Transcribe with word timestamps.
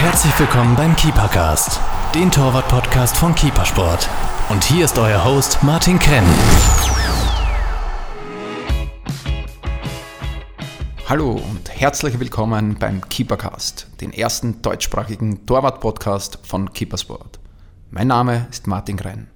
Herzlich 0.00 0.38
willkommen 0.38 0.76
beim 0.76 0.96
Keepercast, 0.96 1.78
den 2.14 2.30
Torwart-Podcast 2.30 3.18
von 3.18 3.34
Keepersport. 3.34 4.08
Und 4.48 4.64
hier 4.64 4.86
ist 4.86 4.98
euer 4.98 5.22
Host 5.26 5.62
Martin 5.62 5.98
Krenn. 5.98 6.24
Hallo 11.06 11.32
und 11.32 11.68
herzlich 11.68 12.18
willkommen 12.18 12.78
beim 12.78 13.06
Keepercast, 13.10 13.88
den 14.00 14.14
ersten 14.14 14.62
deutschsprachigen 14.62 15.44
Torwart-Podcast 15.44 16.38
von 16.44 16.72
Keepersport. 16.72 17.38
Mein 17.90 18.06
Name 18.06 18.46
ist 18.50 18.66
Martin 18.66 18.96
Krenn, 18.96 19.28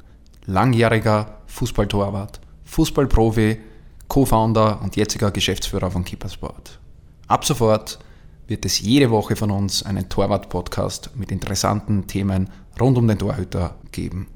langjähriger 0.47 1.41
Fußballtorwart, 1.45 2.41
Fußballprofi, 2.65 3.61
Co-Founder 4.09 4.81
und 4.81 4.97
jetziger 4.97 5.31
Geschäftsführer 5.31 5.91
von 5.91 6.07
Keepersport. 6.07 6.79
Ab 7.29 7.45
sofort 7.45 7.99
wird 8.47 8.65
es 8.65 8.81
jede 8.81 9.11
Woche 9.11 9.37
von 9.37 9.51
uns 9.51 9.83
einen 9.83 10.09
Torwart-Podcast 10.09 11.11
mit 11.15 11.33
interessanten 11.33 12.07
Themen 12.07 12.51
rund 12.81 12.99
um 12.99 13.09
den 13.09 13.19
Torhüter 13.19 13.77
geben. 13.93 14.27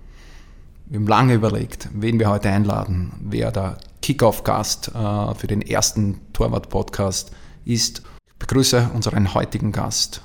Wir 0.87 1.01
haben 1.01 1.07
lange 1.07 1.35
überlegt, 1.35 1.89
wen 1.93 2.19
wir 2.19 2.30
heute 2.30 2.49
einladen, 2.49 3.13
wer 3.21 3.52
der 3.52 3.79
Kickoff-Gast 4.01 4.89
äh, 4.95 5.35
für 5.35 5.47
den 5.47 5.63
ersten 5.63 6.21
Torwart-Podcast 6.33 7.33
ist. 7.65 8.02
Ich 8.30 8.39
begrüße 8.39 8.91
unseren 8.95 9.35
heutigen 9.35 9.73
Gast, 9.73 10.23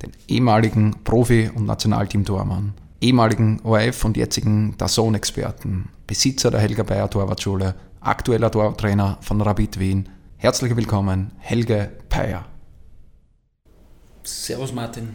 den 0.00 0.12
ehemaligen 0.28 1.04
Profi- 1.04 1.50
und 1.54 1.66
Nationalteam-Tormann, 1.66 2.72
ehemaligen 3.00 3.60
ORF 3.64 4.04
und 4.04 4.16
jetzigen 4.16 4.74
DAZN-Experten, 4.78 5.88
Besitzer 6.06 6.50
der 6.50 6.60
Helga 6.60 6.84
Bayer 6.84 7.10
Torwartschule, 7.10 7.74
aktueller 8.00 8.50
Torwarttrainer 8.50 9.18
von 9.20 9.40
Rapid 9.42 9.78
Wien. 9.78 10.08
Herzlich 10.38 10.74
willkommen, 10.74 11.32
Helge 11.38 11.90
Peyer. 12.08 12.51
Servus 14.24 14.72
Martin, 14.72 15.08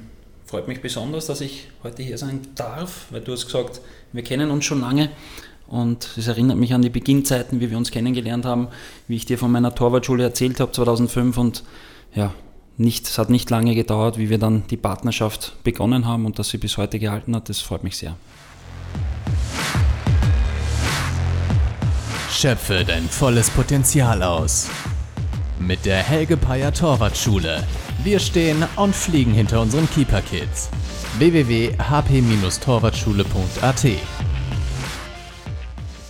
freut 0.45 0.67
mich 0.67 0.81
besonders, 0.81 1.27
dass 1.27 1.39
ich 1.39 1.69
heute 1.81 2.03
hier 2.03 2.17
sein 2.17 2.41
darf, 2.55 3.05
weil 3.09 3.21
du 3.21 3.31
hast 3.31 3.45
gesagt, 3.45 3.79
wir 4.11 4.21
kennen 4.21 4.51
uns 4.51 4.65
schon 4.65 4.81
lange 4.81 5.09
und 5.67 6.09
es 6.17 6.27
erinnert 6.27 6.57
mich 6.57 6.73
an 6.73 6.81
die 6.81 6.89
Beginnzeiten, 6.89 7.61
wie 7.61 7.71
wir 7.71 7.77
uns 7.77 7.91
kennengelernt 7.91 8.45
haben, 8.45 8.67
wie 9.07 9.15
ich 9.15 9.25
dir 9.25 9.37
von 9.37 9.49
meiner 9.49 9.73
Torwartschule 9.73 10.23
erzählt 10.23 10.59
habe 10.59 10.73
2005 10.73 11.37
und 11.37 11.63
ja, 12.15 12.33
nicht, 12.75 13.07
es 13.07 13.17
hat 13.17 13.29
nicht 13.29 13.49
lange 13.49 13.75
gedauert, 13.75 14.17
wie 14.17 14.29
wir 14.29 14.39
dann 14.39 14.67
die 14.67 14.77
Partnerschaft 14.77 15.55
begonnen 15.63 16.05
haben 16.05 16.25
und 16.25 16.37
dass 16.37 16.49
sie 16.49 16.57
bis 16.57 16.75
heute 16.75 16.99
gehalten 16.99 17.33
hat, 17.33 17.47
das 17.47 17.61
freut 17.61 17.83
mich 17.85 17.95
sehr. 17.97 18.17
Schöpfe 22.29 22.83
dein 22.85 23.07
volles 23.07 23.49
Potenzial 23.49 24.21
aus. 24.21 24.69
Mit 25.59 25.85
der 25.85 26.03
Helge 26.03 26.35
Peyer 26.35 26.73
Torwartschule 26.73 27.63
wir 28.07 28.19
stehen 28.19 28.63
und 28.77 28.95
fliegen 28.95 29.33
hinter 29.33 29.59
unseren 29.59 29.89
Keeper-Kids. 29.89 30.69
www.hp-torwartschule.at 31.17 33.85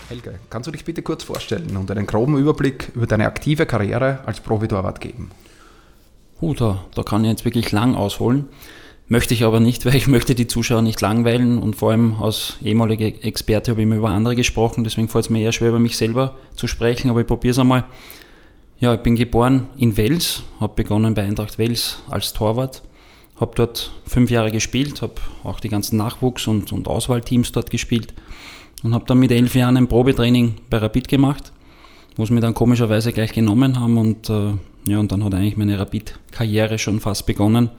Helge, 0.08 0.40
kannst 0.52 0.68
du 0.68 0.72
dich 0.72 0.86
bitte 0.86 1.02
kurz 1.02 1.24
vorstellen 1.24 1.76
und 1.76 1.90
einen 1.90 2.06
groben 2.06 2.38
Überblick 2.38 2.92
über 2.94 3.08
deine 3.08 3.26
aktive 3.26 3.66
Karriere 3.66 4.20
als 4.28 4.42
Profitorwart 4.42 5.02
geben? 5.02 5.32
Uh, 6.40 6.54
da, 6.54 6.86
da 6.94 7.02
kann 7.02 7.26
ich 7.26 7.32
jetzt 7.32 7.46
wirklich 7.46 7.72
lang 7.72 7.96
ausholen. 7.96 8.46
Möchte 9.08 9.34
ich 9.34 9.44
aber 9.44 9.60
nicht, 9.60 9.84
weil 9.88 9.96
ich 9.96 10.06
möchte 10.06 10.36
die 10.36 10.46
Zuschauer 10.46 10.84
nicht 10.84 11.02
langweilen 11.02 11.58
und 11.58 11.78
vor 11.78 11.90
allem 11.90 12.22
als 12.22 12.58
ehemaliger 12.64 13.08
Experte 13.08 13.72
habe 13.72 13.82
ich 13.82 13.88
immer 13.88 13.96
über 13.96 14.10
andere 14.10 14.36
gesprochen, 14.36 14.84
deswegen 14.84 15.08
fällt 15.08 15.26
es 15.26 15.32
mir 15.32 15.42
eher 15.42 15.52
schwer, 15.52 15.70
über 15.70 15.80
mich 15.80 15.98
selber 15.98 16.36
zu 16.54 16.68
sprechen, 16.68 17.10
aber 17.10 17.22
ich 17.22 17.28
probiere 17.28 17.54
es 17.54 17.60
einmal. 17.60 17.86
Ja, 18.80 18.94
ich 18.94 19.00
bin 19.00 19.16
geboren 19.16 19.70
in 19.76 19.98
Wels, 19.98 20.44
habe 20.60 20.76
begonnen 20.76 21.16
bei 21.16 21.24
Eintracht 21.24 21.58
Wels 21.58 21.98
als 22.12 22.34
Torwart, 22.34 22.84
habe 23.40 23.54
dort 23.56 23.92
fünf 24.06 24.30
Jahre 24.30 24.52
gespielt, 24.52 25.02
habe 25.02 25.16
auch 25.44 25.60
die 25.60 25.70
ganzen 25.70 25.98
Nachwuchs- 25.98 26.48
und, 26.48 26.72
und 26.72 26.88
Auswahlteams 26.88 27.52
dort 27.52 27.72
gespielt 27.72 28.14
und 28.84 28.94
habe 28.94 29.06
dann 29.08 29.18
mit 29.18 29.32
elf 29.32 29.56
Jahren 29.56 29.78
ein 29.78 29.88
Probetraining 29.88 30.58
bei 30.70 30.78
Rapid 30.78 31.08
gemacht, 31.08 31.54
wo 32.18 32.26
sie 32.26 32.34
mir 32.34 32.40
dann 32.40 32.54
komischerweise 32.54 33.12
gleich 33.14 33.34
genommen 33.34 33.80
haben 33.80 33.98
und 33.98 34.30
äh, 34.30 34.52
ja, 34.86 35.00
und 35.00 35.12
dann 35.12 35.24
hat 35.24 35.34
eigentlich 35.34 35.58
meine 35.58 35.80
Rapid-Karriere 35.80 36.78
schon 36.78 37.00
fast 37.00 37.26
begonnen. 37.26 37.72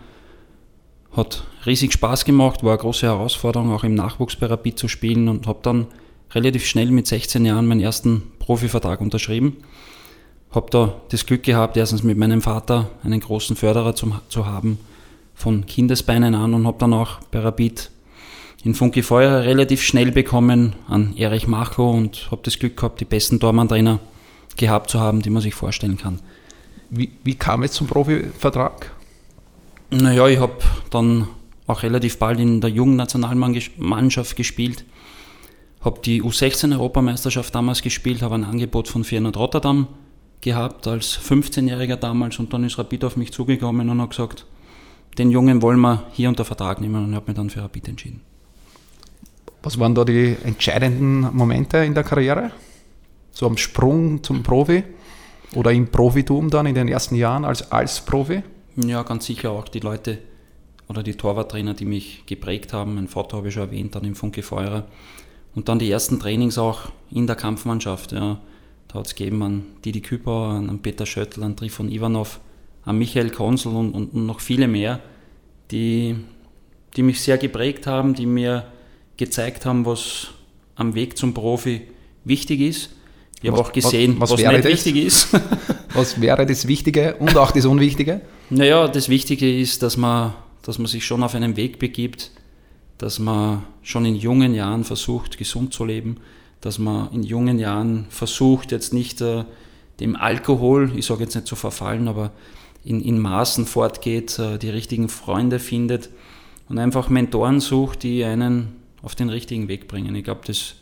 Hat 1.12 1.44
riesig 1.64 1.92
Spaß 1.92 2.24
gemacht, 2.24 2.64
war 2.64 2.72
eine 2.72 2.80
große 2.80 3.06
Herausforderung, 3.06 3.72
auch 3.72 3.84
im 3.84 3.94
Nachwuchs 3.94 4.34
bei 4.34 4.46
Rapid 4.46 4.76
zu 4.76 4.88
spielen 4.88 5.28
und 5.28 5.46
habe 5.46 5.60
dann 5.62 5.86
relativ 6.32 6.66
schnell 6.66 6.90
mit 6.90 7.06
16 7.06 7.46
Jahren 7.46 7.68
meinen 7.68 7.80
ersten 7.80 8.24
Profivertrag 8.40 9.00
unterschrieben 9.00 9.58
habe 10.58 10.70
da 10.70 10.94
das 11.10 11.24
Glück 11.24 11.44
gehabt, 11.44 11.76
erstens 11.76 12.02
mit 12.02 12.18
meinem 12.18 12.42
Vater 12.42 12.90
einen 13.04 13.20
großen 13.20 13.54
Förderer 13.54 13.94
zum, 13.94 14.20
zu 14.28 14.44
haben, 14.44 14.78
von 15.34 15.64
Kindesbeinen 15.66 16.34
an 16.34 16.52
und 16.52 16.66
habe 16.66 16.78
dann 16.78 16.92
auch 16.92 17.20
bei 17.30 17.38
Rapid 17.38 17.90
in 18.64 18.74
Funky 18.74 19.02
Feuer 19.02 19.44
relativ 19.44 19.82
schnell 19.82 20.10
bekommen 20.10 20.74
an 20.88 21.16
Erich 21.16 21.46
Macho 21.46 21.88
und 21.90 22.28
habe 22.32 22.42
das 22.42 22.58
Glück 22.58 22.76
gehabt, 22.76 23.00
die 23.00 23.04
besten 23.04 23.38
Tormann-Trainer 23.38 24.00
gehabt 24.56 24.90
zu 24.90 24.98
haben, 24.98 25.22
die 25.22 25.30
man 25.30 25.42
sich 25.42 25.54
vorstellen 25.54 25.96
kann. 25.96 26.18
Wie, 26.90 27.12
wie 27.22 27.36
kam 27.36 27.62
es 27.62 27.72
zum 27.72 27.86
Profivertrag? 27.86 28.90
Naja, 29.90 30.26
ich 30.26 30.40
habe 30.40 30.56
dann 30.90 31.28
auch 31.68 31.84
relativ 31.84 32.18
bald 32.18 32.40
in 32.40 32.60
der 32.60 32.70
jungen 32.70 32.96
Nationalmannschaft 32.96 34.34
gespielt, 34.34 34.84
habe 35.82 36.00
die 36.04 36.20
U16-Europameisterschaft 36.20 37.54
damals 37.54 37.80
gespielt, 37.82 38.22
habe 38.22 38.34
ein 38.34 38.44
Angebot 38.44 38.88
von 38.88 39.04
Feyenoord 39.04 39.36
Rotterdam 39.36 39.86
gehabt 40.40 40.86
als 40.86 41.18
15-Jähriger 41.18 41.96
damals 41.96 42.38
und 42.38 42.52
dann 42.52 42.64
ist 42.64 42.78
Rapid 42.78 43.04
auf 43.04 43.16
mich 43.16 43.32
zugekommen 43.32 43.88
und 43.90 44.00
hat 44.00 44.10
gesagt, 44.10 44.46
den 45.18 45.30
Jungen 45.30 45.62
wollen 45.62 45.80
wir 45.80 46.04
hier 46.12 46.28
unter 46.28 46.44
Vertrag 46.44 46.80
nehmen 46.80 47.04
und 47.04 47.10
ich 47.10 47.16
habe 47.16 47.26
mich 47.26 47.36
dann 47.36 47.50
für 47.50 47.62
Rapid 47.62 47.88
entschieden. 47.88 48.20
Was 49.62 49.78
waren 49.78 49.94
da 49.94 50.04
die 50.04 50.36
entscheidenden 50.44 51.34
Momente 51.36 51.78
in 51.78 51.94
der 51.94 52.04
Karriere? 52.04 52.52
So 53.32 53.46
am 53.46 53.56
Sprung 53.56 54.22
zum 54.22 54.42
Profi 54.42 54.84
oder 55.54 55.72
im 55.72 55.88
Profitum 55.88 56.50
dann 56.50 56.66
in 56.66 56.74
den 56.74 56.88
ersten 56.88 57.16
Jahren 57.16 57.44
als, 57.44 57.72
als 57.72 58.00
Profi? 58.00 58.42
Ja, 58.76 59.02
ganz 59.02 59.26
sicher 59.26 59.50
auch 59.50 59.66
die 59.66 59.80
Leute 59.80 60.18
oder 60.88 61.02
die 61.02 61.14
Torwarttrainer, 61.14 61.74
die 61.74 61.84
mich 61.84 62.24
geprägt 62.26 62.72
haben. 62.72 62.94
Mein 62.94 63.08
Vater 63.08 63.38
habe 63.38 63.48
ich 63.48 63.54
schon 63.54 63.64
erwähnt, 63.64 63.94
dann 63.94 64.04
im 64.04 64.14
Funke 64.14 64.42
Feuerer. 64.42 64.86
Und 65.54 65.68
dann 65.68 65.80
die 65.80 65.90
ersten 65.90 66.20
Trainings 66.20 66.56
auch 66.56 66.92
in 67.10 67.26
der 67.26 67.36
Kampfmannschaft. 67.36 68.12
Ja 68.12 68.38
da 68.88 68.98
hat 68.98 69.06
es 69.06 69.14
gegeben 69.14 69.42
an 69.42 69.66
Didi 69.84 70.00
Küper, 70.00 70.50
an 70.50 70.80
Peter 70.80 71.06
Schöttl, 71.06 71.42
an 71.42 71.56
Trifon 71.56 71.90
Ivanov, 71.90 72.40
an 72.84 72.98
Michael 72.98 73.30
Konsul 73.30 73.74
und, 73.74 73.92
und, 73.92 74.14
und 74.14 74.26
noch 74.26 74.40
viele 74.40 74.66
mehr, 74.66 75.00
die, 75.70 76.16
die 76.96 77.02
mich 77.02 77.20
sehr 77.20 77.36
geprägt 77.36 77.86
haben, 77.86 78.14
die 78.14 78.26
mir 78.26 78.64
gezeigt 79.18 79.66
haben, 79.66 79.84
was 79.84 80.28
am 80.74 80.94
Weg 80.94 81.18
zum 81.18 81.34
Profi 81.34 81.82
wichtig 82.24 82.60
ist. 82.60 82.90
Ich 83.42 83.50
habe 83.50 83.60
auch 83.60 83.72
gesehen, 83.72 84.16
was, 84.18 84.30
was, 84.30 84.42
was 84.42 84.52
nicht 84.52 84.64
das? 84.64 84.72
wichtig 84.72 84.96
ist. 84.96 85.28
was 85.94 86.20
wäre 86.20 86.46
das 86.46 86.66
Wichtige 86.66 87.16
und 87.16 87.36
auch 87.36 87.50
das 87.50 87.66
Unwichtige? 87.66 88.20
Naja, 88.50 88.88
das 88.88 89.08
Wichtige 89.08 89.60
ist, 89.60 89.82
dass 89.82 89.96
man, 89.96 90.34
dass 90.62 90.78
man 90.78 90.86
sich 90.86 91.04
schon 91.04 91.22
auf 91.22 91.34
einen 91.34 91.56
Weg 91.56 91.78
begibt, 91.78 92.30
dass 92.96 93.18
man 93.18 93.64
schon 93.82 94.04
in 94.06 94.16
jungen 94.16 94.54
Jahren 94.54 94.82
versucht, 94.84 95.38
gesund 95.38 95.72
zu 95.72 95.84
leben, 95.84 96.16
dass 96.60 96.78
man 96.78 97.12
in 97.12 97.22
jungen 97.22 97.58
Jahren 97.58 98.06
versucht, 98.10 98.72
jetzt 98.72 98.92
nicht 98.92 99.20
äh, 99.20 99.44
dem 100.00 100.16
Alkohol, 100.16 100.92
ich 100.96 101.06
sage 101.06 101.24
jetzt 101.24 101.34
nicht 101.34 101.46
zu 101.46 101.56
verfallen, 101.56 102.08
aber 102.08 102.30
in, 102.84 103.00
in 103.00 103.18
Maßen 103.18 103.66
fortgeht, 103.66 104.38
äh, 104.38 104.58
die 104.58 104.70
richtigen 104.70 105.08
Freunde 105.08 105.58
findet 105.58 106.10
und 106.68 106.78
einfach 106.78 107.08
Mentoren 107.08 107.60
sucht, 107.60 108.02
die 108.02 108.24
einen 108.24 108.76
auf 109.02 109.14
den 109.14 109.28
richtigen 109.28 109.68
Weg 109.68 109.88
bringen. 109.88 110.14
Ich 110.14 110.24
glaube, 110.24 110.40
das 110.46 110.74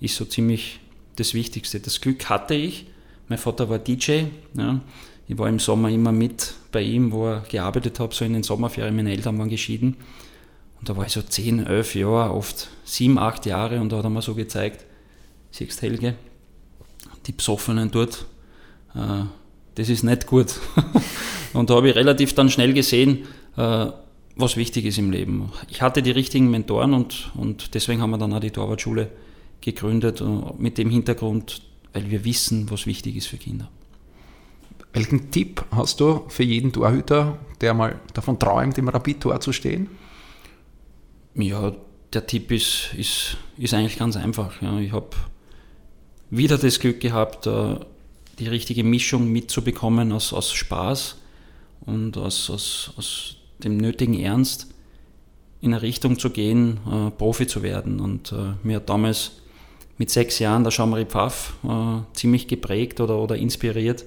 ist 0.00 0.16
so 0.16 0.24
ziemlich 0.24 0.80
das 1.16 1.34
Wichtigste. 1.34 1.80
Das 1.80 2.00
Glück 2.00 2.28
hatte 2.28 2.54
ich. 2.54 2.86
Mein 3.28 3.38
Vater 3.38 3.68
war 3.68 3.78
DJ. 3.78 4.24
Ja. 4.54 4.80
Ich 5.26 5.36
war 5.36 5.48
im 5.48 5.58
Sommer 5.58 5.90
immer 5.90 6.12
mit 6.12 6.54
bei 6.72 6.80
ihm, 6.82 7.12
wo 7.12 7.26
er 7.26 7.40
gearbeitet 7.40 8.00
hat, 8.00 8.14
so 8.14 8.24
in 8.24 8.32
den 8.32 8.42
Sommerferien. 8.42 8.96
Meine 8.96 9.10
Eltern 9.10 9.38
waren 9.38 9.50
geschieden. 9.50 9.96
Und 10.80 10.88
da 10.88 10.96
war 10.96 11.06
ich 11.06 11.12
so 11.12 11.20
10, 11.20 11.66
11 11.66 11.96
Jahre, 11.96 12.32
oft 12.32 12.68
7, 12.84 13.18
8 13.18 13.46
Jahre 13.46 13.80
und 13.80 13.90
da 13.90 13.98
hat 13.98 14.04
er 14.04 14.10
mir 14.10 14.22
so 14.22 14.34
gezeigt, 14.34 14.86
siehst 15.50 15.82
Helge, 15.82 16.14
die 17.26 17.32
Besoffenen 17.32 17.90
dort, 17.90 18.26
äh, 18.94 19.24
das 19.74 19.88
ist 19.88 20.02
nicht 20.02 20.26
gut. 20.26 20.54
und 21.52 21.70
da 21.70 21.76
habe 21.76 21.90
ich 21.90 21.96
relativ 21.96 22.34
dann 22.34 22.50
schnell 22.50 22.72
gesehen, 22.72 23.26
äh, 23.56 23.86
was 24.36 24.56
wichtig 24.56 24.84
ist 24.84 24.98
im 24.98 25.10
Leben. 25.10 25.50
Ich 25.68 25.82
hatte 25.82 26.02
die 26.02 26.10
richtigen 26.10 26.50
Mentoren 26.50 26.94
und, 26.94 27.30
und 27.34 27.74
deswegen 27.74 28.00
haben 28.00 28.10
wir 28.10 28.18
dann 28.18 28.32
auch 28.32 28.40
die 28.40 28.50
Torwartschule 28.50 29.10
gegründet, 29.60 30.20
äh, 30.20 30.24
mit 30.58 30.78
dem 30.78 30.90
Hintergrund, 30.90 31.62
weil 31.92 32.10
wir 32.10 32.24
wissen, 32.24 32.70
was 32.70 32.86
wichtig 32.86 33.16
ist 33.16 33.26
für 33.26 33.36
Kinder. 33.36 33.68
Welchen 34.92 35.30
Tipp 35.30 35.64
hast 35.70 36.00
du 36.00 36.24
für 36.28 36.44
jeden 36.44 36.72
Torhüter, 36.72 37.38
der 37.60 37.74
mal 37.74 38.00
davon 38.14 38.38
träumt, 38.38 38.78
im 38.78 38.88
Rapid-Tor 38.88 39.40
zu 39.40 39.52
stehen? 39.52 39.88
Ja, 41.34 41.72
der 42.12 42.26
Tipp 42.26 42.50
ist, 42.50 42.94
ist, 42.96 43.36
ist 43.58 43.74
eigentlich 43.74 43.98
ganz 43.98 44.16
einfach. 44.16 44.60
Ja. 44.62 44.78
Ich 44.80 44.92
habe 44.92 45.10
wieder 46.30 46.58
das 46.58 46.80
Glück 46.80 47.00
gehabt, 47.00 47.46
äh, 47.46 47.76
die 48.38 48.48
richtige 48.48 48.84
Mischung 48.84 49.30
mitzubekommen 49.32 50.12
aus, 50.12 50.32
aus 50.32 50.52
Spaß 50.52 51.16
und 51.86 52.16
aus, 52.16 52.50
aus, 52.50 52.92
aus 52.96 53.36
dem 53.58 53.76
nötigen 53.76 54.18
Ernst. 54.20 54.68
in 55.60 55.72
eine 55.72 55.82
Richtung 55.82 56.20
zu 56.20 56.30
gehen, 56.30 56.78
äh, 56.86 57.10
Profi 57.10 57.46
zu 57.48 57.64
werden. 57.64 57.98
Und 57.98 58.30
äh, 58.30 58.54
mir 58.62 58.76
hat 58.76 58.88
damals 58.88 59.32
mit 59.96 60.08
sechs 60.08 60.38
Jahren 60.38 60.62
der 60.62 60.70
Jean-Marie 60.70 61.06
Pfaff 61.06 61.54
ziemlich 62.12 62.46
geprägt 62.46 63.00
oder, 63.00 63.18
oder 63.18 63.34
inspiriert. 63.34 64.04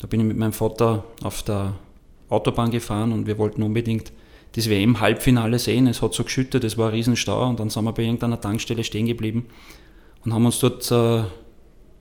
Da 0.00 0.08
bin 0.08 0.18
ich 0.18 0.26
mit 0.26 0.36
meinem 0.36 0.52
Vater 0.52 1.04
auf 1.22 1.44
der 1.44 1.74
Autobahn 2.28 2.72
gefahren 2.72 3.12
und 3.12 3.28
wir 3.28 3.38
wollten 3.38 3.62
unbedingt 3.62 4.10
das 4.56 4.68
WM-Halbfinale 4.68 5.60
sehen. 5.60 5.86
Es 5.86 6.02
hat 6.02 6.14
so 6.14 6.24
geschüttet, 6.24 6.64
es 6.64 6.76
war 6.76 6.88
ein 6.88 6.94
Riesenstau 6.94 7.48
und 7.48 7.60
dann 7.60 7.70
sind 7.70 7.84
wir 7.84 7.92
bei 7.92 8.02
irgendeiner 8.02 8.40
Tankstelle 8.40 8.82
stehen 8.82 9.06
geblieben 9.06 9.46
und 10.24 10.34
haben 10.34 10.46
uns 10.46 10.58
dort 10.58 10.90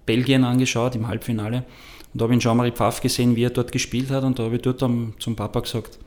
Belgien 0.10 0.44
angeschaut 0.44 0.96
im 0.96 1.08
Halbfinale. 1.08 1.58
Und 2.12 2.20
da 2.20 2.24
habe 2.24 2.34
ich 2.34 2.40
Jean-Marie 2.42 2.72
Pfaff 2.72 3.00
gesehen, 3.00 3.36
wie 3.36 3.44
er 3.44 3.52
dort 3.52 3.72
gespielt 3.72 4.10
hat 4.10 4.24
und 4.24 4.40
da 4.40 4.44
habe 4.44 4.56
ich 4.56 4.62
dort 4.64 4.82
am, 4.82 5.14
zum 5.20 5.36
Papa 5.36 5.60
gesagt, 5.60 6.00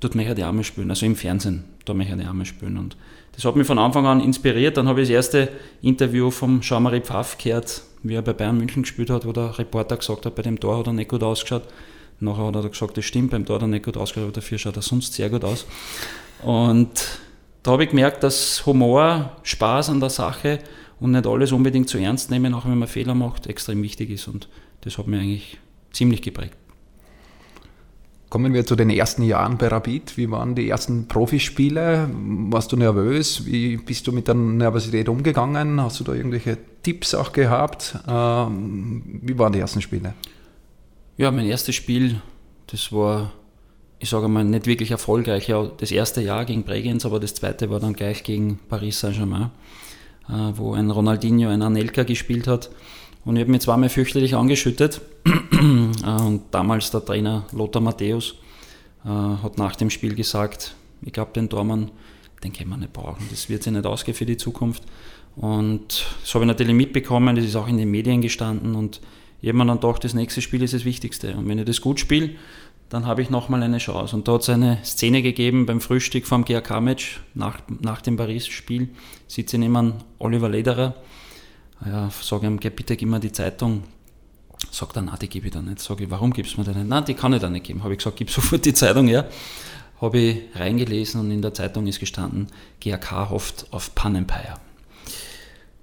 dort 0.00 0.14
möchte 0.14 0.32
ich 0.32 0.36
die 0.36 0.42
Arme 0.42 0.62
spielen, 0.62 0.90
also 0.90 1.06
im 1.06 1.16
Fernsehen, 1.16 1.64
da 1.86 1.94
möchte 1.94 2.12
ich 2.12 2.20
die 2.20 2.26
Arme 2.26 2.44
spielen. 2.44 2.76
Und 2.76 2.98
das 3.34 3.46
hat 3.46 3.56
mich 3.56 3.66
von 3.66 3.78
Anfang 3.78 4.04
an 4.04 4.20
inspiriert. 4.20 4.76
Dann 4.76 4.88
habe 4.88 5.00
ich 5.00 5.08
das 5.08 5.14
erste 5.14 5.48
Interview 5.80 6.30
vom 6.30 6.60
Jean-Marie 6.60 7.00
Pfaff 7.00 7.38
gehört, 7.38 7.80
wie 8.02 8.14
er 8.14 8.20
bei 8.20 8.34
Bayern 8.34 8.58
München 8.58 8.82
gespielt 8.82 9.08
hat, 9.08 9.26
wo 9.26 9.32
der 9.32 9.58
Reporter 9.58 9.96
gesagt 9.96 10.26
hat, 10.26 10.34
bei 10.34 10.42
dem 10.42 10.60
Tor 10.60 10.78
hat 10.78 10.86
er 10.86 10.92
nicht 10.92 11.08
gut 11.08 11.22
ausgeschaut. 11.22 11.62
Nachher 12.20 12.44
hat 12.44 12.56
er 12.56 12.68
gesagt, 12.68 12.98
das 12.98 13.06
stimmt, 13.06 13.30
beim 13.30 13.46
Tor 13.46 13.56
hat 13.56 13.62
er 13.62 13.68
nicht 13.68 13.86
gut 13.86 13.96
ausgeschaut, 13.96 14.24
aber 14.24 14.32
dafür 14.32 14.58
schaut 14.58 14.76
er 14.76 14.82
sonst 14.82 15.14
sehr 15.14 15.30
gut 15.30 15.44
aus. 15.44 15.64
Und 16.42 16.90
da 17.62 17.70
habe 17.70 17.84
ich 17.84 17.90
gemerkt, 17.90 18.22
dass 18.22 18.66
Humor, 18.66 19.32
Spaß 19.42 19.88
an 19.88 20.00
der 20.00 20.10
Sache 20.10 20.58
und 21.02 21.10
nicht 21.10 21.26
alles 21.26 21.52
unbedingt 21.52 21.88
zu 21.88 21.98
ernst 21.98 22.30
nehmen, 22.30 22.54
auch 22.54 22.64
wenn 22.64 22.78
man 22.78 22.88
Fehler 22.88 23.14
macht, 23.14 23.46
extrem 23.48 23.82
wichtig 23.82 24.10
ist. 24.10 24.28
Und 24.28 24.48
das 24.82 24.98
hat 24.98 25.08
mich 25.08 25.20
eigentlich 25.20 25.58
ziemlich 25.92 26.22
geprägt. 26.22 26.56
Kommen 28.30 28.54
wir 28.54 28.64
zu 28.64 28.76
den 28.76 28.88
ersten 28.88 29.24
Jahren 29.24 29.58
bei 29.58 29.68
Rapid. 29.68 30.16
Wie 30.16 30.30
waren 30.30 30.54
die 30.54 30.68
ersten 30.70 31.06
Profispiele? 31.06 32.08
Warst 32.14 32.72
du 32.72 32.76
nervös? 32.76 33.44
Wie 33.44 33.76
bist 33.76 34.06
du 34.06 34.12
mit 34.12 34.26
der 34.26 34.34
Nervosität 34.34 35.08
umgegangen? 35.10 35.78
Hast 35.82 36.00
du 36.00 36.04
da 36.04 36.14
irgendwelche 36.14 36.56
Tipps 36.82 37.14
auch 37.14 37.32
gehabt? 37.32 37.98
Ähm, 38.08 39.20
wie 39.22 39.38
waren 39.38 39.52
die 39.52 39.58
ersten 39.58 39.82
Spiele? 39.82 40.14
Ja, 41.18 41.30
mein 41.30 41.44
erstes 41.44 41.74
Spiel, 41.74 42.22
das 42.68 42.90
war, 42.90 43.32
ich 43.98 44.08
sage 44.08 44.28
mal, 44.28 44.44
nicht 44.44 44.66
wirklich 44.66 44.92
erfolgreich. 44.92 45.48
Ja, 45.48 45.66
das 45.66 45.90
erste 45.90 46.22
Jahr 46.22 46.46
gegen 46.46 46.62
Bregenz, 46.62 47.04
aber 47.04 47.20
das 47.20 47.34
zweite 47.34 47.68
war 47.68 47.80
dann 47.80 47.92
gleich 47.92 48.24
gegen 48.24 48.58
Paris 48.70 49.00
Saint-Germain, 49.00 49.50
wo 50.28 50.74
ein 50.74 50.90
Ronaldinho, 50.90 51.48
ein 51.48 51.62
Anelka 51.62 52.04
gespielt 52.04 52.46
hat. 52.46 52.70
Und 53.24 53.36
ich 53.36 53.42
habe 53.42 53.50
mich 53.50 53.60
zweimal 53.60 53.88
fürchterlich 53.88 54.34
angeschüttet. 54.34 55.00
und 55.52 56.42
damals 56.50 56.90
der 56.90 57.04
Trainer 57.04 57.44
Lothar 57.52 57.82
Matthäus 57.82 58.34
äh, 59.04 59.08
hat 59.08 59.58
nach 59.58 59.76
dem 59.76 59.90
Spiel 59.90 60.14
gesagt, 60.14 60.74
ich 61.02 61.12
glaube, 61.12 61.32
den 61.32 61.48
Tormann, 61.48 61.90
den 62.42 62.52
können 62.52 62.70
wir 62.70 62.76
nicht 62.76 62.92
brauchen. 62.92 63.26
Das 63.30 63.48
wird 63.48 63.62
sich 63.62 63.72
nicht 63.72 63.86
ausgehen 63.86 64.16
für 64.16 64.26
die 64.26 64.36
Zukunft. 64.36 64.82
Und 65.36 66.04
das 66.20 66.34
habe 66.34 66.44
ich 66.44 66.48
natürlich 66.48 66.74
mitbekommen, 66.74 67.36
das 67.36 67.44
ist 67.44 67.56
auch 67.56 67.68
in 67.68 67.78
den 67.78 67.90
Medien 67.90 68.20
gestanden. 68.20 68.74
Und 68.74 69.00
ich 69.40 69.48
habe 69.48 69.58
mir 69.58 69.66
dann 69.66 69.80
gedacht, 69.80 70.04
das 70.04 70.14
nächste 70.14 70.42
Spiel 70.42 70.62
ist 70.62 70.74
das 70.74 70.84
Wichtigste. 70.84 71.34
Und 71.36 71.48
wenn 71.48 71.58
ich 71.58 71.64
das 71.64 71.80
gut 71.80 72.00
spiele, 72.00 72.30
dann 72.92 73.06
habe 73.06 73.22
ich 73.22 73.30
nochmal 73.30 73.62
eine 73.62 73.78
Chance. 73.78 74.14
Und 74.14 74.28
da 74.28 74.34
hat 74.34 74.42
es 74.42 74.48
eine 74.50 74.78
Szene 74.84 75.22
gegeben 75.22 75.64
beim 75.64 75.80
Frühstück 75.80 76.26
vom 76.26 76.44
GRK-Match 76.44 77.20
nach, 77.34 77.60
nach 77.80 78.02
dem 78.02 78.16
Paris-Spiel. 78.16 78.90
Sitze 79.26 79.56
neben 79.56 79.94
Oliver 80.18 80.48
Lederer 80.48 80.94
ja, 81.86 82.10
sage 82.10 82.46
ihm, 82.46 82.58
bitte 82.58 82.96
gib 82.96 83.08
mir 83.08 83.20
die 83.20 83.32
Zeitung. 83.32 83.84
Sagt 84.70 84.96
er, 84.96 85.02
nein, 85.02 85.16
die 85.20 85.28
gebe 85.28 85.46
ich 85.46 85.52
da 85.52 85.60
nicht. 85.60 85.80
Sage 85.80 86.04
ich, 86.04 86.10
warum 86.10 86.32
gibst 86.32 86.54
du 86.54 86.60
mir 86.60 86.64
die 86.64 86.78
nicht? 86.78 86.88
Nein, 86.88 87.04
die 87.04 87.14
kann 87.14 87.32
ich 87.32 87.40
da 87.40 87.50
nicht 87.50 87.66
geben. 87.66 87.82
Habe 87.82 87.94
ich 87.94 87.98
gesagt, 87.98 88.16
gib 88.16 88.30
sofort 88.30 88.64
die 88.64 88.74
Zeitung 88.74 89.08
her. 89.08 89.28
Habe 90.00 90.18
ich 90.18 90.38
reingelesen 90.54 91.20
und 91.20 91.30
in 91.30 91.42
der 91.42 91.54
Zeitung 91.54 91.86
ist 91.86 92.00
gestanden, 92.00 92.48
GAK 92.80 93.30
hofft 93.30 93.66
auf 93.70 93.94
Pannenpeier. 93.94 94.58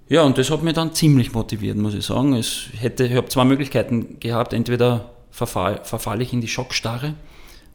Ja, 0.08 0.22
und 0.22 0.36
das 0.38 0.50
hat 0.50 0.62
mich 0.62 0.74
dann 0.74 0.92
ziemlich 0.92 1.32
motiviert, 1.32 1.76
muss 1.76 1.94
ich 1.94 2.04
sagen. 2.04 2.34
Es 2.34 2.66
hätte, 2.76 3.06
ich 3.06 3.14
habe 3.14 3.28
zwei 3.28 3.44
Möglichkeiten 3.44 4.18
gehabt. 4.20 4.52
Entweder 4.52 5.10
verfall, 5.30 5.80
verfalle 5.84 6.22
ich 6.22 6.32
in 6.32 6.40
die 6.40 6.48
Schockstarre 6.48 7.14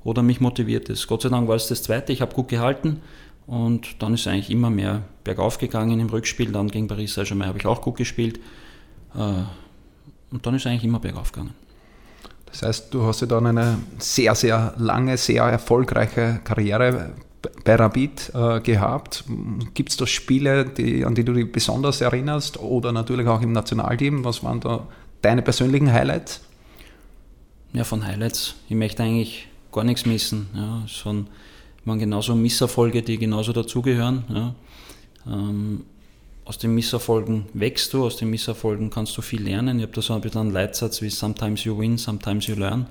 oder 0.03 0.23
mich 0.23 0.39
motiviert 0.39 0.89
es. 0.89 1.07
Gott 1.07 1.23
sei 1.23 1.29
Dank 1.29 1.47
war 1.47 1.55
es 1.55 1.67
das 1.67 1.83
zweite. 1.83 2.13
Ich 2.13 2.21
habe 2.21 2.33
gut 2.33 2.47
gehalten 2.47 3.01
und 3.47 4.01
dann 4.01 4.13
ist 4.13 4.27
eigentlich 4.27 4.51
immer 4.51 4.69
mehr 4.69 5.03
bergauf 5.23 5.57
gegangen 5.57 5.99
im 5.99 6.09
Rückspiel. 6.09 6.51
Dann 6.51 6.69
gegen 6.69 6.87
Paris 6.87 7.13
Saint-Germain 7.13 7.47
habe 7.47 7.59
ich 7.59 7.65
auch 7.65 7.81
gut 7.81 7.97
gespielt. 7.97 8.39
Äh, 9.15 9.43
und 10.31 10.45
dann 10.45 10.55
ist 10.55 10.67
eigentlich 10.67 10.83
immer 10.83 10.99
bergauf 10.99 11.31
gegangen. 11.31 11.53
Das 12.45 12.61
heißt, 12.61 12.93
du 12.93 13.03
hast 13.03 13.21
ja 13.21 13.27
dann 13.27 13.47
eine 13.47 13.79
sehr, 13.97 14.33
sehr 14.35 14.73
lange, 14.77 15.17
sehr 15.17 15.43
erfolgreiche 15.43 16.39
Karriere 16.43 17.13
bei 17.63 17.75
Rapid 17.75 18.31
äh, 18.33 18.59
gehabt. 18.61 19.25
Gibt 19.73 19.89
es 19.89 19.97
da 19.97 20.07
Spiele, 20.07 20.65
die, 20.65 21.03
an 21.03 21.15
die 21.15 21.23
du 21.23 21.33
dich 21.33 21.51
besonders 21.51 22.01
erinnerst 22.01 22.59
oder 22.59 22.91
natürlich 22.91 23.27
auch 23.27 23.41
im 23.41 23.51
Nationalteam? 23.51 24.23
Was 24.23 24.43
waren 24.43 24.59
da 24.59 24.87
deine 25.21 25.41
persönlichen 25.41 25.91
Highlights? 25.91 26.44
Ja, 27.75 27.83
von 27.83 28.05
Highlights. 28.05 28.55
Ich 28.69 28.75
möchte 28.75 29.03
eigentlich 29.03 29.49
gar 29.73 29.83
nichts 29.83 30.05
missen. 30.05 30.47
Ja, 30.55 30.87
schon 30.87 31.27
waren 31.83 31.99
genauso 31.99 32.33
Misserfolge, 32.33 33.01
die 33.01 33.17
genauso 33.17 33.51
dazugehören. 33.51 34.23
Ja. 34.29 34.55
Ähm, 35.27 35.83
aus 36.45 36.57
den 36.57 36.73
Misserfolgen 36.73 37.47
wächst 37.53 37.93
du, 37.93 38.05
aus 38.05 38.15
den 38.15 38.29
Misserfolgen 38.29 38.89
kannst 38.91 39.17
du 39.17 39.21
viel 39.21 39.43
lernen. 39.43 39.79
Ich 39.79 39.83
habe 39.83 39.93
da 39.93 40.01
so 40.01 40.13
ein 40.13 40.21
bisschen 40.21 40.41
einen 40.41 40.51
Leitsatz 40.51 41.01
wie 41.01 41.09
Sometimes 41.09 41.65
you 41.65 41.77
win, 41.77 41.97
sometimes 41.97 42.47
you 42.47 42.55
learn. 42.55 42.85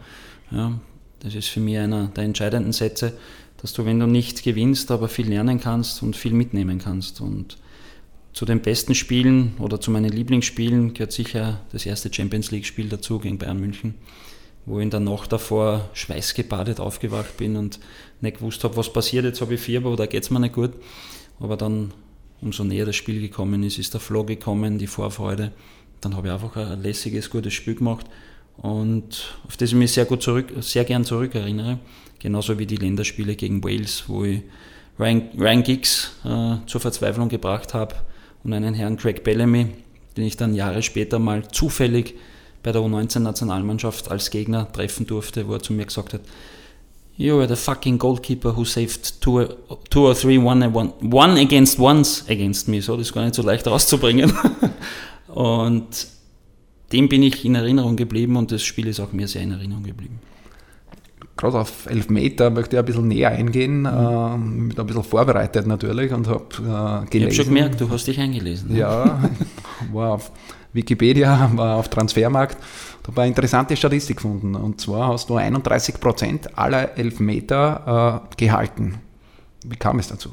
Ja, 0.50 0.78
das 1.20 1.34
ist 1.34 1.48
für 1.48 1.60
mich 1.60 1.78
einer 1.78 2.08
der 2.08 2.24
entscheidenden 2.24 2.72
Sätze, 2.72 3.16
dass 3.62 3.72
du, 3.72 3.86
wenn 3.86 3.98
du 3.98 4.06
nicht 4.06 4.42
gewinnst, 4.42 4.90
aber 4.90 5.08
viel 5.08 5.28
lernen 5.28 5.60
kannst 5.60 6.02
und 6.02 6.14
viel 6.14 6.34
mitnehmen 6.34 6.78
kannst. 6.78 7.22
Und 7.22 7.56
zu 8.34 8.44
den 8.44 8.60
besten 8.60 8.94
Spielen 8.94 9.54
oder 9.60 9.80
zu 9.80 9.90
meinen 9.90 10.12
Lieblingsspielen 10.12 10.92
gehört 10.92 11.12
sicher 11.12 11.62
das 11.72 11.86
erste 11.86 12.12
Champions 12.12 12.50
League-Spiel 12.50 12.90
dazu 12.90 13.18
gegen 13.18 13.38
Bayern 13.38 13.60
München 13.60 13.94
wo 14.66 14.78
ich 14.78 14.84
in 14.84 14.90
der 14.90 15.00
Nacht 15.00 15.32
davor 15.32 15.88
schweißgebadet 15.92 16.80
aufgewacht 16.80 17.36
bin 17.36 17.56
und 17.56 17.80
nicht 18.20 18.38
gewusst 18.38 18.64
habe, 18.64 18.76
was 18.76 18.92
passiert, 18.92 19.24
jetzt 19.24 19.40
habe 19.40 19.54
ich 19.54 19.60
Fieber 19.60 19.90
oder 19.90 20.06
geht 20.06 20.22
es 20.22 20.30
mir 20.30 20.40
nicht 20.40 20.54
gut. 20.54 20.72
Aber 21.40 21.56
dann, 21.56 21.92
umso 22.40 22.64
näher 22.64 22.86
das 22.86 22.96
Spiel 22.96 23.20
gekommen 23.20 23.62
ist, 23.62 23.78
ist 23.78 23.92
der 23.92 24.00
Flow 24.00 24.24
gekommen, 24.24 24.78
die 24.78 24.86
Vorfreude. 24.86 25.52
Dann 26.00 26.16
habe 26.16 26.28
ich 26.28 26.32
einfach 26.32 26.56
ein 26.56 26.82
lässiges, 26.82 27.30
gutes 27.30 27.54
Spiel 27.54 27.74
gemacht 27.74 28.06
und 28.56 29.36
auf 29.46 29.56
das 29.56 29.70
ich 29.70 29.74
mich 29.74 29.92
sehr 29.92 30.04
gut 30.04 30.22
zurück, 30.22 30.52
sehr 30.60 30.84
gern 30.84 31.04
zurückerinnere. 31.04 31.78
Genauso 32.18 32.58
wie 32.58 32.66
die 32.66 32.76
Länderspiele 32.76 33.36
gegen 33.36 33.62
Wales, 33.64 34.04
wo 34.06 34.24
ich 34.24 34.42
Ryan, 34.98 35.28
Ryan 35.36 35.62
Giggs 35.62 36.12
äh, 36.24 36.56
zur 36.66 36.80
Verzweiflung 36.80 37.28
gebracht 37.28 37.74
habe 37.74 37.96
und 38.44 38.52
einen 38.52 38.74
Herrn 38.74 38.96
Craig 38.96 39.24
Bellamy, 39.24 39.66
den 40.16 40.24
ich 40.24 40.36
dann 40.36 40.54
Jahre 40.54 40.82
später 40.82 41.18
mal 41.18 41.48
zufällig 41.48 42.14
bei 42.64 42.72
der 42.72 42.82
U19-Nationalmannschaft 42.82 44.10
als 44.10 44.30
Gegner 44.30 44.72
treffen 44.72 45.06
durfte, 45.06 45.46
wo 45.46 45.52
er 45.52 45.62
zu 45.62 45.72
mir 45.72 45.84
gesagt 45.84 46.14
hat, 46.14 46.22
You 47.16 47.38
are 47.38 47.46
the 47.46 47.54
fucking 47.54 47.98
goalkeeper 47.98 48.56
who 48.56 48.64
saved 48.64 49.20
two, 49.20 49.44
two 49.88 50.08
or 50.08 50.16
three 50.16 50.36
one, 50.36 50.68
one, 50.74 50.92
one 51.00 51.40
against 51.40 51.78
ones 51.78 52.24
against 52.28 52.66
me. 52.66 52.82
So, 52.82 52.96
das 52.96 53.06
ist 53.06 53.12
gar 53.12 53.22
nicht 53.22 53.36
so 53.36 53.42
leicht 53.42 53.68
rauszubringen. 53.68 54.32
und 55.28 56.08
dem 56.92 57.08
bin 57.08 57.22
ich 57.22 57.44
in 57.44 57.54
Erinnerung 57.54 57.94
geblieben 57.94 58.36
und 58.36 58.50
das 58.50 58.64
Spiel 58.64 58.88
ist 58.88 58.98
auch 58.98 59.12
mir 59.12 59.28
sehr 59.28 59.42
in 59.42 59.52
Erinnerung 59.52 59.84
geblieben. 59.84 60.18
Gerade 61.36 61.60
auf 61.60 61.86
Elfmeter 61.86 62.50
möchte 62.50 62.76
ich 62.76 62.80
ein 62.80 62.84
bisschen 62.84 63.08
näher 63.08 63.30
eingehen, 63.30 63.82
mhm. 63.82 63.86
äh, 63.86 64.74
bin 64.74 64.78
ein 64.78 64.86
bisschen 64.86 65.04
vorbereitet 65.04 65.68
natürlich 65.68 66.12
und 66.12 66.26
habe 66.26 66.46
äh, 66.46 67.10
gelesen. 67.10 67.12
Ich 67.12 67.22
habe 67.22 67.34
schon 67.34 67.44
gemerkt, 67.46 67.80
du 67.80 67.90
hast 67.90 68.06
dich 68.06 68.18
eingelesen. 68.18 68.74
Ja, 68.74 69.20
war 69.92 70.14
auf 70.14 70.32
Wikipedia, 70.74 71.50
war 71.56 71.76
auf 71.76 71.88
Transfermarkt, 71.88 72.58
da 73.02 73.08
habe 73.08 73.22
eine 73.22 73.30
interessante 73.30 73.76
Statistik 73.76 74.16
gefunden. 74.16 74.54
Und 74.54 74.80
zwar 74.80 75.08
hast 75.08 75.30
du 75.30 75.36
31 75.36 76.00
Prozent 76.00 76.58
aller 76.58 76.98
Elfmeter 76.98 78.22
äh, 78.30 78.36
gehalten. 78.36 79.00
Wie 79.64 79.76
kam 79.76 79.98
es 79.98 80.08
dazu? 80.08 80.30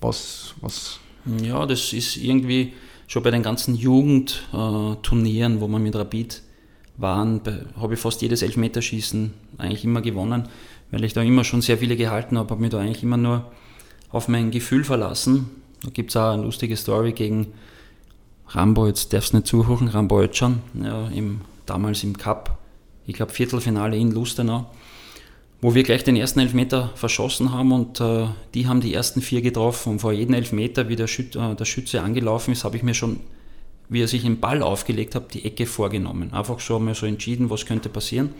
Was, 0.00 0.54
was? 0.60 1.00
Ja, 1.42 1.66
das 1.66 1.92
ist 1.92 2.16
irgendwie 2.16 2.74
schon 3.06 3.22
bei 3.22 3.30
den 3.30 3.42
ganzen 3.42 3.74
Jugendturnieren, 3.74 5.56
äh, 5.56 5.60
wo 5.60 5.66
man 5.66 5.82
mit 5.82 5.96
Rapid 5.96 6.42
waren, 6.96 7.40
habe 7.76 7.94
ich 7.94 8.00
fast 8.00 8.22
jedes 8.22 8.42
Elfmeterschießen 8.42 9.32
eigentlich 9.58 9.84
immer 9.84 10.02
gewonnen, 10.02 10.48
weil 10.90 11.04
ich 11.04 11.12
da 11.12 11.22
immer 11.22 11.44
schon 11.44 11.62
sehr 11.62 11.78
viele 11.78 11.96
gehalten 11.96 12.38
habe, 12.38 12.50
habe 12.50 12.60
mich 12.60 12.70
da 12.70 12.78
eigentlich 12.78 13.02
immer 13.02 13.16
nur 13.16 13.50
auf 14.10 14.28
mein 14.28 14.50
Gefühl 14.50 14.84
verlassen. 14.84 15.50
Da 15.82 15.90
gibt 15.90 16.10
es 16.10 16.16
auch 16.16 16.32
eine 16.32 16.42
lustige 16.42 16.76
Story 16.76 17.12
gegen 17.12 17.48
Rambo, 18.52 18.86
jetzt 18.88 19.12
darfst 19.12 19.32
du 19.32 19.36
nicht 19.36 19.46
zuhören, 19.46 19.88
Rambo 19.88 20.20
Ötschan, 20.20 20.60
ja, 20.82 21.06
im, 21.08 21.42
damals 21.66 22.02
im 22.02 22.16
Cup, 22.16 22.58
ich 23.06 23.14
glaube 23.14 23.32
Viertelfinale 23.32 23.96
in 23.96 24.10
Lustenau, 24.10 24.66
wo 25.60 25.74
wir 25.74 25.84
gleich 25.84 26.02
den 26.02 26.16
ersten 26.16 26.40
Elfmeter 26.40 26.90
verschossen 26.96 27.52
haben 27.52 27.70
und 27.70 28.00
äh, 28.00 28.26
die 28.54 28.66
haben 28.66 28.80
die 28.80 28.92
ersten 28.92 29.22
vier 29.22 29.40
getroffen 29.40 29.92
und 29.92 29.98
vor 30.00 30.12
jedem 30.12 30.34
Elfmeter, 30.34 30.88
wie 30.88 30.96
der, 30.96 31.06
Schüt, 31.06 31.36
äh, 31.36 31.54
der 31.54 31.64
Schütze 31.64 32.02
angelaufen 32.02 32.52
ist, 32.52 32.64
habe 32.64 32.76
ich 32.76 32.82
mir 32.82 32.94
schon, 32.94 33.20
wie 33.88 34.02
er 34.02 34.08
sich 34.08 34.22
den 34.22 34.40
Ball 34.40 34.62
aufgelegt 34.62 35.14
hat, 35.14 35.32
die 35.34 35.44
Ecke 35.44 35.66
vorgenommen. 35.66 36.32
Einfach 36.32 36.58
schon 36.58 36.84
mal 36.84 36.94
so 36.94 37.06
entschieden, 37.06 37.50
was 37.50 37.66
könnte 37.66 37.88
passieren. 37.88 38.30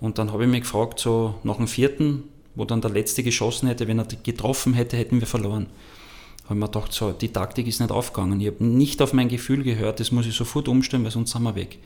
Und 0.00 0.18
dann 0.18 0.32
habe 0.32 0.44
ich 0.44 0.50
mich 0.50 0.62
gefragt, 0.62 1.00
so 1.00 1.36
nach 1.42 1.56
dem 1.56 1.68
vierten, 1.68 2.24
wo 2.54 2.64
dann 2.64 2.80
der 2.80 2.90
Letzte 2.90 3.22
geschossen 3.22 3.68
hätte, 3.68 3.88
wenn 3.88 3.98
er 3.98 4.06
getroffen 4.22 4.74
hätte, 4.74 4.96
hätten 4.96 5.20
wir 5.20 5.26
verloren. 5.26 5.66
Habe 6.44 6.56
mir 6.56 6.66
gedacht, 6.66 6.92
so, 6.92 7.12
die 7.12 7.32
Taktik 7.32 7.66
ist 7.66 7.80
nicht 7.80 7.92
aufgegangen. 7.92 8.40
Ich 8.40 8.48
habe 8.48 8.64
nicht 8.64 9.00
auf 9.00 9.12
mein 9.12 9.28
Gefühl 9.28 9.62
gehört, 9.62 10.00
das 10.00 10.12
muss 10.12 10.26
ich 10.26 10.34
sofort 10.34 10.68
umstellen, 10.68 11.04
weil 11.04 11.10
sonst 11.10 11.32
sind 11.32 11.42
wir 11.42 11.54
weg. 11.54 11.78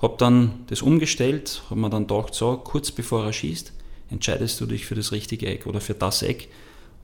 Habe 0.00 0.14
dann 0.18 0.64
das 0.68 0.82
umgestellt, 0.82 1.62
habe 1.70 1.80
mir 1.80 1.90
dann 1.90 2.06
gedacht, 2.06 2.34
so, 2.34 2.56
kurz 2.56 2.90
bevor 2.90 3.24
er 3.24 3.32
schießt, 3.32 3.72
entscheidest 4.10 4.60
du 4.60 4.66
dich 4.66 4.86
für 4.86 4.94
das 4.94 5.12
richtige 5.12 5.46
Eck 5.46 5.66
oder 5.66 5.80
für 5.80 5.94
das 5.94 6.22
Eck 6.22 6.48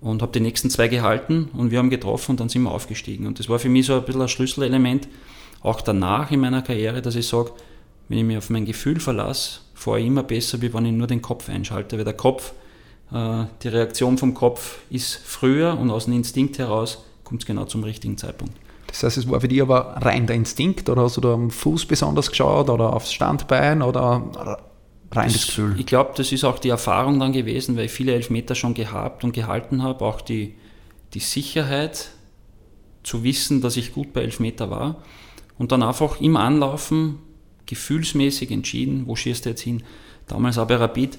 und 0.01 0.23
habe 0.23 0.33
die 0.33 0.41
nächsten 0.41 0.71
zwei 0.71 0.89
gehalten 0.89 1.49
und 1.55 1.71
wir 1.71 1.79
haben 1.79 1.91
getroffen 1.91 2.33
und 2.33 2.41
dann 2.41 2.49
sind 2.49 2.63
wir 2.63 2.71
aufgestiegen. 2.71 3.27
Und 3.27 3.39
das 3.39 3.49
war 3.49 3.59
für 3.59 3.69
mich 3.69 3.87
so 3.87 3.95
ein 3.95 4.05
bisschen 4.05 4.23
ein 4.23 4.29
Schlüsselelement, 4.29 5.09
auch 5.63 5.81
danach 5.81 6.31
in 6.31 6.41
meiner 6.41 6.63
Karriere, 6.63 7.03
dass 7.03 7.17
ich 7.17 7.27
sage, 7.27 7.53
wenn 8.09 8.19
ich 8.19 8.25
mich 8.25 8.37
auf 8.37 8.51
mein 8.51 8.67
Gefühl 8.67 9.01
verlasse, 9.01 9.61
fahre 9.75 10.01
ich 10.01 10.07
immer 10.07 10.23
besser, 10.23 10.61
wie 10.61 10.73
wenn 10.75 10.85
ich 10.85 10.93
nur 10.93 11.07
den 11.07 11.23
Kopf 11.23 11.49
einschalte, 11.49 11.97
weil 11.97 12.05
der 12.05 12.15
Kopf, 12.15 12.53
die 13.11 13.69
Reaktion 13.69 14.19
vom 14.19 14.35
Kopf 14.35 14.79
ist 14.91 15.15
früher 15.25 15.79
und 15.79 15.91
aus 15.91 16.07
dem 16.07 16.15
Instinkt 16.15 16.59
heraus 16.59 17.05
kommt 17.23 17.43
es 17.43 17.47
genau 17.47 17.65
zum 17.65 17.85
richtigen 17.85 18.19
Zeitpunkt. 18.19 18.55
Das 18.89 19.03
heißt, 19.03 19.19
es 19.19 19.29
war 19.29 19.41
für 19.41 19.49
dich 19.49 19.61
aber 19.61 19.97
rein 20.01 20.27
der 20.27 20.37
Instinkt 20.37 20.89
oder 20.89 21.03
hast 21.03 21.17
du 21.17 21.21
da 21.21 21.35
am 21.35 21.51
Fuß 21.51 21.87
besonders 21.87 22.31
geschaut 22.31 22.71
oder 22.71 22.93
aufs 22.93 23.13
Standbein 23.13 23.83
oder 23.83 24.59
rein 25.11 25.27
das, 25.27 25.33
das 25.33 25.47
Gefühl? 25.47 25.75
Ich 25.79 25.87
glaube, 25.87 26.13
das 26.17 26.31
ist 26.33 26.45
auch 26.45 26.59
die 26.59 26.69
Erfahrung 26.69 27.19
dann 27.19 27.33
gewesen, 27.33 27.77
weil 27.77 27.87
ich 27.87 27.93
viele 27.93 28.15
Elfmeter 28.15 28.55
schon 28.55 28.75
gehabt 28.75 29.25
und 29.25 29.33
gehalten 29.33 29.83
habe, 29.83 30.05
auch 30.05 30.21
die, 30.21 30.55
die 31.13 31.21
Sicherheit 31.21 32.11
zu 33.03 33.25
wissen, 33.25 33.61
dass 33.61 33.77
ich 33.77 33.93
gut 33.93 34.13
bei 34.13 34.23
Elfmeter 34.23 34.71
war 34.71 35.03
und 35.59 35.73
dann 35.73 35.83
einfach 35.83 36.21
im 36.21 36.37
Anlaufen 36.37 37.19
gefühlsmäßig 37.67 38.51
entschieden, 38.51 39.07
wo 39.07 39.17
schießt 39.17 39.45
du 39.45 39.51
jetzt 39.51 39.63
hin. 39.63 39.83
Damals 40.29 40.57
bei 40.57 40.77
Rapid, 40.77 41.15
äh, 41.15 41.19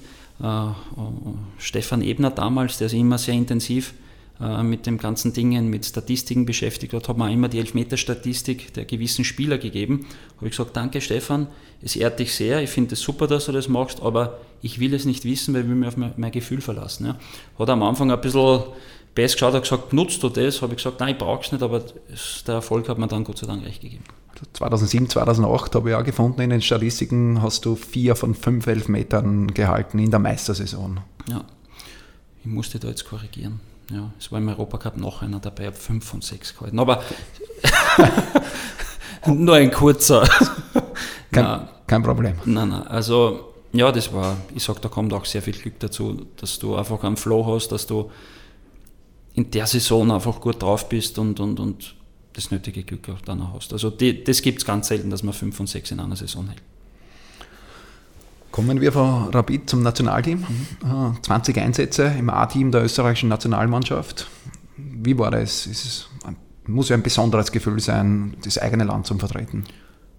Stefan 1.58 2.02
Ebner 2.02 2.30
damals, 2.30 2.78
der 2.78 2.88
sich 2.88 3.00
immer 3.00 3.18
sehr 3.18 3.34
intensiv 3.34 3.94
äh, 4.40 4.62
mit 4.62 4.84
den 4.84 4.98
ganzen 4.98 5.32
Dingen, 5.32 5.68
mit 5.68 5.86
Statistiken 5.86 6.44
beschäftigt 6.44 6.92
hat, 6.92 7.08
hat 7.08 7.16
mir 7.16 7.32
immer 7.32 7.48
die 7.48 7.58
Elfmeter-Statistik 7.58 8.74
der 8.74 8.84
gewissen 8.84 9.24
Spieler 9.24 9.56
gegeben. 9.56 10.06
Habe 10.36 10.48
ich 10.48 10.50
gesagt, 10.50 10.76
danke 10.76 11.00
Stefan, 11.00 11.46
es 11.80 11.96
ehrt 11.96 12.18
dich 12.18 12.34
sehr, 12.34 12.62
ich 12.62 12.68
finde 12.68 12.94
es 12.94 13.00
super, 13.00 13.26
dass 13.26 13.46
du 13.46 13.52
das 13.52 13.68
machst, 13.68 14.02
aber 14.02 14.38
ich 14.60 14.78
will 14.78 14.92
es 14.92 15.06
nicht 15.06 15.24
wissen, 15.24 15.54
weil 15.54 15.62
ich 15.62 15.68
will 15.68 15.76
mich 15.76 15.88
auf 15.88 15.96
mein, 15.96 16.12
mein 16.18 16.32
Gefühl 16.32 16.60
verlassen. 16.60 17.06
Ja. 17.06 17.18
Hat 17.58 17.70
am 17.70 17.82
Anfang 17.82 18.10
ein 18.10 18.20
bisschen 18.20 18.64
best 19.14 19.36
geschaut, 19.36 19.54
hat 19.54 19.62
gesagt, 19.62 19.94
nutzt 19.94 20.22
du 20.22 20.28
das? 20.28 20.60
Habe 20.60 20.74
ich 20.74 20.78
gesagt, 20.78 21.00
nein, 21.00 21.14
ich 21.14 21.18
brauche 21.18 21.42
es 21.42 21.52
nicht, 21.52 21.62
aber 21.62 21.82
der 22.46 22.54
Erfolg 22.54 22.90
hat 22.90 22.98
mir 22.98 23.08
dann 23.08 23.24
Gott 23.24 23.38
sei 23.38 23.46
Dank 23.46 23.64
recht 23.64 23.80
gegeben. 23.80 24.04
2007, 24.52 25.08
2008 25.08 25.74
habe 25.74 25.90
ich 25.90 25.96
auch 25.96 26.04
gefunden, 26.04 26.40
in 26.42 26.50
den 26.50 26.62
Statistiken 26.62 27.42
hast 27.42 27.64
du 27.64 27.74
vier 27.74 28.16
von 28.16 28.34
fünf 28.34 28.66
Elfmetern 28.66 29.54
gehalten 29.54 29.98
in 29.98 30.10
der 30.10 30.20
Meistersaison. 30.20 31.00
Ja, 31.28 31.44
ich 32.40 32.46
musste 32.46 32.78
da 32.78 32.88
jetzt 32.88 33.08
korrigieren. 33.08 33.60
Ja, 33.90 34.10
es 34.18 34.32
war 34.32 34.38
im 34.38 34.48
Europacup 34.48 34.96
noch 34.96 35.22
einer 35.22 35.38
dabei, 35.38 35.66
habe 35.66 35.76
fünf 35.76 36.04
von 36.04 36.20
sechs 36.20 36.54
gehalten. 36.54 36.78
Aber 36.78 37.02
nur 39.26 39.54
ein 39.54 39.70
kurzer. 39.70 40.28
kein, 41.30 41.44
nein, 41.44 41.68
kein 41.86 42.02
Problem. 42.02 42.34
Nein, 42.44 42.68
nein. 42.68 42.86
Also, 42.88 43.54
ja, 43.72 43.92
das 43.92 44.12
war, 44.12 44.36
ich 44.54 44.64
sage, 44.64 44.80
da 44.80 44.88
kommt 44.88 45.12
auch 45.12 45.24
sehr 45.24 45.42
viel 45.42 45.54
Glück 45.54 45.78
dazu, 45.78 46.26
dass 46.36 46.58
du 46.58 46.74
einfach 46.74 47.04
einen 47.04 47.16
Flow 47.16 47.46
hast, 47.46 47.68
dass 47.68 47.86
du 47.86 48.10
in 49.34 49.50
der 49.50 49.66
Saison 49.66 50.10
einfach 50.10 50.40
gut 50.40 50.62
drauf 50.62 50.88
bist 50.88 51.18
und, 51.18 51.38
und, 51.40 51.60
und 51.60 51.94
das 52.36 52.50
nötige 52.50 52.82
Glück 52.82 53.08
auch 53.08 53.20
dann 53.22 53.40
auch 53.40 53.54
hast. 53.54 53.72
Also 53.72 53.90
die, 53.90 54.22
das 54.22 54.42
gibt 54.42 54.58
es 54.58 54.64
ganz 54.64 54.88
selten, 54.88 55.10
dass 55.10 55.22
man 55.22 55.32
fünf 55.32 55.58
und 55.58 55.68
sechs 55.68 55.90
in 55.90 56.00
einer 56.00 56.16
Saison 56.16 56.46
hält. 56.46 56.62
Kommen 58.52 58.80
wir 58.80 58.92
von 58.92 59.28
Rapid 59.34 59.68
zum 59.68 59.82
Nationalteam. 59.82 60.46
Mhm. 60.82 61.16
20 61.22 61.58
Einsätze 61.58 62.04
im 62.18 62.30
A-Team 62.30 62.70
der 62.70 62.84
österreichischen 62.84 63.28
Nationalmannschaft. 63.28 64.28
Wie 64.76 65.18
war 65.18 65.30
das? 65.30 65.66
Es 65.66 66.08
muss 66.66 66.88
ja 66.88 66.96
ein 66.96 67.02
besonderes 67.02 67.52
Gefühl 67.52 67.80
sein, 67.80 68.36
das 68.44 68.58
eigene 68.58 68.84
Land 68.84 69.06
zu 69.06 69.16
vertreten. 69.18 69.64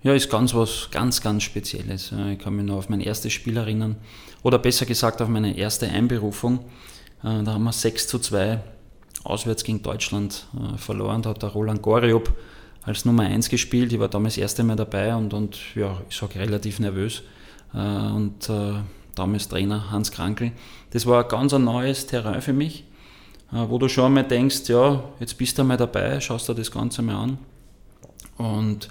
Ja, 0.04 0.14
ist 0.14 0.30
ganz 0.30 0.54
was 0.54 0.90
ganz, 0.92 1.22
ganz 1.22 1.44
Spezielles. 1.44 2.14
Ich 2.32 2.40
kann 2.40 2.56
mich 2.56 2.66
noch 2.66 2.78
auf 2.78 2.90
mein 2.90 3.02
erstes 3.02 3.34
Spiel 3.34 3.58
erinnern. 3.58 3.98
Oder 4.44 4.60
besser 4.60 4.86
gesagt 4.86 5.22
auf 5.22 5.30
meine 5.30 5.58
erste 5.58 5.88
Einberufung. 5.90 6.60
Äh, 7.24 7.44
da 7.44 7.54
haben 7.54 7.64
wir 7.64 7.74
6 7.74 8.08
zu 8.08 8.20
2 8.20 8.60
auswärts 9.24 9.64
gegen 9.64 9.82
Deutschland 9.82 10.48
äh, 10.56 10.78
verloren. 10.78 11.22
Da 11.22 11.32
hat 11.32 11.44
der 11.44 11.50
Roland 11.50 11.82
Goriop 11.82 12.34
als 12.84 13.06
Nummer 13.06 13.24
1 13.24 13.50
gespielt. 13.50 13.92
Ich 13.92 14.00
war 14.00 14.08
damals 14.08 14.36
das 14.36 14.42
erste 14.42 14.64
Mal 14.64 14.76
dabei 14.76 15.16
und, 15.16 15.34
und 15.34 15.58
ja, 15.76 16.02
ich 16.10 16.16
sage 16.16 16.40
relativ 16.40 16.80
nervös. 16.80 17.24
Äh, 17.74 17.78
und 17.78 18.50
äh, 18.50 18.74
damals 19.16 19.48
Trainer 19.50 19.92
Hans 19.92 20.12
Krankel. 20.12 20.52
Das 20.92 21.06
war 21.06 21.24
ein 21.24 21.30
ganz 21.30 21.54
ein 21.54 21.64
neues 21.64 22.08
Terrain 22.08 22.42
für 22.42 22.54
mich, 22.54 22.86
äh, 23.52 23.58
wo 23.68 23.78
du 23.78 23.90
schon 23.90 24.06
einmal 24.06 24.24
denkst, 24.24 24.68
ja, 24.68 25.04
jetzt 25.20 25.38
bist 25.38 25.58
du 25.58 25.64
einmal 25.64 25.78
dabei, 25.78 26.20
schaust 26.20 26.50
dir 26.50 26.56
das 26.56 26.72
Ganze 26.72 27.02
mal 27.02 27.16
an. 27.16 27.38
Und 28.38 28.90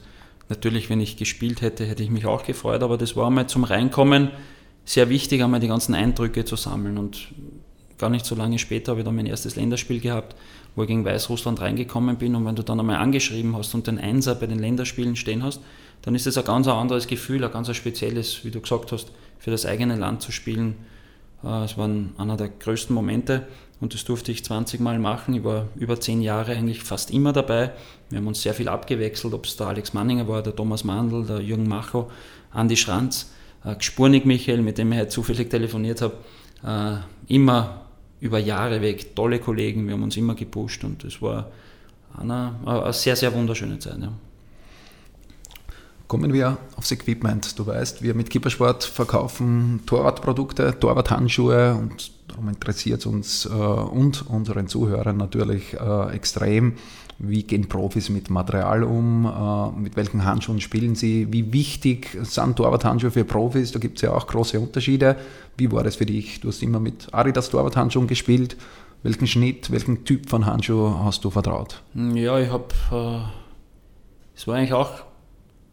natürlich, 0.48 0.90
wenn 0.90 1.00
ich 1.00 1.16
gespielt 1.16 1.60
hätte, 1.60 1.86
hätte 1.86 2.02
ich 2.02 2.10
mich 2.10 2.26
auch 2.26 2.44
gefreut, 2.44 2.82
aber 2.82 2.98
das 2.98 3.16
war 3.16 3.28
einmal 3.28 3.46
zum 3.48 3.64
Reinkommen 3.64 4.30
sehr 4.84 5.08
wichtig, 5.08 5.42
einmal 5.42 5.60
die 5.60 5.68
ganzen 5.68 5.94
Eindrücke 5.94 6.44
zu 6.44 6.56
sammeln. 6.56 6.98
Und 6.98 7.28
gar 7.98 8.10
nicht 8.10 8.26
so 8.26 8.34
lange 8.34 8.58
später 8.58 8.92
habe 8.92 9.00
ich 9.00 9.04
dann 9.04 9.16
mein 9.16 9.26
erstes 9.26 9.56
Länderspiel 9.56 10.00
gehabt, 10.00 10.36
wo 10.74 10.82
ich 10.82 10.88
gegen 10.88 11.04
Weißrussland 11.04 11.60
reingekommen 11.60 12.16
bin. 12.16 12.34
Und 12.34 12.44
wenn 12.44 12.56
du 12.56 12.62
dann 12.62 12.80
einmal 12.80 12.96
angeschrieben 12.96 13.56
hast 13.56 13.74
und 13.74 13.86
den 13.86 13.98
Einser 13.98 14.34
bei 14.34 14.46
den 14.46 14.58
Länderspielen 14.58 15.16
stehen 15.16 15.42
hast, 15.42 15.60
dann 16.02 16.14
ist 16.14 16.26
das 16.26 16.38
ein 16.38 16.44
ganz 16.44 16.68
anderes 16.68 17.06
Gefühl, 17.06 17.44
ein 17.44 17.50
ganz 17.50 17.74
spezielles, 17.74 18.44
wie 18.44 18.50
du 18.50 18.60
gesagt 18.60 18.92
hast, 18.92 19.10
für 19.38 19.50
das 19.50 19.66
eigene 19.66 19.96
Land 19.96 20.22
zu 20.22 20.32
spielen. 20.32 20.76
Äh, 21.42 21.64
es 21.64 21.78
war 21.78 21.88
einer 22.18 22.36
der 22.36 22.48
größten 22.48 22.94
Momente 22.94 23.46
und 23.80 23.94
das 23.94 24.04
durfte 24.04 24.32
ich 24.32 24.44
20 24.44 24.80
Mal 24.80 24.98
machen. 24.98 25.34
Ich 25.34 25.44
war 25.44 25.68
über 25.76 25.98
zehn 26.00 26.22
Jahre 26.22 26.52
eigentlich 26.52 26.82
fast 26.82 27.10
immer 27.10 27.32
dabei. 27.32 27.72
Wir 28.10 28.18
haben 28.18 28.26
uns 28.26 28.42
sehr 28.42 28.54
viel 28.54 28.68
abgewechselt, 28.68 29.34
ob 29.34 29.46
es 29.46 29.56
der 29.56 29.68
Alex 29.68 29.94
Manninger 29.94 30.28
war, 30.28 30.42
der 30.42 30.54
Thomas 30.54 30.84
Mandl, 30.84 31.24
der 31.24 31.40
Jürgen 31.40 31.68
Macho, 31.68 32.10
Andi 32.52 32.76
Schranz, 32.76 33.32
äh, 33.64 33.74
Gspurnik 33.74 34.26
Michael, 34.26 34.62
mit 34.62 34.78
dem 34.78 34.92
ich 34.92 34.98
heute 34.98 35.08
zufällig 35.08 35.50
telefoniert 35.50 36.02
habe. 36.02 36.14
Äh, 36.64 37.34
immer 37.34 37.85
über 38.20 38.38
Jahre 38.38 38.80
weg, 38.80 39.14
tolle 39.14 39.38
Kollegen, 39.38 39.86
wir 39.86 39.94
haben 39.94 40.02
uns 40.02 40.16
immer 40.16 40.34
gepusht 40.34 40.84
und 40.84 41.04
es 41.04 41.20
war 41.20 41.50
eine, 42.16 42.54
eine 42.64 42.92
sehr, 42.92 43.16
sehr 43.16 43.32
wunderschöne 43.34 43.78
Zeit. 43.78 43.98
Ja. 44.00 44.12
Kommen 46.08 46.32
wir 46.32 46.56
aufs 46.76 46.92
Equipment. 46.92 47.58
Du 47.58 47.66
weißt, 47.66 48.02
wir 48.02 48.14
mit 48.14 48.30
Kippersport 48.30 48.84
verkaufen 48.84 49.80
Torwartprodukte, 49.86 50.78
Torwarthandschuhe 50.78 51.74
und 51.74 52.12
darum 52.28 52.48
interessiert 52.48 53.00
es 53.00 53.06
uns 53.06 53.44
äh, 53.46 53.48
und 53.48 54.24
unseren 54.28 54.68
Zuhörern 54.68 55.16
natürlich 55.16 55.74
äh, 55.74 56.14
extrem. 56.14 56.74
Wie 57.18 57.42
gehen 57.44 57.68
Profis 57.68 58.10
mit 58.10 58.28
Material 58.28 58.82
um? 58.82 59.24
Äh, 59.24 59.80
mit 59.80 59.96
welchen 59.96 60.24
Handschuhen 60.24 60.60
spielen 60.60 60.94
sie? 60.94 61.32
Wie 61.32 61.52
wichtig 61.52 62.16
sind 62.22 62.56
Torwarthandschuhe 62.56 63.10
für 63.10 63.24
Profis? 63.24 63.72
Da 63.72 63.78
gibt 63.78 63.96
es 63.96 64.02
ja 64.02 64.12
auch 64.12 64.26
große 64.26 64.60
Unterschiede. 64.60 65.16
Wie 65.56 65.72
war 65.72 65.82
das 65.82 65.96
für 65.96 66.04
dich? 66.04 66.40
Du 66.40 66.48
hast 66.48 66.62
immer 66.62 66.78
mit 66.78 67.08
Adidas 67.12 67.48
Torwarthandschuhen 67.48 68.06
gespielt. 68.06 68.56
Welchen 69.02 69.26
Schnitt, 69.26 69.70
welchen 69.70 70.04
Typ 70.04 70.28
von 70.28 70.44
Handschuh 70.44 70.90
hast 71.04 71.24
du 71.24 71.30
vertraut? 71.30 71.82
Ja, 71.94 72.38
ich 72.38 72.50
habe, 72.50 72.66
äh, 72.92 73.28
es 74.34 74.46
war 74.46 74.56
eigentlich 74.56 74.74
auch 74.74 75.04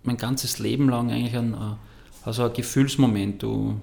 mein 0.04 0.18
ganzes 0.18 0.60
Leben 0.60 0.88
lang 0.88 1.12
eigentlich 1.12 1.36
ein, 1.36 1.54
äh, 1.54 1.76
also 2.24 2.44
ein 2.46 2.54
Gefühlsmoment. 2.54 3.44
Du, 3.44 3.82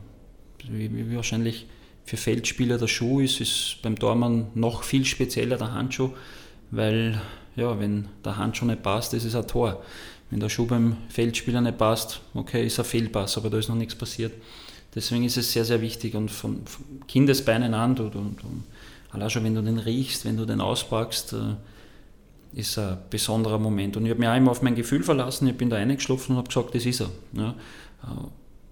wie, 0.69 1.11
wie 1.11 1.17
wahrscheinlich 1.17 1.67
für 2.05 2.17
Feldspieler 2.17 2.79
der 2.79 2.87
Schuh 2.87 3.21
ist, 3.21 3.41
ist 3.41 3.79
beim 3.83 3.99
Tormann 3.99 4.47
noch 4.55 4.83
viel 4.83 5.05
spezieller 5.05 5.59
der 5.59 5.73
Handschuh, 5.73 6.11
weil 6.71 7.21
ja, 7.57 7.79
wenn 7.79 8.09
der 8.25 8.37
Handschuh 8.37 8.65
nicht 8.65 8.83
passt, 8.83 9.15
ist 9.15 9.25
es 9.25 9.35
ein 9.35 9.47
Tor. 9.47 9.83
Wenn 10.31 10.41
der 10.41 10.49
Schuh 10.49 10.67
beim 10.67 10.97
Feldspieler 11.09 11.61
nicht 11.61 11.79
passt, 11.79 12.21
okay, 12.35 12.65
ist 12.65 12.79
ein 12.79 12.85
Fehlpass, 12.85 13.37
aber 13.37 13.51
da 13.51 13.59
ist 13.59 13.69
noch 13.69 13.77
nichts 13.77 13.95
passiert. 13.95 14.33
Deswegen 14.95 15.25
ist 15.25 15.37
es 15.37 15.53
sehr, 15.53 15.65
sehr 15.65 15.81
wichtig 15.81 16.15
und 16.15 16.31
von, 16.31 16.67
von 16.67 16.85
Kindesbeinen 17.07 17.75
an, 17.75 17.95
du, 17.95 18.05
du, 18.05 18.19
du, 18.19 18.47
allein 19.13 19.31
schon 19.31 19.45
wenn 19.45 19.55
du 19.55 19.63
den 19.63 19.79
riechst, 19.79 20.25
wenn 20.25 20.37
du 20.37 20.45
den 20.47 20.61
auspackst, 20.61 21.33
äh, 21.33 22.59
ist 22.59 22.79
ein 22.79 22.99
besonderer 23.09 23.59
Moment. 23.59 23.97
Und 23.97 24.05
ich 24.05 24.11
habe 24.11 24.21
mich 24.21 24.29
auch 24.29 24.37
immer 24.37 24.51
auf 24.51 24.63
mein 24.63 24.75
Gefühl 24.75 25.03
verlassen. 25.03 25.47
Ich 25.47 25.57
bin 25.57 25.71
da 25.71 25.77
reingeschlupfen 25.77 26.35
und 26.35 26.39
habe 26.39 26.49
gesagt, 26.49 26.75
das 26.75 26.85
ist 26.85 27.01
er. 27.01 27.11
Ja. 27.35 27.51
Äh, 28.03 28.07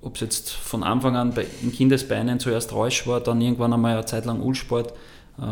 Ob 0.03 0.17
es 0.17 0.21
jetzt 0.21 0.51
von 0.51 0.83
Anfang 0.83 1.17
an 1.17 1.35
bei, 1.35 1.47
in 1.63 1.73
Kindesbeinen 1.73 2.41
zuerst 2.41 2.73
Reusch 2.73 3.07
war, 3.07 3.21
dann 3.21 3.41
irgendwann 3.41 3.73
einmal 3.73 3.95
eine 3.95 4.05
Zeit 4.05 4.25
lang 4.25 4.41
Ulsport 4.41 4.93
äh, 5.39 5.43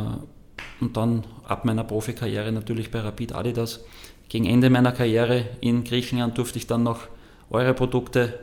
und 0.81 0.97
dann 0.97 1.25
ab 1.45 1.65
meiner 1.65 1.85
Profikarriere 1.85 2.53
natürlich 2.53 2.91
bei 2.91 3.01
Rapid 3.01 3.35
Adidas. 3.35 3.81
Gegen 4.29 4.45
Ende 4.45 4.71
meiner 4.71 4.93
Karriere 4.93 5.47
in 5.61 5.85
Griechenland 5.85 6.37
durfte 6.37 6.59
ich 6.59 6.67
dann 6.67 6.83
noch 6.83 7.09
eure 7.51 7.75
Produkte 7.75 8.41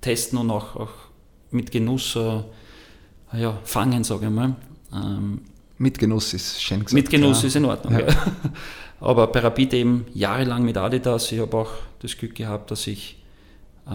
testen 0.00 0.38
und 0.38 0.50
auch, 0.50 0.76
auch 0.76 0.92
mit 1.50 1.70
Genuss 1.70 2.16
äh, 2.16 2.42
ja, 3.38 3.58
fangen, 3.64 4.04
sage 4.04 4.26
ich 4.26 4.32
mal. 4.32 4.56
Ähm, 4.92 5.42
mit 5.78 5.98
Genuss 5.98 6.34
ist 6.34 6.62
schön 6.62 6.80
gesagt. 6.80 6.92
Mit 6.92 7.10
Genuss 7.10 7.42
ja. 7.42 7.48
ist 7.48 7.56
in 7.56 7.64
Ordnung. 7.64 7.98
Ja. 7.98 8.06
Aber 9.00 9.28
bei 9.28 9.40
Rapid 9.40 9.72
eben 9.74 10.06
jahrelang 10.12 10.64
mit 10.64 10.76
Adidas. 10.76 11.32
Ich 11.32 11.40
habe 11.40 11.56
auch 11.56 11.70
das 12.00 12.18
Glück 12.18 12.34
gehabt, 12.34 12.70
dass 12.70 12.86
ich, 12.86 13.22
äh, 13.86 13.92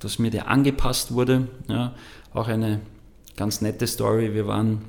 dass 0.00 0.18
mir 0.18 0.30
der 0.30 0.48
angepasst 0.48 1.12
wurde. 1.12 1.48
Ja. 1.68 1.94
Auch 2.34 2.48
eine 2.48 2.80
ganz 3.36 3.60
nette 3.60 3.86
Story. 3.86 4.34
Wir 4.34 4.46
waren 4.46 4.82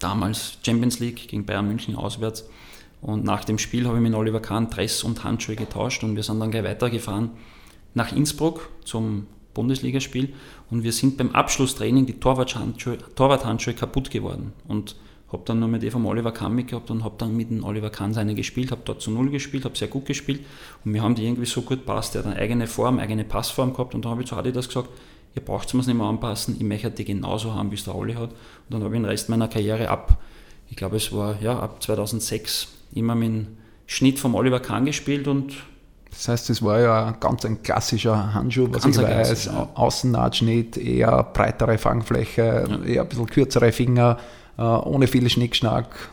damals 0.00 0.58
Champions 0.64 0.98
League 0.98 1.28
gegen 1.28 1.46
Bayern 1.46 1.68
München 1.68 1.94
auswärts. 1.94 2.48
Und 3.00 3.24
nach 3.24 3.44
dem 3.44 3.58
Spiel 3.58 3.86
habe 3.86 3.96
ich 3.96 4.02
mit 4.02 4.14
Oliver 4.14 4.40
Kahn 4.40 4.68
Dress 4.68 5.02
und 5.04 5.24
Handschuhe 5.24 5.56
getauscht 5.56 6.02
und 6.04 6.16
wir 6.16 6.22
sind 6.22 6.40
dann 6.40 6.50
gleich 6.50 6.64
weitergefahren 6.64 7.30
nach 7.94 8.12
Innsbruck 8.12 8.68
zum 8.84 9.26
Bundesligaspiel. 9.54 10.32
Und 10.70 10.84
wir 10.84 10.92
sind 10.92 11.16
beim 11.16 11.30
Abschlusstraining 11.30 12.06
die 12.06 12.20
Torwarthandschuhe, 12.20 12.98
Torwarthandschuhe 13.14 13.74
kaputt 13.74 14.10
geworden. 14.10 14.52
Und 14.68 14.96
habe 15.32 15.42
dann 15.44 15.60
nur 15.60 15.68
mit 15.68 15.88
vom 15.92 16.06
Oliver 16.06 16.32
Kahn 16.32 16.54
mitgehabt 16.54 16.90
und 16.90 17.04
habe 17.04 17.14
dann 17.18 17.36
mit 17.36 17.50
dem 17.50 17.62
Oliver 17.62 17.90
Kahn 17.90 18.12
seine 18.12 18.34
gespielt, 18.34 18.72
habe 18.72 18.82
dort 18.84 19.00
zu 19.00 19.10
Null 19.10 19.30
gespielt, 19.30 19.64
habe 19.64 19.76
sehr 19.76 19.88
gut 19.88 20.06
gespielt. 20.06 20.40
Und 20.84 20.92
wir 20.92 21.02
haben 21.02 21.14
die 21.14 21.24
irgendwie 21.24 21.46
so 21.46 21.62
gut 21.62 21.86
passt. 21.86 22.14
Der 22.14 22.24
hat 22.24 22.30
eine 22.30 22.40
eigene 22.40 22.66
Form, 22.66 22.98
eigene 22.98 23.24
Passform 23.24 23.72
gehabt. 23.72 23.94
Und 23.94 24.04
dann 24.04 24.12
habe 24.12 24.22
ich 24.22 24.28
zu 24.28 24.36
Adi 24.36 24.52
das 24.52 24.68
gesagt, 24.68 24.88
ihr 25.34 25.42
braucht 25.42 25.68
es 25.68 25.74
mir 25.74 25.80
nicht 25.80 25.94
mehr 25.94 26.06
anpassen, 26.06 26.56
ich 26.56 26.64
möchte 26.64 26.90
die 26.90 27.04
genauso 27.04 27.54
haben, 27.54 27.70
wie 27.70 27.76
es 27.76 27.84
der 27.84 27.94
Oli 27.94 28.14
hat. 28.14 28.30
Und 28.30 28.36
dann 28.70 28.82
habe 28.82 28.94
ich 28.94 29.00
den 29.00 29.06
Rest 29.06 29.28
meiner 29.28 29.48
Karriere 29.48 29.88
ab, 29.88 30.18
ich 30.68 30.76
glaube 30.76 30.96
es 30.96 31.12
war 31.12 31.40
ja 31.40 31.58
ab 31.58 31.82
2006, 31.82 32.68
immer 32.92 33.14
mit 33.14 33.28
dem 33.28 33.46
Schnitt 33.86 34.18
vom 34.18 34.34
Oliver 34.34 34.60
Kahn 34.60 34.84
gespielt 34.84 35.26
und 35.26 35.54
das 36.10 36.28
heißt, 36.28 36.50
es 36.50 36.62
war 36.62 36.80
ja 36.80 37.12
ganz 37.12 37.44
ein 37.44 37.62
klassischer 37.62 38.34
Handschuh, 38.34 38.66
was 38.70 38.84
ich 38.84 38.98
weiß. 38.98 39.44
Ja. 39.46 39.68
Außennahschnitt, 39.74 40.76
eher 40.76 41.22
breitere 41.22 41.78
Fangfläche, 41.78 42.66
ja. 42.68 42.84
eher 42.84 43.02
ein 43.02 43.08
bisschen 43.08 43.26
kürzere 43.26 43.70
Finger, 43.70 44.18
äh, 44.58 44.62
ohne 44.62 45.06
viel 45.06 45.30
Schnickschnack. 45.30 46.10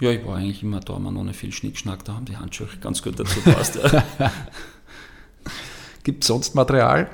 Ja, 0.00 0.10
ich 0.10 0.26
war 0.26 0.36
eigentlich 0.36 0.62
immer 0.62 0.80
da, 0.80 0.98
man 0.98 1.16
ohne 1.16 1.32
viel 1.32 1.52
Schnickschnack, 1.52 2.04
da 2.04 2.14
haben 2.14 2.26
die 2.26 2.36
Handschuhe 2.36 2.68
ganz 2.80 3.02
gut 3.02 3.18
dazu 3.18 3.40
gepasst. 3.40 3.78
Ja. 3.82 4.04
Gibt 6.02 6.24
es 6.24 6.28
sonst 6.28 6.54
Material, 6.54 7.08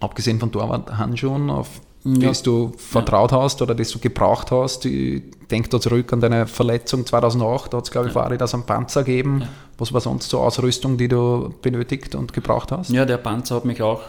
abgesehen 0.00 0.40
von 0.40 0.50
Torwart-Handschuhen, 0.50 1.50
auf 1.50 1.80
ja. 2.04 2.28
das 2.28 2.42
du 2.42 2.72
vertraut 2.76 3.32
hast 3.32 3.60
oder 3.62 3.74
das 3.74 3.90
du 3.90 3.98
gebraucht 3.98 4.50
hast. 4.50 4.86
Ich 4.86 5.22
denke 5.50 5.68
da 5.68 5.80
zurück 5.80 6.12
an 6.12 6.20
deine 6.20 6.46
Verletzung 6.46 7.06
2008, 7.06 7.72
da 7.72 7.78
hat 7.78 7.84
es, 7.84 7.90
glaube 7.90 8.08
ich, 8.08 8.14
ja. 8.14 8.36
das 8.36 8.54
am 8.54 8.66
Panzer 8.66 9.04
gegeben. 9.04 9.42
Ja. 9.42 9.48
Was 9.78 9.92
war 9.92 10.00
sonst 10.00 10.30
so 10.30 10.40
Ausrüstung, 10.40 10.96
die 10.96 11.08
du 11.08 11.54
benötigt 11.62 12.14
und 12.14 12.32
gebraucht 12.32 12.72
hast? 12.72 12.90
Ja, 12.90 13.04
der 13.04 13.18
Panzer 13.18 13.56
hat 13.56 13.64
mich 13.64 13.82
auch 13.82 14.02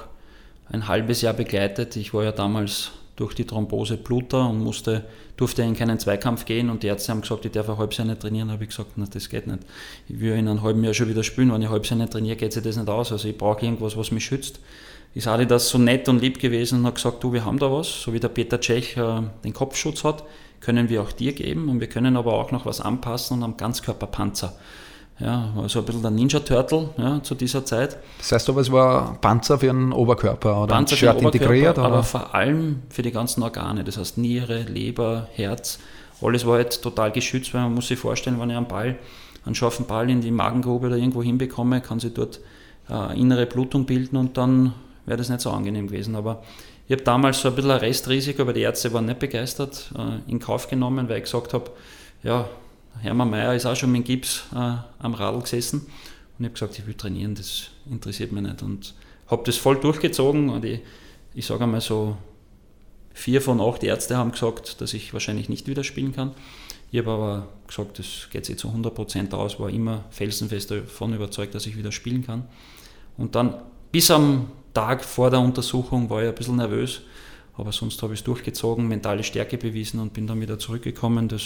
ein 0.70 0.88
halbes 0.88 1.22
Jahr 1.22 1.34
begleitet. 1.34 1.96
Ich 1.96 2.14
war 2.14 2.24
ja 2.24 2.32
damals 2.32 2.92
durch 3.18 3.36
die 3.36 3.46
Thrombose 3.46 3.98
Bluter 3.98 4.50
und 4.50 4.64
musste, 4.64 5.04
durfte 5.36 5.62
in 5.64 5.76
keinen 5.76 6.00
Zweikampf 6.00 6.46
gehen 6.46 6.70
und 6.70 6.84
die 6.84 6.88
Ärzte 6.88 7.12
haben 7.12 7.22
gesagt, 7.22 7.46
ich 7.46 7.52
darf 7.52 7.70
ein 7.70 7.78
halbes 7.78 7.98
Jahr 7.98 8.08
nicht 8.08 8.22
trainieren. 8.22 8.48
Da 8.48 8.54
habe 8.54 8.64
ich 8.64 8.70
gesagt, 8.70 8.92
na, 8.96 9.06
das 9.12 9.30
geht 9.30 9.48
nicht. 9.48 9.60
Ich 10.08 10.20
will 10.20 10.34
in 10.34 10.48
einem 10.48 10.62
halben 10.62 10.84
Jahr 10.84 10.94
schon 10.94 11.10
wieder 11.10 11.24
spielen. 11.24 11.52
Wenn 11.52 11.62
ich 11.62 11.68
ein 11.68 11.74
halbes 11.74 11.90
Jahr 11.90 12.00
nicht 12.00 12.14
trainiere, 12.14 12.38
geht 12.38 12.54
sich 12.54 12.64
das 12.64 12.78
nicht 12.78 12.90
aus. 12.90 13.12
Also 13.12 13.28
ich 13.28 13.38
brauche 13.38 13.66
irgendwas, 13.66 13.98
was 13.98 14.12
mich 14.12 14.26
schützt 14.26 14.60
ist 15.14 15.28
Adidas 15.28 15.70
so 15.70 15.78
nett 15.78 16.08
und 16.08 16.22
lieb 16.22 16.40
gewesen 16.40 16.80
und 16.80 16.86
hat 16.86 16.96
gesagt, 16.96 17.24
du, 17.24 17.34
wir 17.34 17.46
haben 17.46 17.60
da 17.60 17.72
was, 17.72 18.04
so 18.04 18.14
wie 18.14 18.20
der 18.20 18.30
Peter 18.30 18.60
Tschech 18.60 18.96
äh, 18.98 19.22
den 19.44 19.54
Kopfschutz 19.54 20.04
hat, 20.04 20.24
können 20.62 20.90
wir 20.90 21.02
auch 21.02 21.12
dir 21.12 21.34
geben 21.34 21.70
und 21.70 21.80
wir 21.80 21.88
können 21.88 22.16
aber 22.16 22.34
auch 22.34 22.52
noch 22.52 22.66
was 22.66 22.80
anpassen 22.80 23.38
und 23.38 23.44
haben 23.44 23.58
Ganzkörperpanzer. 23.58 24.54
Ja, 25.20 25.54
also 25.56 25.80
ein 25.80 25.86
bisschen 25.86 26.02
der 26.02 26.12
Ninja 26.12 26.40
Turtle 26.40 26.90
ja, 26.98 27.22
zu 27.22 27.36
dieser 27.36 27.64
Zeit. 27.64 27.98
Das 28.18 28.32
heißt 28.32 28.50
aber, 28.50 28.62
es 28.62 28.72
war 28.72 29.18
Panzer 29.22 29.60
für 29.60 29.68
den 29.68 29.92
Oberkörper 29.92 30.64
oder 30.64 30.74
Panzer 30.74 30.96
Shirt 30.96 31.22
integriert? 31.22 31.78
Oder? 31.78 31.88
Aber 31.88 32.04
vor 32.04 32.34
allem 32.34 32.82
für 32.90 33.04
die 33.04 33.12
ganzen 33.12 33.44
Organe, 33.44 33.84
das 33.84 33.98
heißt 33.98 34.18
Niere, 34.18 34.64
Leber, 34.64 35.28
Herz, 35.34 35.78
alles 36.22 36.46
war 36.46 36.56
halt 36.56 36.82
total 36.82 37.12
geschützt, 37.12 37.54
weil 37.54 37.62
man 37.62 37.76
muss 37.76 37.88
sich 37.88 38.00
vorstellen, 38.00 38.40
wenn 38.40 38.50
ich 38.50 38.58
einen 38.58 38.68
Ball, 38.68 38.98
einen 39.46 39.56
scharfen 39.56 39.86
Ball 39.86 40.10
in 40.10 40.22
die 40.22 40.32
Magengrube 40.32 40.88
oder 40.88 40.98
irgendwo 40.98 41.22
hinbekomme, 41.22 41.82
kann 41.82 42.00
sich 42.00 42.14
dort 42.14 42.40
äh, 42.90 43.20
innere 43.20 43.46
Blutung 43.46 43.86
bilden 43.86 44.18
und 44.18 44.38
dann 44.38 44.74
wäre 45.06 45.18
das 45.18 45.30
nicht 45.30 45.42
so 45.42 45.52
angenehm 45.52 45.88
gewesen. 45.88 46.16
Aber 46.16 46.44
ich 46.88 46.94
habe 46.94 47.04
damals 47.04 47.42
so 47.42 47.50
ein 47.50 47.56
bisschen 47.56 47.72
ein 47.72 47.80
Restrisiko, 47.80 48.46
weil 48.46 48.54
die 48.54 48.62
Ärzte 48.62 48.92
waren 48.94 49.06
nicht 49.06 49.20
begeistert, 49.20 49.92
äh, 49.98 50.30
in 50.32 50.40
Kauf 50.40 50.70
genommen, 50.70 51.10
weil 51.10 51.18
ich 51.18 51.24
gesagt 51.24 51.54
habe, 51.54 51.72
ja, 52.24 52.50
Hermann 53.00 53.30
Mayer 53.30 53.56
ist 53.56 53.66
auch 53.66 53.76
schon 53.76 53.92
mit 53.92 54.06
Gips 54.06 54.44
äh, 54.54 54.76
am 55.00 55.14
Radl 55.14 55.42
gesessen 55.42 55.82
und 55.82 56.46
ich 56.46 56.46
habe 56.46 56.54
gesagt, 56.54 56.80
ich 56.80 56.88
will 56.88 56.94
trainieren, 56.94 57.36
das 57.36 57.68
interessiert 57.90 58.32
mich 58.32 58.44
nicht. 58.44 58.62
Und 58.62 58.94
habe 59.28 59.44
das 59.46 59.58
voll 59.58 59.78
durchgezogen 59.78 60.50
und 60.50 60.66
ich, 60.66 60.82
ich 61.34 61.46
sage 61.46 61.64
einmal 61.64 61.82
so, 61.82 62.18
vier 63.14 63.42
von 63.42 63.62
acht 63.62 63.84
Ärzte 63.84 64.18
haben 64.18 64.32
gesagt, 64.32 64.82
dass 64.82 64.94
ich 64.94 65.14
wahrscheinlich 65.14 65.50
nicht 65.50 65.68
wieder 65.68 65.84
spielen 65.84 66.14
kann. 66.14 66.32
Ich 66.92 67.00
habe 67.00 67.12
aber 67.12 67.48
gesagt, 67.68 68.00
das 68.00 68.28
geht 68.32 68.46
sich 68.46 68.58
zu 68.58 68.70
100% 68.70 69.34
aus, 69.34 69.60
war 69.60 69.70
immer 69.70 70.04
felsenfest 70.10 70.72
davon 70.72 71.14
überzeugt, 71.14 71.56
dass 71.56 71.66
ich 71.66 71.78
wieder 71.78 71.92
spielen 71.92 72.26
kann. 72.26 72.48
Und 73.18 73.36
dann 73.36 73.62
bis 73.92 74.12
am 74.12 74.52
Tag 74.74 75.04
vor 75.04 75.30
der 75.30 75.40
Untersuchung 75.40 76.10
war 76.10 76.22
ich 76.22 76.30
ein 76.30 76.36
bisschen 76.36 76.58
nervös, 76.58 77.02
aber 77.58 77.72
sonst 77.72 78.02
habe 78.02 78.14
ich 78.14 78.22
es 78.22 78.24
durchgezogen, 78.24 78.88
mentale 78.88 79.24
Stärke 79.24 79.58
bewiesen 79.58 80.00
und 80.00 80.14
bin 80.14 80.28
dann 80.28 80.40
wieder 80.42 80.58
zurückgekommen. 80.60 81.28
Das, 81.28 81.42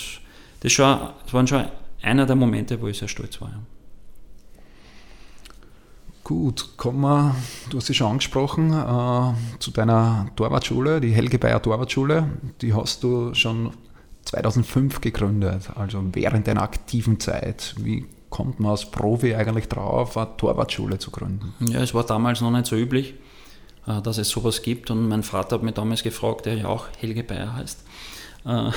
das, 0.59 0.71
schon, 0.71 0.99
das 1.23 1.33
waren 1.33 1.47
schon 1.47 1.65
einer 2.01 2.25
der 2.25 2.35
Momente, 2.35 2.81
wo 2.81 2.87
ich 2.87 2.99
sehr 2.99 3.07
stolz 3.07 3.41
war. 3.41 3.51
Gut, 6.23 6.75
kommen 6.77 7.01
wir, 7.01 7.35
du 7.69 7.77
hast 7.77 7.89
es 7.89 7.95
schon 7.95 8.09
angesprochen, 8.09 8.73
äh, 8.73 9.59
zu 9.59 9.69
deiner 9.69 10.27
Torwartschule, 10.35 10.99
die 10.99 11.11
Helge 11.11 11.37
Bayer 11.37 11.61
Torwartschule. 11.61 12.27
Die 12.61 12.73
hast 12.73 13.03
du 13.03 13.35
schon 13.35 13.71
2005 14.25 15.01
gegründet, 15.01 15.69
also 15.75 16.03
während 16.13 16.47
deiner 16.47 16.63
aktiven 16.63 17.19
Zeit. 17.19 17.75
Wie 17.77 18.05
kommt 18.35 18.59
man 18.59 18.71
als 18.71 18.85
Profi 18.85 19.33
eigentlich 19.33 19.69
drauf, 19.69 20.17
eine 20.17 20.35
Torwartschule 20.35 20.99
zu 20.99 21.09
gründen? 21.09 21.53
Ja, 21.69 21.79
es 21.79 21.93
war 21.93 22.03
damals 22.03 22.41
noch 22.41 22.51
nicht 22.51 22.65
so 22.65 22.75
üblich, 22.75 23.13
äh, 23.87 24.01
dass 24.01 24.17
es 24.17 24.27
sowas 24.27 24.61
gibt. 24.61 24.91
Und 24.91 25.07
mein 25.07 25.23
Vater 25.23 25.55
hat 25.55 25.63
mich 25.63 25.73
damals 25.73 26.03
gefragt, 26.03 26.45
der 26.45 26.55
ja 26.55 26.67
auch 26.67 26.87
Helge 26.97 27.23
Bayer 27.23 27.55
heißt, 27.55 27.85
äh, 28.45 28.71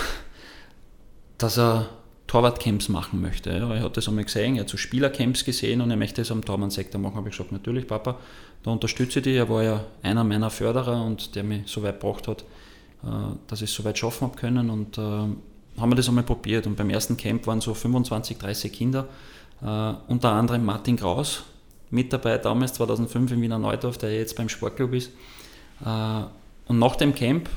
dass 1.39 1.59
er 1.59 1.89
Torwartcamps 2.29 2.89
machen 2.89 3.21
möchte. 3.21 3.51
Er 3.51 3.83
hat 3.83 3.97
das 3.97 4.07
einmal 4.07 4.23
gesehen, 4.23 4.55
er 4.55 4.61
hat 4.61 4.69
so 4.69 4.77
Spielercamps 4.77 5.45
gesehen 5.45 5.81
und 5.81 5.91
er 5.91 5.97
möchte 5.97 6.23
es 6.23 6.31
am 6.31 6.45
Torwandsektor 6.45 7.01
machen. 7.01 7.17
Habe 7.17 7.29
ich 7.29 7.37
gesagt, 7.37 7.51
natürlich, 7.51 7.89
Papa, 7.89 8.17
da 8.63 8.71
unterstütze 8.71 9.19
ich 9.19 9.25
dich. 9.25 9.37
Er 9.39 9.49
war 9.49 9.65
ja 9.65 9.85
einer 10.05 10.23
meiner 10.23 10.51
Förderer 10.51 11.05
und 11.05 11.35
der 11.35 11.43
mich 11.43 11.63
so 11.67 11.83
weit 11.83 11.99
gebracht 11.99 12.29
hat, 12.29 12.43
äh, 13.03 13.07
dass 13.49 13.61
ich 13.61 13.71
es 13.71 13.75
so 13.75 13.83
weit 13.83 13.99
schaffen 13.99 14.29
habe 14.29 14.37
können. 14.37 14.71
Und 14.71 14.99
haben 14.99 15.91
wir 15.91 15.97
das 15.97 16.09
einmal 16.09 16.23
probiert. 16.23 16.69
Und 16.69 16.77
beim 16.77 16.91
ersten 16.91 17.17
Camp 17.17 17.45
waren 17.49 17.61
so 17.61 17.75
25, 17.75 18.39
30 18.39 18.73
Kinder 18.73 19.09
Uh, 19.61 19.95
unter 20.07 20.31
anderem 20.33 20.65
Martin 20.65 20.97
Kraus, 20.97 21.43
mit 21.91 22.13
dabei 22.13 22.39
damals 22.39 22.75
2005 22.75 23.33
in 23.33 23.43
Wiener 23.43 23.59
Neudorf, 23.59 23.99
der 23.99 24.15
jetzt 24.15 24.37
beim 24.37 24.49
Sportclub 24.49 24.93
ist. 24.93 25.11
Uh, 25.85 26.27
und 26.69 26.79
nach 26.79 26.95
dem 26.97 27.15
Camp, 27.15 27.49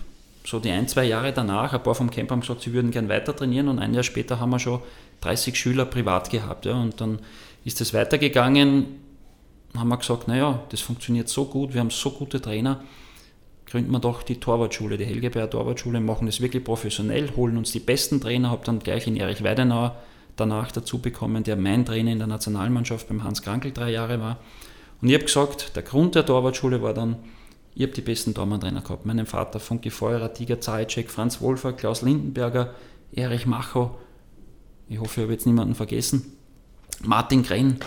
so 0.44 0.60
die 0.60 0.72
ein, 0.72 0.88
zwei 0.88 1.06
Jahre 1.06 1.32
danach, 1.32 1.74
ein 1.74 1.84
paar 1.84 1.94
vom 1.94 2.10
Camp 2.10 2.32
haben 2.32 2.42
gesagt, 2.42 2.62
sie 2.62 2.74
würden 2.74 2.90
gern 2.90 3.08
weiter 3.08 3.36
trainieren 3.36 3.68
und 3.68 3.78
ein 3.78 3.94
Jahr 3.94 4.04
später 4.04 4.40
haben 4.40 4.50
wir 4.50 4.60
schon 4.60 4.80
30 5.22 5.56
Schüler 5.56 5.86
privat 5.86 6.32
gehabt. 6.32 6.66
Ja, 6.66 6.74
und 6.74 7.00
dann 7.00 7.20
ist 7.66 7.82
es 7.82 7.94
weitergegangen, 7.94 8.88
haben 9.78 9.90
wir 9.90 9.98
gesagt, 9.98 10.28
naja, 10.28 10.64
das 10.70 10.82
funktioniert 10.82 11.30
so 11.30 11.46
gut, 11.46 11.74
wir 11.74 11.82
haben 11.82 11.92
so 11.92 12.10
gute 12.10 12.42
Trainer, 12.42 12.84
gründen 13.68 13.92
wir 13.92 14.00
doch 14.00 14.24
die 14.24 14.40
Torwartschule, 14.40 14.98
die 14.98 15.06
Helgeberger 15.06 15.52
Torwartschule, 15.52 16.00
machen 16.00 16.26
das 16.26 16.42
wirklich 16.42 16.64
professionell, 16.64 17.30
holen 17.36 17.58
uns 17.58 17.72
die 17.72 17.80
besten 17.80 18.20
Trainer, 18.20 18.50
habe 18.50 18.66
dann 18.66 18.80
gleich 18.80 19.06
in 19.06 19.18
Erich 19.18 19.44
Weidenauer 19.44 19.96
danach 20.42 20.72
dazu 20.72 21.00
bekommen, 21.00 21.44
der 21.44 21.56
mein 21.56 21.86
Trainer 21.86 22.12
in 22.12 22.18
der 22.18 22.28
Nationalmannschaft 22.28 23.08
beim 23.08 23.24
Hans 23.24 23.42
Krankel 23.42 23.72
drei 23.72 23.92
Jahre 23.92 24.20
war. 24.20 24.38
Und 25.02 25.08
ich 25.08 25.14
habe 25.14 25.26
gesagt, 25.26 25.76
der 25.76 25.84
Grund 25.84 26.16
der 26.16 26.26
Torwartschule 26.26 26.82
war 26.82 26.94
dann, 26.94 27.18
ich 27.74 27.84
habe 27.84 27.94
die 27.94 28.02
besten 28.02 28.34
Torwarttrainer 28.34 28.82
gehabt. 28.82 29.06
Meinen 29.06 29.26
Vater, 29.26 29.60
Funky 29.60 29.90
Feuerer, 29.90 30.34
Tiger 30.34 30.60
Zajcek, 30.60 31.10
Franz 31.10 31.42
Wolfer, 31.42 31.74
Klaus 31.74 32.02
Lindenberger, 32.02 32.74
Erich 33.14 33.46
Macho, 33.46 33.98
ich 34.90 35.00
hoffe, 35.00 35.22
ich 35.22 35.24
habe 35.24 35.34
jetzt 35.34 35.46
niemanden 35.46 35.76
vergessen, 35.76 36.38
Martin 37.04 37.44
Grenn, 37.44 37.78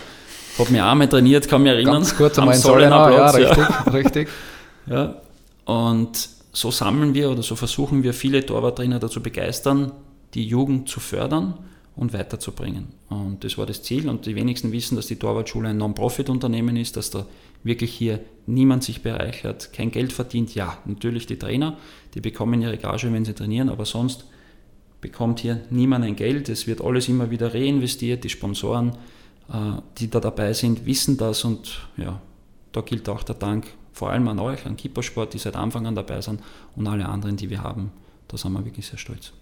hat 0.58 0.70
mich 0.70 0.80
auch 0.80 0.94
mal 0.94 1.08
trainiert, 1.08 1.48
kann 1.48 1.62
mich 1.62 1.72
erinnern. 1.72 1.94
Ganz 1.94 2.16
kurz 2.16 2.38
in 2.38 2.52
Sollenau, 2.54 3.10
ja, 3.10 3.30
richtig, 3.30 3.56
ja. 3.56 3.82
richtig. 3.90 4.28
Ja, 4.86 5.22
und 5.64 6.28
so 6.52 6.70
sammeln 6.70 7.14
wir 7.14 7.30
oder 7.30 7.42
so 7.42 7.56
versuchen 7.56 8.02
wir 8.02 8.12
viele 8.12 8.44
Torwarttrainer 8.44 8.98
dazu 8.98 9.22
begeistern, 9.22 9.92
die 10.34 10.46
Jugend 10.46 10.90
zu 10.90 11.00
fördern 11.00 11.54
und 11.96 12.12
weiterzubringen. 12.12 12.88
Und 13.08 13.44
das 13.44 13.56
war 13.56 13.66
das 13.66 13.82
Ziel. 13.82 14.08
Und 14.08 14.26
die 14.26 14.34
wenigsten 14.34 14.72
wissen, 14.72 14.96
dass 14.96 15.06
die 15.06 15.16
Torwartschule 15.16 15.68
ein 15.68 15.78
Non-Profit-Unternehmen 15.78 16.76
ist, 16.76 16.96
dass 16.96 17.10
da 17.10 17.26
wirklich 17.62 17.92
hier 17.92 18.20
niemand 18.46 18.84
sich 18.84 19.02
bereichert, 19.02 19.72
kein 19.72 19.90
Geld 19.90 20.12
verdient. 20.12 20.54
Ja, 20.54 20.78
natürlich 20.84 21.26
die 21.26 21.38
Trainer, 21.38 21.78
die 22.14 22.20
bekommen 22.20 22.60
ihre 22.60 22.78
Gage, 22.78 23.12
wenn 23.12 23.24
sie 23.24 23.34
trainieren, 23.34 23.68
aber 23.68 23.84
sonst 23.84 24.26
bekommt 25.00 25.40
hier 25.40 25.60
niemand 25.70 26.04
ein 26.04 26.16
Geld. 26.16 26.48
Es 26.48 26.66
wird 26.66 26.82
alles 26.82 27.08
immer 27.08 27.30
wieder 27.30 27.54
reinvestiert. 27.54 28.24
Die 28.24 28.30
Sponsoren, 28.30 28.96
äh, 29.48 29.80
die 29.98 30.10
da 30.10 30.18
dabei 30.18 30.52
sind, 30.52 30.86
wissen 30.86 31.16
das. 31.16 31.44
Und 31.44 31.88
ja, 31.96 32.20
da 32.72 32.80
gilt 32.80 33.08
auch 33.08 33.22
der 33.22 33.36
Dank 33.36 33.66
vor 33.92 34.10
allem 34.10 34.26
an 34.28 34.40
euch, 34.40 34.66
an 34.66 34.76
Kippersport, 34.76 35.34
die 35.34 35.38
seit 35.38 35.56
Anfang 35.56 35.86
an 35.86 35.94
dabei 35.94 36.20
sind 36.20 36.40
und 36.74 36.86
alle 36.86 37.06
anderen, 37.06 37.36
die 37.36 37.50
wir 37.50 37.62
haben. 37.62 37.92
Da 38.28 38.36
sind 38.36 38.52
wir 38.52 38.64
wirklich 38.64 38.86
sehr 38.86 38.98
stolz. 38.98 39.32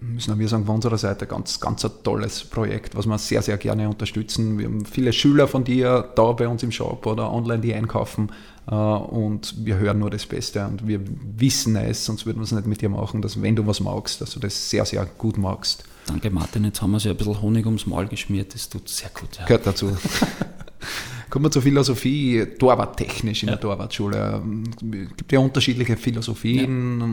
Müssen 0.00 0.38
wir 0.38 0.48
sagen, 0.48 0.66
von 0.66 0.76
unserer 0.76 0.98
Seite 0.98 1.26
ganz, 1.26 1.60
ganz 1.60 1.84
ein 1.84 1.90
tolles 2.02 2.44
Projekt, 2.44 2.96
was 2.96 3.06
wir 3.06 3.18
sehr, 3.18 3.42
sehr 3.42 3.56
gerne 3.56 3.88
unterstützen. 3.88 4.58
Wir 4.58 4.66
haben 4.66 4.84
viele 4.84 5.12
Schüler 5.12 5.48
von 5.48 5.64
dir 5.64 6.10
da 6.14 6.32
bei 6.32 6.48
uns 6.48 6.62
im 6.62 6.72
Shop 6.72 7.06
oder 7.06 7.32
online, 7.32 7.60
die 7.60 7.74
einkaufen 7.74 8.30
äh, 8.70 8.74
und 8.74 9.64
wir 9.64 9.76
hören 9.78 9.98
nur 9.98 10.10
das 10.10 10.26
Beste 10.26 10.66
und 10.66 10.86
wir 10.86 11.00
wissen 11.36 11.76
es, 11.76 12.04
sonst 12.04 12.26
würden 12.26 12.38
wir 12.38 12.44
es 12.44 12.52
nicht 12.52 12.66
mit 12.66 12.80
dir 12.80 12.88
machen, 12.88 13.22
dass 13.22 13.40
wenn 13.40 13.56
du 13.56 13.66
was 13.66 13.80
magst, 13.80 14.20
dass 14.20 14.32
du 14.32 14.40
das 14.40 14.70
sehr, 14.70 14.84
sehr 14.84 15.06
gut 15.18 15.38
magst. 15.38 15.84
Danke 16.06 16.30
Martin, 16.30 16.64
jetzt 16.64 16.82
haben 16.82 16.90
wir 16.90 17.00
sich 17.00 17.10
ein 17.10 17.16
bisschen 17.16 17.40
Honig 17.40 17.64
ums 17.66 17.86
Maul 17.86 18.06
geschmiert, 18.06 18.54
das 18.54 18.68
tut 18.68 18.88
sehr 18.88 19.10
gut. 19.10 19.38
Ja. 19.38 19.44
Gehört 19.46 19.66
dazu. 19.66 19.96
Kommen 21.32 21.46
wir 21.46 21.50
zur 21.50 21.62
Philosophie, 21.62 22.44
Torwarttechnisch 22.58 23.42
in 23.42 23.48
ja. 23.48 23.54
der 23.54 23.62
Torwartschule. 23.62 24.42
Es 24.92 25.16
gibt 25.16 25.32
ja 25.32 25.38
unterschiedliche 25.38 25.96
Philosophien 25.96 27.00
ja. 27.00 27.06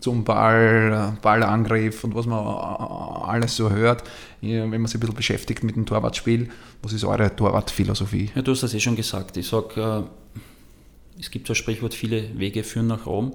zum 0.00 0.22
Ball, 0.22 1.16
Ballangriff 1.22 2.04
und 2.04 2.14
was 2.14 2.26
man 2.26 2.44
alles 2.44 3.56
so 3.56 3.70
hört. 3.70 4.04
Wenn 4.42 4.68
man 4.68 4.84
sich 4.84 4.96
ein 4.96 5.00
bisschen 5.00 5.14
beschäftigt 5.14 5.64
mit 5.64 5.76
dem 5.76 5.86
Torwartspiel, 5.86 6.50
was 6.82 6.92
ist 6.92 7.04
eure 7.04 7.34
Torwartphilosophie? 7.34 8.32
Ja, 8.34 8.42
du 8.42 8.52
hast 8.52 8.64
das 8.64 8.74
eh 8.74 8.80
schon 8.80 8.96
gesagt. 8.96 9.38
Ich 9.38 9.48
sage, 9.48 10.04
äh, 10.04 11.18
es 11.18 11.30
gibt 11.30 11.46
so 11.46 11.54
ein 11.54 11.56
Sprichwort, 11.56 11.94
viele 11.94 12.38
Wege 12.38 12.64
führen 12.64 12.88
nach 12.88 13.06
Rom. 13.06 13.32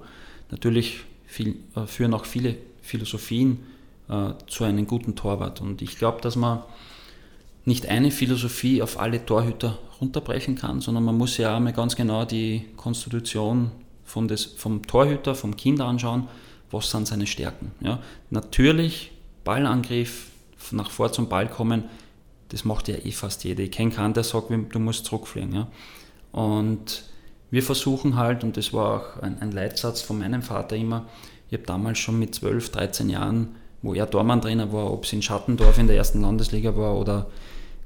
Natürlich 0.52 1.00
äh, 1.40 1.88
führen 1.88 2.14
auch 2.14 2.26
viele 2.26 2.56
Philosophien 2.84 3.62
äh, 4.10 4.34
zu 4.46 4.64
einem 4.64 4.86
guten 4.86 5.16
Torwart. 5.16 5.60
Und 5.60 5.82
ich 5.82 5.98
glaube, 5.98 6.22
dass 6.22 6.36
man 6.36 6.60
nicht 7.66 7.88
eine 7.88 8.12
Philosophie 8.12 8.82
auf 8.82 9.00
alle 9.00 9.26
Torhüter 9.26 9.78
runterbrechen 10.02 10.56
kann, 10.56 10.82
sondern 10.82 11.04
man 11.04 11.18
muss 11.18 11.38
ja 11.38 11.56
auch 11.56 11.60
mal 11.60 11.74
ganz 11.74 11.96
genau 11.96 12.26
die 12.26 12.66
Konstitution 12.78 13.72
von 14.06 14.28
des, 14.28 14.46
vom 14.46 14.86
Torhüter, 14.88 15.36
vom 15.36 15.56
Kind 15.56 15.82
anschauen, 15.82 16.28
was 16.72 16.90
sind 16.90 17.08
seine 17.08 17.28
Stärken. 17.28 17.72
Ja. 17.82 18.00
Natürlich, 18.30 19.12
Ballangriff, 19.44 20.28
nach 20.72 20.92
vor 20.92 21.12
zum 21.12 21.30
Ball 21.30 21.48
kommen, 21.48 21.86
das 22.50 22.66
macht 22.66 22.88
ja 22.88 22.96
eh 22.96 23.12
fast 23.12 23.44
jeder. 23.44 23.64
Ich 23.64 23.72
kenne 23.72 23.92
keinen, 23.92 24.14
der 24.14 24.24
sagt, 24.24 24.50
du 24.50 24.80
musst 24.80 25.06
zurückfliegen. 25.06 25.54
Ja. 25.54 25.68
Und 26.32 27.04
wir 27.52 27.64
versuchen 27.64 28.16
halt, 28.16 28.44
und 28.44 28.58
das 28.58 28.74
war 28.74 29.18
auch 29.18 29.22
ein, 29.22 29.42
ein 29.42 29.52
Leitsatz 29.52 30.02
von 30.02 30.20
meinem 30.20 30.42
Vater 30.42 30.76
immer, 30.76 31.08
ich 31.50 31.54
habe 31.54 31.66
damals 31.66 31.98
schon 31.98 32.20
mit 32.20 32.36
12, 32.36 32.70
13 32.72 33.10
Jahren, 33.10 33.56
wo 33.82 33.94
er 33.94 34.10
Tormann-Trainer 34.10 34.72
war, 34.74 34.92
ob 34.92 35.06
es 35.06 35.14
in 35.14 35.22
Schattendorf 35.22 35.78
in 35.78 35.88
der 35.88 35.96
ersten 35.96 36.22
Landesliga 36.22 36.76
war 36.76 36.98
oder 36.98 37.28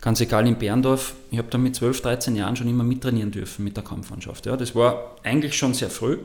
ganz 0.01 0.19
egal 0.19 0.47
in 0.47 0.57
Berndorf, 0.57 1.15
ich 1.31 1.37
habe 1.37 1.49
da 1.49 1.57
mit 1.57 1.75
12, 1.75 2.01
13 2.01 2.35
Jahren 2.35 2.55
schon 2.55 2.67
immer 2.67 2.83
mittrainieren 2.83 3.31
dürfen 3.31 3.63
mit 3.63 3.77
der 3.77 3.83
Kampfmannschaft. 3.83 4.45
Ja, 4.45 4.57
das 4.57 4.75
war 4.75 5.15
eigentlich 5.23 5.55
schon 5.55 5.73
sehr 5.73 5.89
früh. 5.89 6.17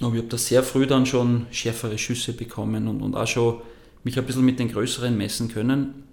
Aber 0.00 0.14
ich 0.14 0.20
habe 0.20 0.28
da 0.28 0.38
sehr 0.38 0.62
früh 0.62 0.86
dann 0.86 1.04
schon 1.04 1.46
schärfere 1.50 1.98
Schüsse 1.98 2.32
bekommen 2.32 2.88
und, 2.88 3.02
und 3.02 3.14
auch 3.14 3.26
schon 3.26 3.60
mich 4.04 4.18
ein 4.18 4.24
bisschen 4.24 4.44
mit 4.44 4.58
den 4.58 4.72
größeren 4.72 5.14
messen 5.16 5.48
können. 5.48 6.04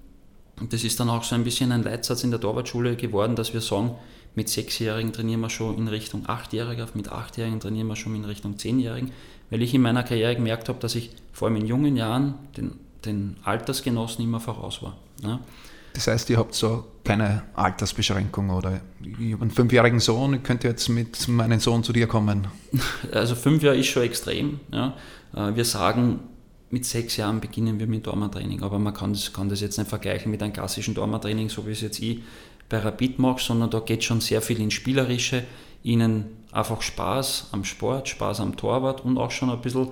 Und 0.59 0.73
das 0.73 0.83
ist 0.83 0.99
dann 0.99 1.09
auch 1.09 1.23
so 1.23 1.35
ein 1.35 1.43
bisschen 1.43 1.71
ein 1.71 1.83
Leitsatz 1.83 2.23
in 2.23 2.31
der 2.31 2.41
Torwartschule 2.41 2.97
geworden, 2.97 3.35
dass 3.35 3.53
wir 3.53 3.61
sagen, 3.61 3.91
mit 4.35 4.49
Sechsjährigen 4.49 5.13
trainieren 5.13 5.39
wir 5.39 5.49
schon 5.49 5.77
in 5.77 5.87
Richtung 5.87 6.23
Achtjähriger, 6.27 6.87
mit 6.93 7.09
Achtjährigen 7.09 7.59
trainieren 7.59 7.87
wir 7.87 7.95
schon 7.95 8.15
in 8.15 8.25
Richtung 8.25 8.57
Zehnjährigen, 8.57 9.11
weil 9.49 9.61
ich 9.61 9.73
in 9.73 9.81
meiner 9.81 10.03
Karriere 10.03 10.35
gemerkt 10.35 10.69
habe, 10.69 10.79
dass 10.79 10.95
ich 10.95 11.11
vor 11.31 11.47
allem 11.47 11.57
in 11.57 11.65
jungen 11.65 11.95
Jahren 11.95 12.35
den, 12.55 12.73
den 13.05 13.37
Altersgenossen 13.43 14.23
immer 14.23 14.39
voraus 14.39 14.81
war. 14.81 14.97
Ja. 15.23 15.39
Das 15.93 16.07
heißt, 16.07 16.29
ihr 16.29 16.37
habt 16.37 16.53
so 16.53 16.85
keine 17.03 17.43
Altersbeschränkung 17.55 18.51
oder 18.51 18.81
ich 19.01 19.33
habe 19.33 19.41
einen 19.41 19.51
fünfjährigen 19.51 19.99
Sohn, 19.99 20.35
ich 20.35 20.43
könnte 20.43 20.67
jetzt 20.67 20.89
mit 20.89 21.27
meinem 21.27 21.59
Sohn 21.59 21.83
zu 21.83 21.91
dir 21.91 22.07
kommen. 22.07 22.47
Also 23.11 23.33
fünf 23.33 23.63
Jahre 23.63 23.77
ist 23.77 23.87
schon 23.87 24.03
extrem. 24.03 24.59
Ja. 24.71 24.93
Äh, 25.33 25.55
wir 25.55 25.65
sagen, 25.65 26.19
mit 26.69 26.85
sechs 26.85 27.17
Jahren 27.17 27.39
beginnen 27.39 27.79
wir 27.79 27.87
mit 27.87 28.05
Dormertraining, 28.05 28.61
aber 28.61 28.77
man 28.77 28.93
kann 28.93 29.13
das, 29.13 29.31
kann 29.33 29.49
das 29.49 29.61
jetzt 29.61 29.77
nicht 29.77 29.89
vergleichen 29.89 30.29
mit 30.29 30.43
einem 30.43 30.53
klassischen 30.53 30.93
Dormertraining, 30.93 31.49
so 31.49 31.65
wie 31.65 31.71
es 31.71 31.81
jetzt 31.81 31.99
ich 31.99 32.21
bei 32.69 32.79
Rapid 32.79 33.19
mache, 33.19 33.41
sondern 33.41 33.69
da 33.69 33.79
geht 33.79 34.03
schon 34.03 34.21
sehr 34.21 34.41
viel 34.41 34.59
ins 34.59 34.73
Spielerische, 34.73 35.45
ihnen 35.83 36.25
einfach 36.57 36.81
Spaß 36.81 37.49
am 37.51 37.63
Sport, 37.63 38.09
Spaß 38.09 38.39
am 38.39 38.57
Torwart 38.57 39.05
und 39.05 39.17
auch 39.17 39.31
schon 39.31 39.49
ein 39.49 39.61
bisschen, 39.61 39.91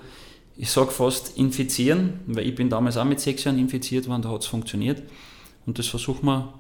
ich 0.58 0.70
sage 0.70 0.92
fast 0.92 1.38
infizieren, 1.38 2.22
weil 2.26 2.48
ich 2.48 2.56
bin 2.56 2.70
damals 2.70 2.98
auch 2.98 3.06
mit 3.06 3.20
sechs 3.20 3.44
Jahren 3.44 3.60
infiziert 3.60 4.08
worden, 4.08 4.24
da 4.24 4.30
hat 4.30 4.42
es 4.42 4.48
funktioniert. 4.48 5.04
Und 5.66 5.80
das 5.80 5.88
versuchen 5.88 6.26
wir 6.26 6.54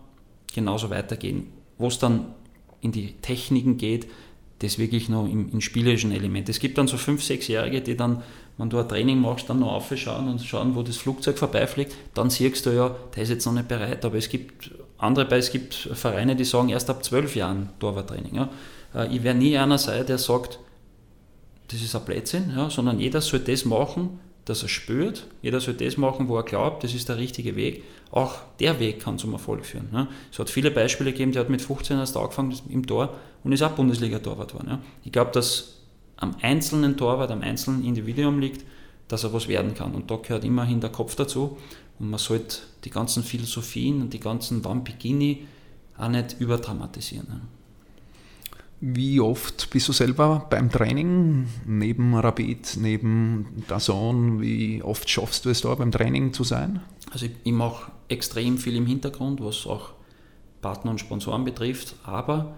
genauso 0.54 0.90
weitergehen. 0.90 1.48
Wo 1.78 1.88
es 1.88 2.00
dann 2.00 2.34
in 2.82 2.92
die 2.92 3.14
Techniken 3.14 3.78
geht, 3.78 4.08
das 4.60 4.78
wirklich 4.78 5.10
noch 5.10 5.26
im, 5.26 5.52
im 5.52 5.60
spielerischen 5.60 6.12
Element. 6.12 6.48
Es 6.50 6.60
gibt 6.60 6.78
dann 6.78 6.88
so 6.88 6.98
fünf, 6.98 7.24
sechsjährige, 7.24 7.82
die 7.82 7.98
dann, 7.98 8.22
wenn 8.58 8.70
du 8.70 8.78
ein 8.78 8.88
Training 8.88 9.20
machst, 9.20 9.50
dann 9.50 9.60
noch 9.60 9.74
aufschauen 9.74 10.30
und 10.30 10.42
schauen, 10.42 10.76
wo 10.76 10.82
das 10.82 10.98
Flugzeug 10.98 11.38
vorbeifliegt, 11.38 11.94
dann 12.14 12.30
siehst 12.30 12.66
du 12.66 12.70
ja, 12.70 12.96
der 13.16 13.24
ist 13.24 13.30
jetzt 13.30 13.46
noch 13.46 13.54
nicht 13.54 13.68
bereit. 13.68 14.06
Aber 14.06 14.16
es 14.16 14.30
gibt 14.30 14.72
andere, 14.98 15.36
es 15.36 15.52
gibt 15.52 15.74
Vereine, 15.74 16.36
die 16.36 16.46
sagen 16.46 16.70
erst 16.70 16.90
ab 16.90 17.04
zwölf 17.04 17.36
Jahren 17.36 17.70
Torwarttraining. 17.80 18.36
Ja. 18.36 18.50
Äh, 18.96 19.16
ich 19.16 19.24
werde 19.24 19.40
nie 19.40 19.58
einer 19.58 19.78
sein, 19.78 20.06
der 20.06 20.18
sagt, 20.18 20.60
das 21.68 21.82
ist 21.82 21.96
ein 21.96 22.06
Blödsinn, 22.06 22.54
ja, 22.56 22.70
sondern 22.70 23.00
jeder 23.00 23.22
soll 23.22 23.40
das 23.40 23.66
machen, 23.66 24.20
dass 24.46 24.62
er 24.62 24.70
spürt. 24.70 25.26
Jeder 25.42 25.60
soll 25.60 25.74
das 25.74 25.98
machen, 25.98 26.30
wo 26.30 26.38
er 26.38 26.44
glaubt, 26.44 26.84
das 26.84 26.94
ist 26.94 27.10
der 27.10 27.18
richtige 27.18 27.56
Weg. 27.56 27.84
Auch 28.12 28.36
der 28.60 28.80
Weg 28.80 29.02
kann 29.02 29.18
zum 29.18 29.34
Erfolg 29.34 29.66
führen. 29.66 29.90
Ja. 29.92 30.08
Es 30.32 30.40
hat 30.40 30.50
viele 30.50 30.72
Beispiele 30.72 31.12
gegeben, 31.12 31.32
der 31.32 31.42
hat 31.42 31.50
mit 31.50 31.62
15 31.62 31.98
erst 31.98 32.16
angefangen 32.16 32.56
im 32.70 32.86
Tor 32.86 33.16
und 33.44 33.52
ist 33.52 33.64
auch 33.64 33.72
Bundesliga-Torwart 33.72 34.50
geworden. 34.50 34.70
Ja. 34.70 34.80
Ich 35.04 35.12
glaube, 35.12 35.32
dass 35.32 35.82
am 36.18 36.36
einzelnen 36.42 36.96
Torwart, 36.96 37.32
am 37.32 37.42
einzelnen 37.42 37.84
Individuum 37.84 38.40
liegt, 38.40 38.64
dass 39.08 39.24
er 39.24 39.34
was 39.34 39.48
werden 39.48 39.74
kann. 39.74 39.94
Und 39.96 40.10
da 40.10 40.18
gehört 40.18 40.46
immerhin 40.46 40.80
der 40.80 40.92
Kopf 40.92 41.16
dazu. 41.16 41.58
Und 42.00 42.10
man 42.10 42.20
sollte 42.20 42.58
die 42.84 42.90
ganzen 42.90 43.24
Philosophien 43.24 44.02
und 44.02 44.14
die 44.14 44.20
ganzen 44.20 44.64
Vampigini 44.64 45.48
auch 45.98 46.10
nicht 46.10 46.36
überdramatisieren. 46.40 47.28
Ja. 47.30 47.42
Wie 48.82 49.20
oft 49.22 49.70
bist 49.70 49.88
du 49.88 49.94
selber 49.94 50.48
beim 50.50 50.70
Training, 50.70 51.48
neben 51.66 52.14
Rapid, 52.14 52.78
neben 52.80 53.64
Dazon, 53.68 54.42
wie 54.42 54.84
oft 54.84 55.10
schaffst 55.10 55.46
du 55.46 55.50
es 55.50 55.62
da 55.62 55.74
beim 55.76 55.92
Training 55.92 56.34
zu 56.34 56.44
sein? 56.44 56.82
Also 57.12 57.28
ich, 57.28 57.32
ich 57.44 57.54
mache 57.54 57.92
extrem 58.10 58.58
viel 58.58 58.76
im 58.76 58.86
Hintergrund, 58.86 59.42
was 59.42 59.66
auch 59.66 59.94
Partner 60.62 60.92
und 60.92 61.00
Sponsoren 61.00 61.46
betrifft, 61.46 61.96
aber 62.04 62.56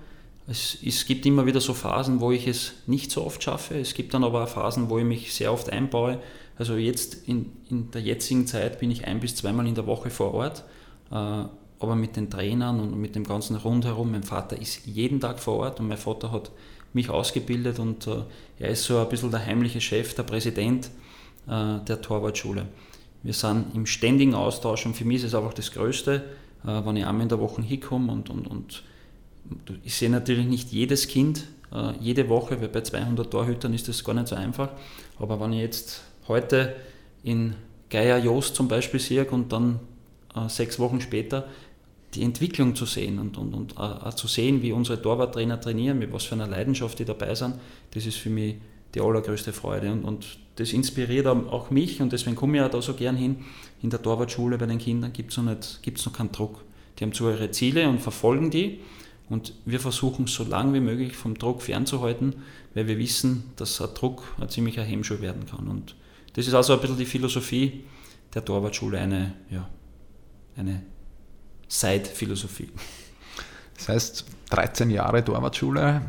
es, 0.47 0.77
es, 0.83 1.05
gibt 1.05 1.25
immer 1.25 1.45
wieder 1.45 1.59
so 1.59 1.73
Phasen, 1.73 2.21
wo 2.21 2.31
ich 2.31 2.47
es 2.47 2.73
nicht 2.87 3.11
so 3.11 3.25
oft 3.25 3.43
schaffe. 3.43 3.77
Es 3.77 3.93
gibt 3.93 4.13
dann 4.13 4.23
aber 4.23 4.45
auch 4.45 4.47
Phasen, 4.47 4.89
wo 4.89 4.97
ich 4.97 5.05
mich 5.05 5.33
sehr 5.33 5.51
oft 5.51 5.69
einbaue. 5.69 6.19
Also 6.57 6.75
jetzt 6.77 7.27
in, 7.27 7.51
in 7.69 7.91
der 7.91 8.01
jetzigen 8.01 8.47
Zeit 8.47 8.79
bin 8.79 8.89
ich 8.89 9.05
ein 9.05 9.19
bis 9.19 9.35
zweimal 9.35 9.67
in 9.67 9.75
der 9.75 9.85
Woche 9.85 10.09
vor 10.09 10.33
Ort. 10.33 10.63
Äh, 11.11 11.45
aber 11.79 11.95
mit 11.95 12.15
den 12.15 12.29
Trainern 12.29 12.79
und 12.79 12.99
mit 12.99 13.15
dem 13.15 13.23
ganzen 13.23 13.55
Rundherum. 13.55 14.11
Mein 14.11 14.23
Vater 14.23 14.59
ist 14.59 14.85
jeden 14.85 15.19
Tag 15.19 15.39
vor 15.39 15.57
Ort 15.57 15.79
und 15.79 15.87
mein 15.87 15.97
Vater 15.97 16.31
hat 16.31 16.51
mich 16.93 17.09
ausgebildet 17.09 17.79
und 17.79 18.07
äh, 18.07 18.21
er 18.59 18.69
ist 18.69 18.85
so 18.85 18.97
ein 18.97 19.09
bisschen 19.09 19.31
der 19.31 19.45
heimliche 19.45 19.81
Chef, 19.81 20.15
der 20.15 20.23
Präsident 20.23 20.89
äh, 21.47 21.79
der 21.87 22.01
Torwartschule. 22.01 22.65
Wir 23.23 23.33
sind 23.33 23.75
im 23.75 23.85
ständigen 23.85 24.33
Austausch 24.33 24.85
und 24.85 24.95
für 24.95 25.05
mich 25.05 25.17
ist 25.17 25.25
es 25.25 25.35
einfach 25.35 25.53
das 25.53 25.71
Größte, 25.71 26.23
äh, 26.63 26.67
wenn 26.85 26.97
ich 26.97 27.05
einmal 27.05 27.23
in 27.23 27.29
der 27.29 27.39
Woche 27.39 27.61
hinkomme 27.61 28.11
und, 28.11 28.29
und, 28.29 28.47
und 28.47 28.83
ich 29.83 29.95
sehe 29.95 30.09
natürlich 30.09 30.45
nicht 30.45 30.71
jedes 30.71 31.07
Kind 31.07 31.43
äh, 31.71 31.93
jede 31.99 32.29
Woche, 32.29 32.59
weil 32.61 32.69
bei 32.69 32.81
200 32.81 33.29
Torhütern 33.29 33.73
ist 33.73 33.87
das 33.87 34.03
gar 34.03 34.13
nicht 34.13 34.27
so 34.27 34.35
einfach. 34.35 34.69
Aber 35.19 35.39
wenn 35.39 35.53
ich 35.53 35.61
jetzt 35.61 36.01
heute 36.27 36.75
in 37.23 37.55
Geier 37.89 38.17
Jost 38.17 38.55
zum 38.55 38.67
Beispiel 38.67 38.99
sehe 38.99 39.25
und 39.25 39.51
dann 39.51 39.79
äh, 40.35 40.47
sechs 40.49 40.79
Wochen 40.79 41.01
später 41.01 41.47
die 42.13 42.23
Entwicklung 42.23 42.75
zu 42.75 42.85
sehen 42.85 43.19
und, 43.19 43.37
und, 43.37 43.53
und 43.53 43.75
uh, 43.77 44.09
zu 44.11 44.27
sehen, 44.27 44.61
wie 44.61 44.71
unsere 44.71 45.01
Torwarttrainer 45.01 45.59
trainieren, 45.59 45.99
mit 45.99 46.11
was 46.13 46.23
für 46.23 46.35
einer 46.35 46.47
Leidenschaft 46.47 46.99
die 46.99 47.05
dabei 47.05 47.35
sind, 47.35 47.55
das 47.91 48.05
ist 48.05 48.17
für 48.17 48.29
mich 48.29 48.55
die 48.95 49.01
allergrößte 49.01 49.53
Freude. 49.53 49.91
Und, 49.91 50.05
und 50.05 50.39
das 50.55 50.73
inspiriert 50.73 51.27
auch 51.27 51.69
mich 51.69 52.01
und 52.01 52.13
deswegen 52.13 52.35
komme 52.35 52.57
ich 52.57 52.63
auch 52.63 52.69
da 52.69 52.81
so 52.81 52.93
gern 52.93 53.15
hin. 53.15 53.37
In 53.83 53.89
der 53.89 54.01
Torwartschule 54.01 54.57
bei 54.57 54.65
den 54.65 54.79
Kindern 54.79 55.13
gibt 55.13 55.31
es 55.31 55.37
noch, 55.37 55.45
noch 55.45 56.13
keinen 56.13 56.31
Druck. 56.31 56.63
Die 56.97 57.03
haben 57.03 57.13
zwar 57.13 57.31
ihre 57.31 57.51
Ziele 57.51 57.87
und 57.87 57.99
verfolgen 57.99 58.49
die 58.49 58.79
und 59.29 59.53
wir 59.65 59.79
versuchen 59.79 60.25
so 60.27 60.43
lange 60.43 60.73
wie 60.73 60.79
möglich 60.79 61.15
vom 61.15 61.37
Druck 61.37 61.61
fernzuhalten, 61.61 62.37
weil 62.73 62.87
wir 62.87 62.97
wissen, 62.97 63.51
dass 63.57 63.81
ein 63.81 63.93
Druck 63.93 64.23
ein 64.39 64.49
ziemlicher 64.49 64.83
Hemmschuh 64.83 65.21
werden 65.21 65.45
kann. 65.45 65.67
Und 65.67 65.95
das 66.33 66.47
ist 66.47 66.53
also 66.53 66.73
ein 66.73 66.79
bisschen 66.79 66.97
die 66.97 67.05
Philosophie 67.05 67.83
der 68.33 68.43
Torwartschule, 68.43 68.97
eine 68.99 69.33
ja, 69.51 69.69
eine 70.55 70.81
Side-Philosophie. 71.67 72.69
Das 73.77 73.89
heißt, 73.89 74.25
13 74.49 74.89
Jahre 74.89 75.23
Torwartschule, 75.23 76.01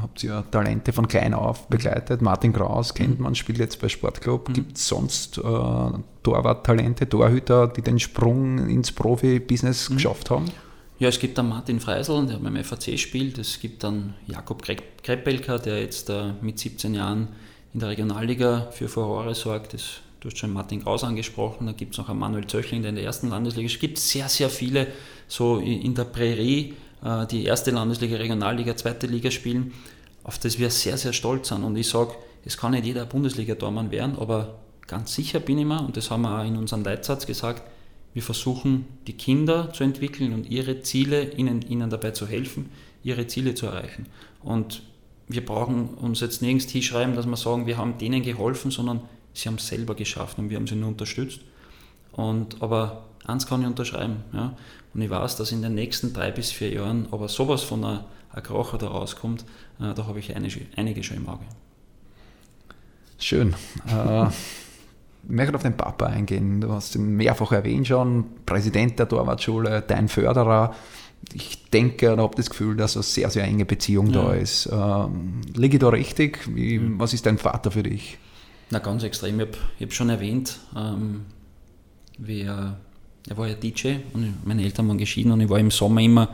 habt 0.00 0.22
ihr 0.22 0.44
Talente 0.50 0.92
von 0.92 1.08
klein 1.08 1.34
auf 1.34 1.66
begleitet. 1.68 2.20
Martin 2.20 2.52
Kraus 2.52 2.94
kennt 2.94 3.18
mhm. 3.18 3.24
man, 3.24 3.34
spielt 3.34 3.58
jetzt 3.58 3.80
bei 3.80 3.88
Sportclub. 3.88 4.48
Mhm. 4.48 4.52
Gibt 4.52 4.76
es 4.76 4.86
sonst 4.86 5.38
äh, 5.38 5.42
Torwarttalente, 6.22 7.08
Torhüter, 7.08 7.68
die 7.68 7.82
den 7.82 7.98
Sprung 7.98 8.68
ins 8.68 8.92
Profi-Business 8.92 9.90
mhm. 9.90 9.94
geschafft 9.94 10.30
haben? 10.30 10.46
Ja, 10.98 11.08
es 11.08 11.18
gibt 11.18 11.36
dann 11.36 11.48
Martin 11.48 11.80
Freisel, 11.80 12.26
der 12.26 12.36
beim 12.36 12.62
FAC 12.62 12.98
spielt. 12.98 13.38
Es 13.38 13.60
gibt 13.60 13.84
dann 13.84 14.14
Jakob 14.26 14.62
Kreppelka, 14.62 15.58
der 15.58 15.80
jetzt 15.80 16.08
äh, 16.10 16.32
mit 16.40 16.58
17 16.58 16.94
Jahren 16.94 17.28
in 17.74 17.80
der 17.80 17.90
Regionalliga 17.90 18.68
für 18.70 18.88
Furore 18.88 19.34
sorgt. 19.34 19.74
Das 19.74 20.00
du 20.26 20.30
hast 20.32 20.38
schon 20.38 20.52
Martin 20.52 20.82
Kraus 20.82 21.04
angesprochen, 21.04 21.66
da 21.66 21.72
gibt 21.72 21.92
es 21.92 21.98
noch 21.98 22.08
einen 22.08 22.18
Manuel 22.18 22.48
Zöchling, 22.48 22.82
der 22.82 22.88
in 22.88 22.96
der 22.96 23.04
ersten 23.04 23.28
Landesliga. 23.28 23.68
Es 23.68 23.78
gibt 23.78 23.96
sehr, 23.96 24.28
sehr 24.28 24.50
viele 24.50 24.88
so 25.28 25.58
in 25.58 25.94
der 25.94 26.02
Prärie, 26.02 26.74
äh, 27.04 27.26
die 27.28 27.44
erste 27.44 27.70
Landesliga, 27.70 28.16
Regionalliga, 28.16 28.76
zweite 28.76 29.06
Liga 29.06 29.30
spielen, 29.30 29.72
auf 30.24 30.40
das 30.40 30.58
wir 30.58 30.70
sehr, 30.70 30.98
sehr 30.98 31.12
stolz 31.12 31.48
sind. 31.48 31.62
Und 31.62 31.76
ich 31.76 31.88
sage, 31.88 32.16
es 32.44 32.56
kann 32.56 32.72
nicht 32.72 32.84
jeder 32.84 33.06
Bundesliga-Tormann 33.06 33.92
werden, 33.92 34.18
aber 34.18 34.58
ganz 34.88 35.14
sicher 35.14 35.38
bin 35.38 35.58
ich 35.58 35.64
mir, 35.64 35.80
und 35.80 35.96
das 35.96 36.10
haben 36.10 36.22
wir 36.22 36.40
auch 36.40 36.44
in 36.44 36.56
unserem 36.56 36.82
Leitsatz 36.82 37.24
gesagt, 37.24 37.62
wir 38.12 38.22
versuchen, 38.22 38.86
die 39.06 39.12
Kinder 39.12 39.72
zu 39.72 39.84
entwickeln 39.84 40.32
und 40.32 40.50
ihre 40.50 40.80
Ziele, 40.80 41.34
ihnen, 41.34 41.62
ihnen 41.62 41.88
dabei 41.88 42.10
zu 42.10 42.26
helfen, 42.26 42.70
ihre 43.04 43.28
Ziele 43.28 43.54
zu 43.54 43.66
erreichen. 43.66 44.06
Und 44.42 44.82
wir 45.28 45.44
brauchen 45.46 45.90
uns 45.90 46.18
jetzt 46.18 46.42
nirgends 46.42 46.68
hinschreiben, 46.72 47.14
dass 47.14 47.26
wir 47.26 47.36
sagen, 47.36 47.66
wir 47.66 47.76
haben 47.76 47.98
denen 47.98 48.22
geholfen, 48.22 48.72
sondern 48.72 49.02
sie 49.36 49.48
haben 49.48 49.56
es 49.56 49.66
selber 49.66 49.94
geschafft 49.94 50.38
und 50.38 50.50
wir 50.50 50.56
haben 50.56 50.66
sie 50.66 50.76
nur 50.76 50.88
unterstützt. 50.88 51.40
Und, 52.12 52.62
aber 52.62 53.04
eins 53.26 53.46
kann 53.46 53.60
ich 53.60 53.66
unterschreiben. 53.66 54.24
Ja? 54.32 54.56
Und 54.94 55.02
ich 55.02 55.10
weiß, 55.10 55.36
dass 55.36 55.52
in 55.52 55.62
den 55.62 55.74
nächsten 55.74 56.12
drei 56.12 56.30
bis 56.30 56.50
vier 56.50 56.72
Jahren 56.72 57.06
aber 57.10 57.28
sowas 57.28 57.62
von 57.62 57.84
einer, 57.84 58.04
Krocher 58.42 58.76
da 58.76 58.88
rauskommt, 58.88 59.46
äh, 59.80 59.94
da 59.94 60.06
habe 60.06 60.18
ich 60.18 60.36
einige, 60.36 60.60
einige 60.76 61.02
schon 61.02 61.16
im 61.16 61.26
Auge. 61.26 61.44
Schön. 63.18 63.54
äh, 63.88 64.26
ich 64.26 65.30
möchte 65.30 65.54
auf 65.54 65.62
den 65.62 65.74
Papa 65.74 66.04
eingehen. 66.06 66.60
Du 66.60 66.70
hast 66.70 66.94
ihn 66.96 67.16
mehrfach 67.16 67.52
erwähnt 67.52 67.88
schon, 67.88 68.26
Präsident 68.44 68.98
der 68.98 69.08
Torwartschule, 69.08 69.82
dein 69.86 70.08
Förderer. 70.08 70.74
Ich 71.32 71.70
denke 71.70 72.12
und 72.12 72.20
habe 72.20 72.36
das 72.36 72.50
Gefühl, 72.50 72.76
dass 72.76 72.94
eine 72.94 73.04
sehr, 73.04 73.30
sehr 73.30 73.44
enge 73.44 73.64
Beziehung 73.64 74.10
ja. 74.10 74.22
da 74.22 74.34
ist. 74.34 74.68
Ähm, 74.70 75.40
liege 75.54 75.76
ich 75.76 75.80
da 75.80 75.88
richtig? 75.88 76.40
Wie, 76.54 76.78
mhm. 76.78 76.98
Was 76.98 77.14
ist 77.14 77.24
dein 77.24 77.38
Vater 77.38 77.70
für 77.70 77.84
dich? 77.84 78.18
Na, 78.70 78.78
ganz 78.80 79.02
extrem. 79.04 79.38
Ich 79.40 79.46
habe 79.46 79.58
hab 79.80 79.92
schon 79.92 80.08
erwähnt, 80.08 80.58
ähm, 80.76 81.26
er, 82.26 82.76
er 83.28 83.36
war 83.36 83.48
ja 83.48 83.54
DJ 83.54 83.96
und 84.12 84.44
meine 84.44 84.64
Eltern 84.64 84.88
waren 84.88 84.98
geschieden 84.98 85.32
und 85.32 85.40
ich 85.40 85.48
war 85.48 85.58
im 85.58 85.70
Sommer 85.70 86.00
immer 86.00 86.28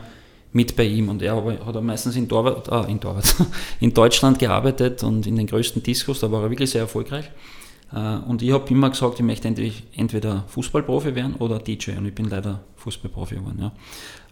mit 0.51 0.75
bei 0.75 0.83
ihm 0.83 1.09
und 1.09 1.21
er 1.21 1.35
hat 1.65 1.83
meistens 1.83 2.15
in, 2.15 2.29
Torwart, 2.29 2.71
ah, 2.71 2.85
in, 2.85 2.99
Torwart, 2.99 3.35
in 3.79 3.93
Deutschland 3.93 4.39
gearbeitet 4.39 5.03
und 5.03 5.27
in 5.27 5.35
den 5.35 5.47
größten 5.47 5.81
Discos, 5.83 6.19
da 6.19 6.31
war 6.31 6.43
er 6.43 6.49
wirklich 6.49 6.71
sehr 6.71 6.81
erfolgreich. 6.81 7.29
Äh, 7.91 8.17
und 8.27 8.41
ich 8.41 8.51
habe 8.51 8.69
immer 8.69 8.89
gesagt, 8.89 9.19
ich 9.19 9.25
möchte 9.25 9.47
entweder 9.47 10.43
Fußballprofi 10.47 11.15
werden 11.15 11.35
oder 11.35 11.59
DJ. 11.59 11.91
Und 11.97 12.05
ich 12.05 12.15
bin 12.15 12.29
leider 12.29 12.59
Fußballprofi 12.77 13.35
geworden. 13.35 13.59
Ja. 13.59 13.71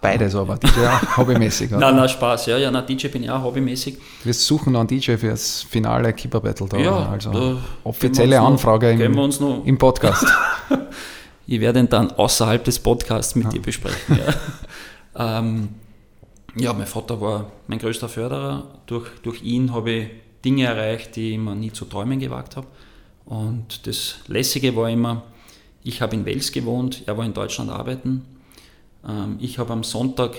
Beides 0.02 0.36
aber, 0.36 0.58
DJ 0.58 0.88
auch 0.88 1.18
hobbymäßig. 1.18 1.72
Oder? 1.72 1.80
Nein, 1.80 1.96
nein, 1.96 2.10
Spaß, 2.10 2.48
ja, 2.48 2.58
ja, 2.58 2.72
nein, 2.72 2.86
DJ 2.88 3.08
bin 3.08 3.24
ich 3.24 3.30
auch 3.30 3.44
hobbymäßig. 3.44 3.98
Wir 4.24 4.34
suchen 4.34 4.74
noch 4.74 4.80
einen 4.80 4.88
DJ 4.88 5.16
für 5.16 5.30
das 5.30 5.62
finale 5.62 6.12
Keeper 6.14 6.42
Battle 6.42 6.68
da. 6.68 6.78
Ja, 6.78 7.10
also 7.10 7.32
da 7.32 7.58
offizielle 7.84 8.40
Anfrage 8.42 8.96
noch, 9.10 9.40
im, 9.40 9.66
im 9.66 9.78
Podcast. 9.78 10.26
ich 11.48 11.60
werde 11.60 11.80
ihn 11.80 11.90
dann 11.90 12.12
außerhalb 12.12 12.64
des 12.64 12.80
Podcasts 12.80 13.36
mit 13.36 13.46
ja. 13.46 13.52
dir 13.52 13.62
besprechen. 13.62 14.20
Ja. 15.16 15.40
ähm, 15.40 15.70
ja, 16.56 16.74
mein 16.74 16.88
Vater 16.88 17.22
war 17.22 17.52
mein 17.68 17.80
größter 17.80 18.10
Förderer. 18.10 18.64
Durch, 18.88 19.08
durch 19.22 19.44
ihn 19.44 19.72
habe 19.72 19.92
ich 19.92 20.08
Dinge 20.44 20.66
erreicht, 20.66 21.16
die 21.16 21.34
ich 21.34 21.38
mir 21.38 21.56
nie 21.56 21.72
zu 21.72 21.86
träumen 21.86 22.20
gewagt 22.20 22.58
habe. 22.58 22.68
Und 23.26 23.88
das 23.88 24.16
Lässige 24.28 24.76
war 24.76 24.90
immer, 24.90 25.24
ich 25.84 26.02
habe 26.02 26.16
in 26.16 26.26
Wels 26.26 26.52
gewohnt, 26.52 27.04
er 27.06 27.18
war 27.18 27.26
in 27.26 27.34
Deutschland 27.34 27.70
arbeiten. 27.70 28.26
Ähm, 29.08 29.38
ich 29.40 29.58
habe 29.58 29.74
am 29.74 29.84
Sonntag 29.84 30.36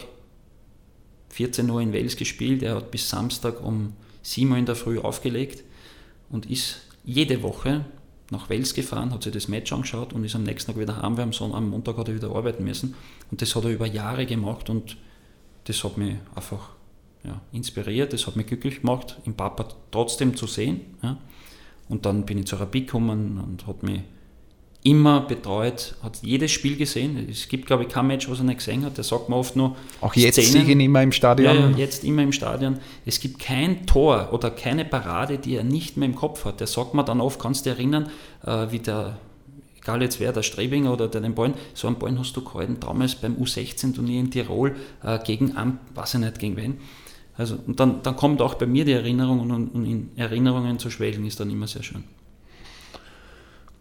14 1.30 1.68
Uhr 1.70 1.80
in 1.80 1.92
Wels 1.92 2.16
gespielt, 2.16 2.62
er 2.62 2.76
hat 2.76 2.90
bis 2.90 3.08
Samstag 3.08 3.62
um 3.64 3.94
7 4.22 4.50
Uhr 4.50 4.58
in 4.58 4.66
der 4.66 4.76
Früh 4.76 4.98
aufgelegt 4.98 5.64
und 6.30 6.46
ist 6.46 6.82
jede 7.04 7.42
Woche 7.42 7.84
nach 8.30 8.48
Wels 8.48 8.74
gefahren, 8.74 9.12
hat 9.12 9.22
sich 9.22 9.32
das 9.32 9.48
Match 9.48 9.72
angeschaut 9.72 10.12
und 10.12 10.24
ist 10.24 10.34
am 10.34 10.42
nächsten 10.42 10.72
Tag 10.72 10.80
wieder 10.80 11.02
heim, 11.02 11.16
weil 11.16 11.24
am, 11.24 11.52
am 11.52 11.70
Montag 11.70 11.96
hat 11.96 12.08
er 12.08 12.14
wieder 12.14 12.34
arbeiten 12.34 12.64
müssen. 12.64 12.94
Und 13.30 13.42
das 13.42 13.54
hat 13.54 13.64
er 13.64 13.70
über 13.70 13.86
Jahre 13.86 14.26
gemacht 14.26 14.70
und 14.70 14.96
das 15.64 15.84
hat 15.84 15.98
mich 15.98 16.16
einfach 16.34 16.70
ja, 17.24 17.40
inspiriert, 17.52 18.12
das 18.12 18.26
hat 18.26 18.36
mich 18.36 18.46
glücklich 18.46 18.80
gemacht, 18.80 19.18
im 19.24 19.34
Papa 19.34 19.68
trotzdem 19.90 20.36
zu 20.36 20.46
sehen. 20.46 20.80
Ja. 21.02 21.18
Und 21.92 22.06
dann 22.06 22.24
bin 22.24 22.38
ich 22.38 22.46
zur 22.46 22.58
Rapid 22.58 22.86
gekommen 22.86 23.38
und 23.38 23.66
hat 23.66 23.82
mich 23.82 24.00
immer 24.82 25.20
betreut, 25.20 25.94
hat 26.02 26.20
jedes 26.22 26.50
Spiel 26.50 26.76
gesehen. 26.76 27.28
Es 27.30 27.48
gibt, 27.48 27.66
glaube 27.66 27.82
ich, 27.82 27.90
kein 27.90 28.06
Match, 28.06 28.30
was 28.30 28.38
er 28.38 28.44
nicht 28.44 28.60
gesehen 28.60 28.82
hat. 28.86 28.96
Der 28.96 29.04
sagt 29.04 29.28
mir 29.28 29.36
oft 29.36 29.56
nur. 29.56 29.76
Auch 30.00 30.14
jetzt 30.14 30.40
Szenen. 30.40 30.70
ihn 30.70 30.80
immer 30.80 31.02
im 31.02 31.12
Stadion? 31.12 31.54
Ja, 31.54 31.76
jetzt 31.76 32.02
immer 32.02 32.22
im 32.22 32.32
Stadion. 32.32 32.78
Es 33.04 33.20
gibt 33.20 33.40
kein 33.40 33.84
Tor 33.84 34.30
oder 34.32 34.50
keine 34.50 34.86
Parade, 34.86 35.36
die 35.36 35.54
er 35.54 35.64
nicht 35.64 35.98
mehr 35.98 36.08
im 36.08 36.14
Kopf 36.14 36.46
hat. 36.46 36.60
Der 36.60 36.66
sagt 36.66 36.94
mir 36.94 37.04
dann 37.04 37.20
oft, 37.20 37.38
kannst 37.38 37.66
du 37.66 37.70
dich 37.70 37.78
erinnern, 37.78 38.08
äh, 38.46 38.68
wie 38.70 38.78
der, 38.78 39.18
egal 39.76 40.00
jetzt 40.00 40.18
wer, 40.18 40.32
der 40.32 40.42
Strebinger 40.42 40.94
oder 40.94 41.08
der 41.08 41.20
den 41.20 41.34
Ballen, 41.34 41.52
so 41.74 41.88
einen 41.88 41.96
Ballen 41.96 42.18
hast 42.18 42.34
du 42.34 42.42
gehalten, 42.42 42.78
damals 42.80 43.16
beim 43.16 43.34
U16-Turnier 43.34 44.18
in 44.18 44.30
Tirol 44.30 44.76
äh, 45.04 45.18
gegen, 45.18 45.54
weiß 45.94 46.14
ich 46.14 46.20
nicht, 46.20 46.38
gegen 46.38 46.56
wen. 46.56 46.78
Also, 47.36 47.58
und 47.66 47.80
dann, 47.80 48.02
dann 48.02 48.16
kommt 48.16 48.42
auch 48.42 48.54
bei 48.54 48.66
mir 48.66 48.84
die 48.84 48.92
Erinnerung 48.92 49.40
und, 49.40 49.68
und 49.68 49.86
in 49.86 50.10
Erinnerungen 50.16 50.78
zu 50.78 50.90
schwelgen 50.90 51.24
ist 51.24 51.40
dann 51.40 51.50
immer 51.50 51.66
sehr 51.66 51.82
schön. 51.82 52.04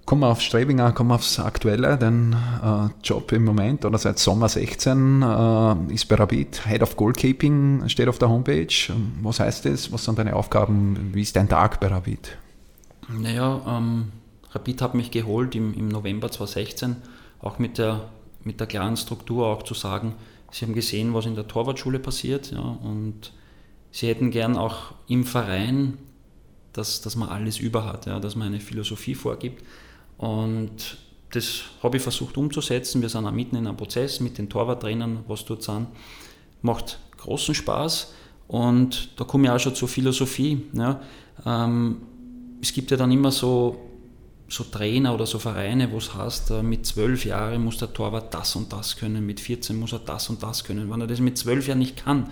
Kommen 0.05 0.21
wir 0.21 0.29
aufs 0.29 0.43
Strebinger, 0.43 0.91
kommen 0.93 1.09
wir 1.09 1.15
aufs 1.15 1.39
Aktuelle. 1.39 1.97
Dein 1.97 2.33
äh, 2.33 2.89
Job 3.03 3.31
im 3.31 3.45
Moment 3.45 3.85
oder 3.85 3.97
seit 3.97 4.19
Sommer 4.19 4.49
16 4.49 5.21
äh, 5.21 5.93
ist 5.93 6.07
bei 6.07 6.15
Rapid 6.15 6.65
Head 6.65 6.81
of 6.81 6.97
Goalkeeping, 6.97 7.87
steht 7.87 8.07
auf 8.07 8.17
der 8.17 8.29
Homepage. 8.29 8.73
Was 9.21 9.39
heißt 9.39 9.65
das? 9.65 9.91
Was 9.91 10.05
sind 10.05 10.17
deine 10.17 10.35
Aufgaben? 10.35 11.11
Wie 11.13 11.21
ist 11.21 11.35
dein 11.35 11.47
Tag 11.47 11.79
bei 11.79 11.87
Rapid? 11.87 12.37
Naja, 13.09 13.61
ähm, 13.67 14.11
Rapid 14.51 14.81
hat 14.81 14.95
mich 14.95 15.11
geholt 15.11 15.55
im, 15.55 15.73
im 15.73 15.87
November 15.87 16.31
2016, 16.31 16.97
auch 17.41 17.59
mit 17.59 17.77
der, 17.77 18.09
mit 18.43 18.59
der 18.59 18.67
klaren 18.67 18.97
Struktur 18.97 19.47
auch 19.47 19.63
zu 19.63 19.73
sagen, 19.73 20.15
sie 20.51 20.65
haben 20.65 20.73
gesehen, 20.73 21.13
was 21.13 21.25
in 21.25 21.35
der 21.35 21.47
Torwartschule 21.47 21.99
passiert 21.99 22.51
ja, 22.51 22.59
und 22.59 23.31
sie 23.91 24.07
hätten 24.07 24.31
gern 24.31 24.57
auch 24.57 24.93
im 25.07 25.23
Verein, 25.23 25.97
dass, 26.73 27.01
dass 27.01 27.15
man 27.15 27.29
alles 27.29 27.59
über 27.59 27.85
hat, 27.85 28.05
ja, 28.05 28.19
dass 28.19 28.35
man 28.35 28.47
eine 28.47 28.59
Philosophie 28.59 29.15
vorgibt. 29.15 29.63
Und 30.17 30.97
das 31.31 31.63
habe 31.81 31.97
ich 31.97 32.03
versucht 32.03 32.37
umzusetzen. 32.37 33.01
Wir 33.01 33.09
sind 33.09 33.25
auch 33.25 33.31
mitten 33.31 33.55
in 33.55 33.67
einem 33.67 33.77
Prozess 33.77 34.19
mit 34.19 34.37
den 34.37 34.49
Torwarttrainern, 34.49 35.25
was 35.27 35.45
dort 35.45 35.63
sind. 35.63 35.87
Macht 36.61 36.99
großen 37.17 37.55
Spaß 37.55 38.13
und 38.47 39.09
da 39.19 39.23
komme 39.23 39.45
ich 39.45 39.49
auch 39.51 39.59
schon 39.59 39.75
zur 39.75 39.87
Philosophie. 39.87 40.63
Ja. 40.73 41.01
Ähm, 41.45 42.01
es 42.61 42.73
gibt 42.73 42.91
ja 42.91 42.97
dann 42.97 43.11
immer 43.11 43.31
so, 43.31 43.79
so 44.47 44.65
Trainer 44.65 45.13
oder 45.13 45.25
so 45.25 45.39
Vereine, 45.39 45.91
wo 45.91 45.97
es 45.97 46.13
heißt, 46.13 46.51
äh, 46.51 46.63
mit 46.63 46.85
zwölf 46.85 47.25
Jahren 47.25 47.63
muss 47.63 47.77
der 47.77 47.93
Torwart 47.93 48.33
das 48.33 48.55
und 48.55 48.71
das 48.73 48.97
können, 48.97 49.25
mit 49.25 49.39
14 49.39 49.79
muss 49.79 49.93
er 49.93 49.99
das 49.99 50.29
und 50.29 50.43
das 50.43 50.63
können. 50.63 50.91
Wenn 50.91 51.01
er 51.01 51.07
das 51.07 51.19
mit 51.19 51.37
zwölf 51.37 51.67
Jahren 51.67 51.79
nicht 51.79 51.97
kann, 51.97 52.29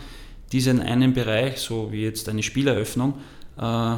diesen 0.51 0.79
einen 0.79 1.13
Bereich, 1.13 1.59
so 1.59 1.91
wie 1.91 2.03
jetzt 2.03 2.27
eine 2.29 2.43
Spieleröffnung, 2.43 3.15
äh, 3.59 3.97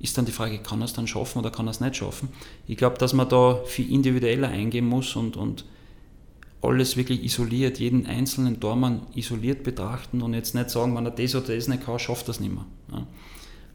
ist 0.00 0.18
dann 0.18 0.24
die 0.24 0.32
Frage, 0.32 0.58
kann 0.58 0.80
er 0.80 0.86
es 0.86 0.92
dann 0.92 1.06
schaffen 1.06 1.38
oder 1.38 1.50
kann 1.50 1.68
er 1.68 1.70
es 1.70 1.80
nicht 1.80 1.96
schaffen? 1.96 2.28
Ich 2.66 2.76
glaube, 2.76 2.98
dass 2.98 3.12
man 3.12 3.28
da 3.28 3.60
viel 3.66 3.90
individueller 3.92 4.48
eingehen 4.48 4.86
muss 4.86 5.14
und, 5.14 5.36
und 5.36 5.64
alles 6.60 6.96
wirklich 6.96 7.22
isoliert, 7.24 7.78
jeden 7.78 8.06
einzelnen 8.06 8.58
Tormann 8.60 9.02
isoliert 9.14 9.62
betrachten 9.62 10.22
und 10.22 10.34
jetzt 10.34 10.54
nicht 10.54 10.70
sagen, 10.70 10.96
wenn 10.96 11.04
er 11.04 11.12
das 11.12 11.34
oder 11.34 11.54
das 11.54 11.68
nicht 11.68 11.84
kann, 11.84 11.98
schafft 11.98 12.28
er 12.28 12.30
es 12.30 12.40
nicht 12.40 12.52
mehr. 12.52 12.66
Ja. 12.92 13.06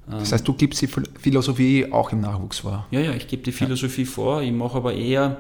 Das 0.10 0.32
heißt, 0.32 0.48
du 0.48 0.54
gibst 0.54 0.82
die 0.82 0.88
Philosophie 0.88 1.92
auch 1.92 2.14
im 2.14 2.22
Nachwuchs 2.22 2.60
vor? 2.60 2.88
Ja, 2.92 3.02
ja, 3.02 3.12
ich 3.12 3.28
gebe 3.28 3.44
die 3.44 3.52
Philosophie 3.52 4.04
ja. 4.04 4.10
vor. 4.10 4.42
Ich 4.42 4.54
mache 4.54 4.78
aber 4.78 4.94
eher 4.94 5.38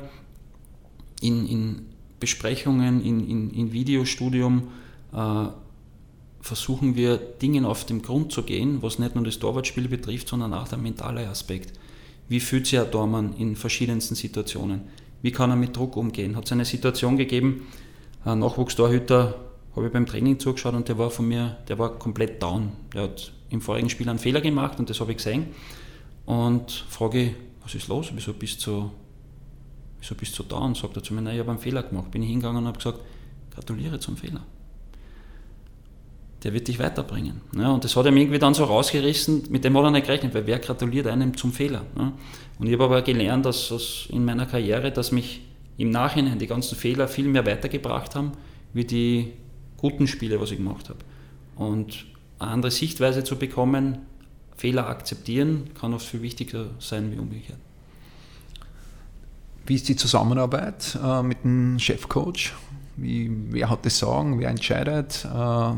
in, 1.21 1.47
in 1.47 1.85
Besprechungen, 2.19 3.01
in, 3.01 3.29
in, 3.29 3.49
in 3.51 3.71
Videostudium, 3.71 4.63
äh, 5.13 5.45
versuchen 6.41 6.95
wir 6.95 7.17
Dingen 7.17 7.65
auf 7.65 7.85
den 7.85 8.01
Grund 8.01 8.31
zu 8.31 8.43
gehen, 8.43 8.81
was 8.81 8.99
nicht 8.99 9.15
nur 9.15 9.23
das 9.23 9.39
Torwartspiel 9.39 9.87
betrifft, 9.87 10.29
sondern 10.29 10.53
auch 10.53 10.67
der 10.67 10.77
mentale 10.77 11.27
Aspekt. 11.27 11.77
Wie 12.29 12.39
fühlt 12.39 12.67
sich 12.67 12.79
ein 12.79 12.91
Tormann 12.91 13.33
in 13.37 13.55
verschiedensten 13.55 14.15
Situationen? 14.15 14.81
Wie 15.21 15.31
kann 15.31 15.49
er 15.49 15.55
mit 15.55 15.75
Druck 15.75 15.97
umgehen? 15.97 16.35
Hat 16.35 16.45
es 16.45 16.51
eine 16.51 16.65
Situation 16.65 17.17
gegeben, 17.17 17.67
ein 18.23 18.39
Nachwuchstorhüter, 18.39 19.35
habe 19.75 19.87
ich 19.87 19.93
beim 19.93 20.05
Training 20.05 20.39
zugeschaut 20.39 20.73
und 20.73 20.87
der 20.87 20.97
war 20.97 21.09
von 21.09 21.27
mir, 21.27 21.57
der 21.67 21.79
war 21.79 21.97
komplett 21.97 22.41
down. 22.41 22.71
Der 22.93 23.03
hat 23.03 23.31
im 23.49 23.61
vorigen 23.61 23.89
Spiel 23.89 24.09
einen 24.09 24.19
Fehler 24.19 24.41
gemacht 24.41 24.79
und 24.79 24.89
das 24.89 24.99
habe 24.99 25.11
ich 25.11 25.17
gesehen. 25.17 25.47
Und 26.25 26.71
frage, 26.89 27.35
was 27.63 27.75
ist 27.75 27.87
los? 27.87 28.11
Wieso 28.13 28.33
bist 28.33 28.65
du, 28.67 28.91
wieso 29.99 30.15
bist 30.15 30.37
du 30.37 30.43
down? 30.43 30.75
Sagt 30.75 30.97
er 30.97 31.03
zu 31.03 31.13
mir, 31.13 31.21
nein, 31.21 31.35
ich 31.35 31.39
habe 31.39 31.51
einen 31.51 31.59
Fehler 31.59 31.83
gemacht. 31.83 32.11
Bin 32.11 32.23
ich 32.23 32.29
hingegangen 32.29 32.63
und 32.63 32.67
habe 32.67 32.77
gesagt, 32.77 32.99
gratuliere 33.53 33.99
zum 33.99 34.17
Fehler 34.17 34.43
der 36.47 36.53
wird 36.53 36.69
dich 36.69 36.79
weiterbringen. 36.79 37.41
Ja, 37.57 37.71
und 37.71 37.83
das 37.83 37.93
hat 37.97 38.05
ihm 38.05 38.15
irgendwie 38.15 38.39
dann 38.39 38.53
so 38.53 38.63
rausgerissen, 38.63 39.43
mit 39.49 39.65
dem 39.65 39.77
hat 39.77 39.83
er 39.83 39.91
nicht 39.91 40.05
gerechnet, 40.05 40.33
weil 40.33 40.47
wer 40.47 40.59
gratuliert 40.59 41.05
einem 41.05 41.35
zum 41.35 41.51
Fehler? 41.51 41.81
Ja. 41.97 42.13
Und 42.57 42.67
ich 42.67 42.73
habe 42.73 42.85
aber 42.85 43.01
gelernt, 43.01 43.45
dass, 43.45 43.67
dass 43.67 44.07
in 44.07 44.23
meiner 44.23 44.45
Karriere, 44.45 44.93
dass 44.93 45.11
mich 45.11 45.41
im 45.77 45.89
Nachhinein 45.89 46.39
die 46.39 46.47
ganzen 46.47 46.77
Fehler 46.77 47.09
viel 47.09 47.27
mehr 47.27 47.45
weitergebracht 47.45 48.15
haben, 48.15 48.31
wie 48.71 48.85
die 48.85 49.33
guten 49.75 50.07
Spiele, 50.07 50.39
was 50.39 50.51
ich 50.51 50.57
gemacht 50.57 50.87
habe. 50.87 50.99
Und 51.57 52.05
eine 52.39 52.51
andere 52.51 52.71
Sichtweise 52.71 53.25
zu 53.25 53.35
bekommen, 53.35 53.97
Fehler 54.55 54.87
akzeptieren, 54.87 55.71
kann 55.77 55.93
oft 55.93 56.05
viel 56.05 56.21
wichtiger 56.21 56.67
sein 56.79 57.11
wie 57.11 57.19
umgekehrt. 57.19 57.59
Wie 59.65 59.75
ist 59.75 59.89
die 59.89 59.97
Zusammenarbeit 59.97 60.97
äh, 61.03 61.21
mit 61.23 61.43
dem 61.43 61.77
Chefcoach? 61.77 62.53
Wie, 62.95 63.29
wer 63.49 63.69
hat 63.69 63.85
das 63.85 63.99
Sagen? 63.99 64.39
Wer 64.39 64.47
entscheidet? 64.47 65.25
Äh, 65.25 65.71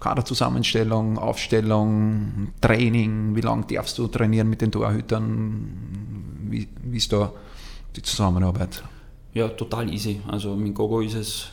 Kaderzusammenstellung, 0.00 1.18
Aufstellung, 1.18 2.52
Training, 2.60 3.34
wie 3.34 3.40
lange 3.40 3.66
darfst 3.66 3.98
du 3.98 4.08
trainieren 4.08 4.48
mit 4.48 4.60
den 4.60 4.70
Torhütern? 4.70 5.68
Wie, 6.48 6.68
wie 6.82 6.96
ist 6.96 7.12
da 7.12 7.32
die 7.94 8.02
Zusammenarbeit? 8.02 8.82
Ja, 9.34 9.48
total 9.48 9.92
easy. 9.92 10.20
Also 10.28 10.54
mit 10.54 10.74
Gogo 10.74 11.00
ist 11.00 11.14
es 11.14 11.48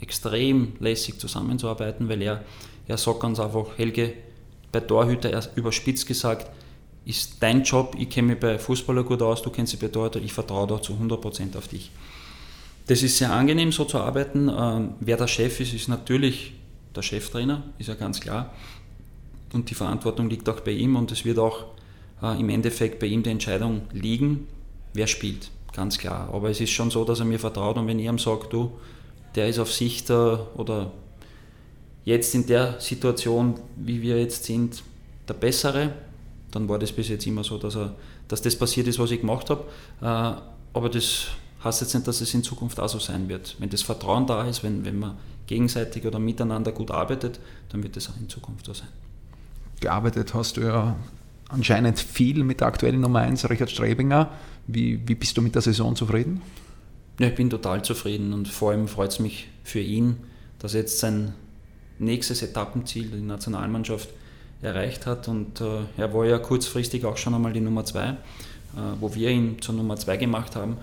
extrem 0.00 0.72
lässig 0.80 1.18
zusammenzuarbeiten, 1.18 2.08
weil 2.08 2.22
er, 2.22 2.44
er 2.86 2.96
sagt 2.96 3.20
ganz 3.20 3.38
einfach, 3.38 3.66
Helge, 3.76 4.14
bei 4.72 4.80
Torhüter, 4.80 5.30
er 5.30 5.42
überspitzt 5.56 6.06
gesagt, 6.06 6.50
ist 7.04 7.36
dein 7.40 7.62
Job, 7.62 7.96
ich 7.98 8.08
kenne 8.08 8.28
mich 8.28 8.40
bei 8.40 8.58
Fußballer 8.58 9.04
gut 9.04 9.22
aus, 9.22 9.42
du 9.42 9.50
kennst 9.50 9.72
dich 9.72 9.80
bei 9.80 9.88
Torhüter, 9.88 10.20
ich 10.20 10.32
vertraue 10.32 10.66
da 10.66 10.80
zu 10.80 10.92
100% 10.94 11.56
auf 11.56 11.68
dich. 11.68 11.90
Das 12.86 13.02
ist 13.02 13.18
sehr 13.18 13.32
angenehm, 13.32 13.72
so 13.72 13.84
zu 13.84 13.98
arbeiten. 13.98 14.48
Ähm, 14.48 14.94
wer 15.00 15.16
der 15.16 15.26
Chef 15.26 15.60
ist, 15.60 15.74
ist 15.74 15.88
natürlich 15.88 16.54
der 16.94 17.02
Cheftrainer, 17.02 17.62
ist 17.78 17.88
ja 17.88 17.94
ganz 17.94 18.20
klar. 18.20 18.52
Und 19.52 19.70
die 19.70 19.74
Verantwortung 19.74 20.30
liegt 20.30 20.48
auch 20.48 20.60
bei 20.60 20.72
ihm 20.72 20.96
und 20.96 21.10
es 21.12 21.24
wird 21.24 21.38
auch 21.38 21.66
äh, 22.22 22.38
im 22.38 22.48
Endeffekt 22.48 22.98
bei 22.98 23.06
ihm 23.06 23.22
die 23.22 23.30
Entscheidung 23.30 23.82
liegen, 23.92 24.46
wer 24.94 25.06
spielt, 25.06 25.50
ganz 25.72 25.98
klar. 25.98 26.30
Aber 26.32 26.50
es 26.50 26.60
ist 26.60 26.70
schon 26.70 26.90
so, 26.90 27.04
dass 27.04 27.20
er 27.20 27.26
mir 27.26 27.38
vertraut 27.38 27.76
und 27.76 27.86
wenn 27.86 27.98
ich 27.98 28.06
ihm 28.06 28.18
sage, 28.18 28.46
du, 28.48 28.72
der 29.34 29.48
ist 29.48 29.58
auf 29.58 29.72
Sicht 29.72 30.10
oder 30.10 30.92
jetzt 32.04 32.34
in 32.34 32.46
der 32.46 32.80
Situation, 32.80 33.54
wie 33.76 34.02
wir 34.02 34.20
jetzt 34.20 34.44
sind, 34.44 34.82
der 35.28 35.34
Bessere, 35.34 35.92
dann 36.50 36.68
war 36.68 36.78
das 36.78 36.92
bis 36.92 37.08
jetzt 37.08 37.26
immer 37.26 37.44
so, 37.44 37.58
dass, 37.58 37.76
er, 37.76 37.94
dass 38.26 38.42
das 38.42 38.56
passiert 38.56 38.88
ist, 38.88 38.98
was 38.98 39.10
ich 39.10 39.20
gemacht 39.20 39.50
habe. 39.50 39.64
Äh, 40.00 40.40
aber 40.72 40.88
das 40.88 41.28
heißt 41.62 41.82
jetzt 41.82 41.94
nicht, 41.94 42.06
dass 42.06 42.20
es 42.20 42.34
in 42.34 42.42
Zukunft 42.42 42.80
auch 42.80 42.88
so 42.88 42.98
sein 42.98 43.28
wird. 43.28 43.56
Wenn 43.58 43.70
das 43.70 43.82
Vertrauen 43.82 44.26
da 44.26 44.46
ist, 44.46 44.62
wenn, 44.62 44.84
wenn 44.84 44.98
man 44.98 45.16
gegenseitig 45.50 46.06
oder 46.06 46.20
miteinander 46.20 46.70
gut 46.70 46.92
arbeitet, 46.92 47.40
dann 47.70 47.82
wird 47.82 47.96
das 47.96 48.08
auch 48.08 48.16
in 48.20 48.28
Zukunft 48.28 48.66
so 48.66 48.72
sein. 48.72 48.86
Gearbeitet 49.80 50.32
hast 50.32 50.56
du 50.56 50.60
ja 50.60 50.96
anscheinend 51.48 51.98
viel 51.98 52.44
mit 52.44 52.60
der 52.60 52.68
aktuellen 52.68 53.00
Nummer 53.00 53.18
1, 53.20 53.50
Richard 53.50 53.68
Strebinger. 53.68 54.30
Wie, 54.68 55.00
wie 55.08 55.16
bist 55.16 55.36
du 55.36 55.42
mit 55.42 55.56
der 55.56 55.62
Saison 55.62 55.96
zufrieden? 55.96 56.40
Ja, 57.18 57.26
ich 57.26 57.34
bin 57.34 57.50
total 57.50 57.82
zufrieden 57.82 58.32
und 58.32 58.46
vor 58.46 58.70
allem 58.70 58.86
freut 58.86 59.10
es 59.10 59.18
mich 59.18 59.48
für 59.64 59.80
ihn, 59.80 60.18
dass 60.60 60.74
er 60.74 60.82
jetzt 60.82 61.00
sein 61.00 61.34
nächstes 61.98 62.42
Etappenziel, 62.42 63.08
die 63.08 63.20
Nationalmannschaft, 63.20 64.08
erreicht 64.62 65.06
hat. 65.06 65.26
Und 65.26 65.60
äh, 65.60 65.80
er 65.96 66.14
war 66.14 66.26
ja 66.26 66.38
kurzfristig 66.38 67.04
auch 67.04 67.16
schon 67.16 67.34
einmal 67.34 67.52
die 67.52 67.60
Nummer 67.60 67.84
2, 67.84 68.08
äh, 68.08 68.14
wo 69.00 69.12
wir 69.16 69.30
ihn 69.30 69.60
zur 69.60 69.74
Nummer 69.74 69.96
2 69.96 70.16
gemacht 70.16 70.54
haben. 70.54 70.76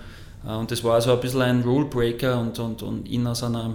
Äh, 0.46 0.52
und 0.52 0.70
das 0.70 0.84
war 0.84 0.96
also 0.96 1.14
ein 1.14 1.20
bisschen 1.20 1.40
ein 1.40 1.62
Rulebreaker 1.62 2.38
und, 2.38 2.58
und, 2.58 2.82
und 2.82 3.08
ihn 3.08 3.26
aus 3.26 3.42
einer 3.42 3.74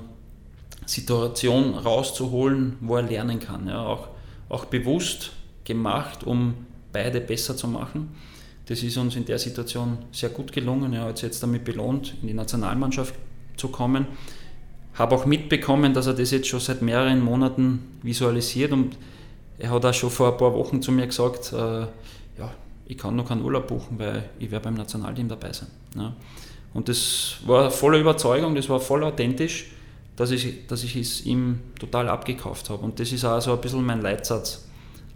Situation 0.85 1.75
rauszuholen, 1.75 2.77
wo 2.81 2.97
er 2.97 3.03
lernen 3.03 3.39
kann. 3.39 3.67
Ja, 3.67 3.85
auch, 3.85 4.09
auch 4.49 4.65
bewusst 4.65 5.31
gemacht, 5.63 6.23
um 6.23 6.53
beide 6.91 7.21
besser 7.21 7.55
zu 7.55 7.67
machen. 7.67 8.15
Das 8.65 8.81
ist 8.81 8.97
uns 8.97 9.15
in 9.15 9.25
der 9.25 9.39
Situation 9.39 9.97
sehr 10.11 10.29
gut 10.29 10.51
gelungen. 10.53 10.93
Er 10.93 11.05
hat 11.05 11.17
sich 11.17 11.27
jetzt 11.27 11.43
damit 11.43 11.65
belohnt, 11.65 12.15
in 12.21 12.27
die 12.27 12.33
Nationalmannschaft 12.33 13.15
zu 13.57 13.67
kommen. 13.67 14.07
Habe 14.93 15.15
auch 15.15 15.25
mitbekommen, 15.25 15.93
dass 15.93 16.07
er 16.07 16.13
das 16.13 16.31
jetzt 16.31 16.47
schon 16.47 16.59
seit 16.59 16.81
mehreren 16.81 17.21
Monaten 17.21 17.97
visualisiert 18.03 18.71
und 18.71 18.97
er 19.57 19.71
hat 19.71 19.85
auch 19.85 19.93
schon 19.93 20.09
vor 20.09 20.31
ein 20.31 20.37
paar 20.37 20.53
Wochen 20.53 20.81
zu 20.81 20.91
mir 20.91 21.07
gesagt, 21.07 21.51
äh, 21.51 21.81
ja, 22.37 22.53
ich 22.85 22.97
kann 22.97 23.15
noch 23.15 23.27
keinen 23.27 23.43
Urlaub 23.43 23.67
buchen, 23.67 23.97
weil 23.99 24.29
ich 24.39 24.51
werde 24.51 24.65
beim 24.65 24.75
Nationalteam 24.75 25.27
dabei 25.27 25.51
sein. 25.53 25.69
Ja. 25.95 26.13
Und 26.73 26.89
das 26.89 27.37
war 27.45 27.69
voller 27.69 27.99
Überzeugung, 27.99 28.55
das 28.55 28.69
war 28.69 28.79
voll 28.79 29.03
authentisch, 29.03 29.67
dass 30.15 30.31
ich, 30.31 30.67
dass 30.67 30.83
ich 30.83 30.95
es 30.95 31.25
ihm 31.25 31.59
total 31.79 32.09
abgekauft 32.09 32.69
habe. 32.69 32.83
Und 32.83 32.99
das 32.99 33.11
ist 33.11 33.25
auch 33.25 33.39
so 33.41 33.53
ein 33.53 33.61
bisschen 33.61 33.85
mein 33.85 34.01
Leitsatz. 34.01 34.65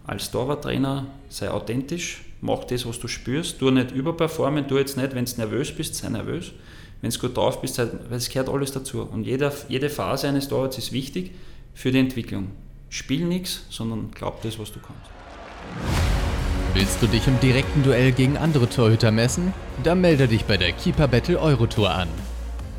Als 0.06 0.30
Torwarttrainer 0.30 1.06
sei 1.28 1.50
authentisch, 1.50 2.24
mach 2.40 2.64
das, 2.64 2.86
was 2.86 2.98
du 2.98 3.08
spürst, 3.08 3.58
tu 3.58 3.70
nicht 3.70 3.90
überperformen, 3.90 4.66
tu 4.66 4.78
jetzt 4.78 4.96
nicht, 4.96 5.14
wenn 5.14 5.26
du 5.26 5.32
nervös 5.36 5.74
bist, 5.74 5.94
sei 5.94 6.08
nervös. 6.08 6.52
Wenn 7.00 7.10
du 7.10 7.18
gut 7.18 7.36
drauf 7.36 7.60
bist, 7.60 7.78
weil 7.78 7.88
es 8.10 8.28
gehört 8.28 8.48
alles 8.48 8.72
dazu. 8.72 9.02
Und 9.02 9.24
jede, 9.24 9.52
jede 9.68 9.88
Phase 9.88 10.28
eines 10.28 10.48
Torwarts 10.48 10.78
ist 10.78 10.92
wichtig 10.92 11.30
für 11.74 11.92
die 11.92 11.98
Entwicklung. 11.98 12.50
Spiel 12.88 13.24
nichts, 13.24 13.66
sondern 13.70 14.10
glaub 14.12 14.42
das, 14.42 14.58
was 14.58 14.72
du 14.72 14.80
kannst. 14.80 15.10
Willst 16.74 17.02
du 17.02 17.06
dich 17.06 17.26
im 17.26 17.38
direkten 17.40 17.82
Duell 17.82 18.12
gegen 18.12 18.36
andere 18.36 18.68
Torhüter 18.68 19.10
messen? 19.10 19.52
Dann 19.84 20.00
melde 20.00 20.26
dich 20.26 20.44
bei 20.44 20.56
der 20.56 20.72
Keeper 20.72 21.08
Battle 21.08 21.38
Eurotour 21.40 21.90
an. 21.90 22.08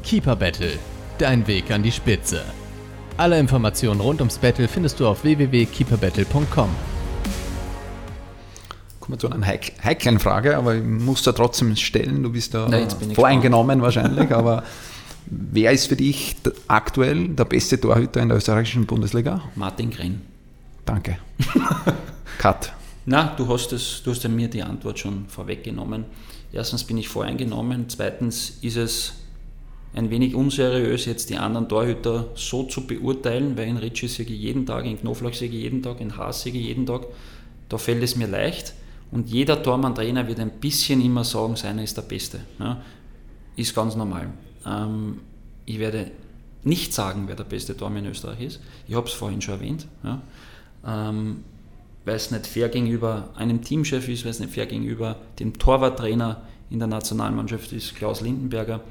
Keeper 0.03 0.35
Battle, 0.35 0.73
dein 1.21 1.47
Weg 1.47 1.71
an 1.71 1.83
die 1.83 1.91
Spitze. 1.91 2.43
Alle 3.17 3.37
Informationen 3.37 3.99
rund 3.99 4.21
ums 4.21 4.37
Battle 4.37 4.67
findest 4.67 4.99
du 4.99 5.07
auf 5.07 5.23
www.keeperbattle.com. 5.23 6.69
Kommen 8.99 9.13
wir 9.13 9.19
zu 9.19 9.29
einer 9.29 9.45
heiklen 9.45 10.19
Frage, 10.19 10.57
aber 10.57 10.75
ich 10.75 10.83
muss 10.83 11.23
da 11.23 11.33
trotzdem 11.33 11.75
stellen. 11.75 12.23
Du 12.23 12.31
bist 12.31 12.53
da 12.53 12.67
Nein, 12.69 12.87
voreingenommen 13.13 13.81
wahrscheinlich, 13.81 14.31
aber 14.31 14.63
wer 15.25 15.71
ist 15.71 15.87
für 15.87 15.97
dich 15.97 16.37
aktuell 16.67 17.29
der 17.29 17.45
beste 17.45 17.79
Torhüter 17.79 18.21
in 18.21 18.29
der 18.29 18.37
österreichischen 18.37 18.85
Bundesliga? 18.85 19.41
Martin 19.55 19.89
Grenn. 19.89 20.21
Danke. 20.85 21.17
Cut. 22.37 22.71
Na, 23.05 23.33
du 23.35 23.47
hast, 23.47 23.73
es, 23.73 24.01
du 24.03 24.11
hast 24.11 24.27
mir 24.29 24.47
die 24.47 24.63
Antwort 24.63 24.99
schon 24.99 25.25
vorweggenommen. 25.27 26.05
Erstens 26.53 26.83
bin 26.83 26.97
ich 26.97 27.09
voreingenommen, 27.09 27.89
zweitens 27.89 28.57
ist 28.61 28.77
es 28.77 29.13
ein 29.93 30.09
wenig 30.09 30.35
unseriös, 30.35 31.05
jetzt 31.05 31.29
die 31.29 31.37
anderen 31.37 31.67
Torhüter 31.67 32.27
so 32.35 32.63
zu 32.63 32.85
beurteilen, 32.85 33.57
weil 33.57 33.67
in 33.67 33.77
Ritchie 33.77 34.07
sehe 34.07 34.25
ich 34.25 34.31
jeden 34.31 34.65
Tag, 34.65 34.85
in 34.85 34.99
Knoflach 34.99 35.33
sehe 35.33 35.47
ich 35.47 35.55
jeden 35.55 35.81
Tag, 35.81 35.99
in 35.99 36.15
Haas 36.15 36.43
sehe 36.43 36.53
ich 36.53 36.67
jeden 36.67 36.85
Tag. 36.85 37.07
Da 37.69 37.77
fällt 37.77 38.03
es 38.03 38.15
mir 38.15 38.27
leicht. 38.27 38.73
Und 39.11 39.29
jeder 39.29 39.63
Tormann-Trainer 39.63 40.27
wird 40.27 40.39
ein 40.39 40.51
bisschen 40.51 41.01
immer 41.03 41.23
sagen, 41.23 41.55
seiner 41.55 41.83
ist 41.83 41.97
der 41.97 42.03
Beste. 42.03 42.41
Ja, 42.59 42.81
ist 43.55 43.73
ganz 43.73 43.95
normal. 43.95 44.29
Ähm, 44.65 45.21
ich 45.65 45.79
werde 45.79 46.11
nicht 46.63 46.93
sagen, 46.93 47.23
wer 47.27 47.35
der 47.35 47.43
beste 47.43 47.75
Tormann 47.75 48.05
in 48.05 48.11
Österreich 48.11 48.41
ist. 48.41 48.59
Ich 48.87 48.95
habe 48.95 49.07
es 49.07 49.13
vorhin 49.13 49.41
schon 49.41 49.55
erwähnt. 49.55 49.87
Ja. 50.03 50.21
Ähm, 50.85 51.43
weil 52.05 52.15
es 52.15 52.31
nicht 52.31 52.47
fair 52.47 52.69
gegenüber 52.69 53.29
einem 53.35 53.61
Teamchef 53.61 54.07
ist, 54.07 54.23
weil 54.23 54.31
es 54.31 54.39
nicht 54.39 54.53
fair 54.53 54.65
gegenüber 54.65 55.17
dem 55.39 55.57
Torwarttrainer 55.57 56.41
in 56.69 56.79
der 56.79 56.87
Nationalmannschaft 56.87 57.71
ist, 57.71 57.95
Klaus 57.95 58.21
Lindenberger. 58.21 58.81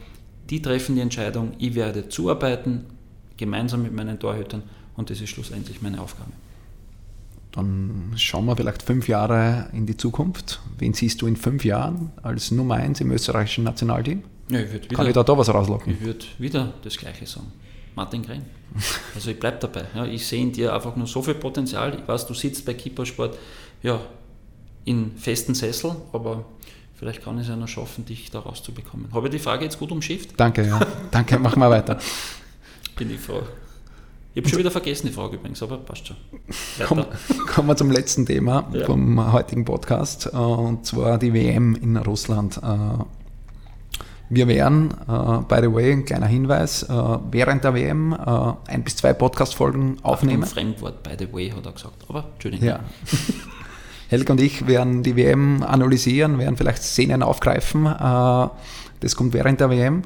Die 0.50 0.62
treffen 0.62 0.94
die 0.94 1.00
Entscheidung, 1.00 1.52
ich 1.58 1.74
werde 1.74 2.08
zuarbeiten, 2.08 2.86
gemeinsam 3.36 3.82
mit 3.82 3.92
meinen 3.92 4.18
Torhütern 4.18 4.62
und 4.96 5.10
das 5.10 5.20
ist 5.20 5.30
schlussendlich 5.30 5.82
meine 5.82 6.00
Aufgabe. 6.00 6.32
Dann 7.52 8.12
schauen 8.16 8.44
wir 8.46 8.56
vielleicht 8.56 8.82
fünf 8.82 9.08
Jahre 9.08 9.68
in 9.72 9.86
die 9.86 9.96
Zukunft. 9.96 10.60
Wen 10.78 10.92
siehst 10.92 11.22
du 11.22 11.26
in 11.26 11.36
fünf 11.36 11.64
Jahren 11.64 12.12
als 12.22 12.50
Nummer 12.50 12.76
eins 12.76 13.00
im 13.00 13.10
österreichischen 13.10 13.64
Nationalteam? 13.64 14.22
Ja, 14.50 14.60
ich 14.60 14.72
wieder, 14.72 14.96
Kann 14.96 15.06
ich 15.06 15.12
da, 15.12 15.22
da 15.22 15.36
was 15.36 15.52
rauslocken? 15.52 15.92
Ich 15.92 16.00
würde 16.00 16.24
wieder 16.38 16.74
das 16.82 16.96
Gleiche 16.96 17.26
sagen. 17.26 17.52
Martin 17.94 18.22
Gren. 18.22 18.42
Also 19.14 19.30
ich 19.30 19.40
bleibe 19.40 19.58
dabei. 19.58 19.86
Ja, 19.94 20.04
ich 20.04 20.26
sehe 20.26 20.40
in 20.42 20.52
dir 20.52 20.74
einfach 20.74 20.94
nur 20.94 21.06
so 21.06 21.22
viel 21.22 21.34
Potenzial. 21.34 21.98
Ich 21.98 22.06
weiß, 22.06 22.26
du 22.26 22.34
sitzt 22.34 22.64
bei 22.64 22.74
Kippersport 22.74 23.36
ja, 23.82 24.00
in 24.84 25.16
festen 25.16 25.54
Sessel, 25.54 25.96
aber 26.12 26.44
vielleicht 26.98 27.22
kann 27.22 27.36
ich 27.36 27.42
es 27.42 27.48
ja 27.48 27.56
noch 27.56 27.68
schaffen, 27.68 28.04
dich 28.04 28.30
da 28.30 28.40
rauszubekommen. 28.40 29.12
Habe 29.12 29.28
ich 29.28 29.32
die 29.32 29.38
Frage 29.38 29.64
jetzt 29.64 29.78
gut 29.78 29.92
umschifft? 29.92 30.30
Danke, 30.36 30.66
ja. 30.66 30.80
Danke, 31.10 31.38
machen 31.38 31.60
wir 31.60 31.70
weiter. 31.70 31.98
Bin 32.96 33.10
ich 33.10 33.20
froh. 33.20 33.42
Ich 34.34 34.42
habe 34.42 34.50
schon 34.50 34.58
wieder 34.58 34.70
vergessen 34.70 35.06
die 35.06 35.12
Frage 35.12 35.36
übrigens, 35.36 35.62
aber 35.62 35.78
passt 35.78 36.08
schon. 36.08 36.16
Komm, 36.86 37.04
kommen 37.46 37.68
wir 37.68 37.76
zum 37.76 37.90
letzten 37.90 38.26
Thema 38.26 38.68
ja. 38.72 38.84
vom 38.84 39.32
heutigen 39.32 39.64
Podcast, 39.64 40.30
äh, 40.32 40.36
und 40.36 40.86
zwar 40.86 41.18
die 41.18 41.32
WM 41.32 41.74
in 41.74 41.96
Russland. 41.96 42.58
Äh, 42.58 43.04
wir 44.30 44.46
werden, 44.46 44.92
uh, 45.08 45.40
by 45.40 45.56
the 45.62 45.72
way, 45.72 45.90
ein 45.90 46.04
kleiner 46.04 46.26
Hinweis, 46.26 46.88
uh, 46.90 47.18
während 47.30 47.64
der 47.64 47.72
WM 47.74 48.12
uh, 48.12 48.56
ein 48.66 48.84
bis 48.84 48.96
zwei 48.96 49.14
Podcast-Folgen 49.14 49.96
aufnehmen. 50.02 50.42
Ein 50.42 50.48
Fremdwort, 50.48 51.02
by 51.02 51.12
the 51.18 51.32
way, 51.32 51.50
hat 51.50 51.64
er 51.64 51.72
gesagt. 51.72 52.04
Aber, 52.08 52.26
Entschuldigung. 52.34 52.68
Ja. 52.68 52.80
Helge 54.08 54.32
und 54.32 54.40
ich 54.40 54.66
werden 54.66 55.02
die 55.02 55.16
WM 55.16 55.62
analysieren, 55.62 56.38
werden 56.38 56.56
vielleicht 56.56 56.82
Szenen 56.82 57.22
aufgreifen. 57.22 57.84
das 57.84 59.16
kommt 59.16 59.34
während 59.34 59.60
der 59.60 59.70
WM. 59.70 60.02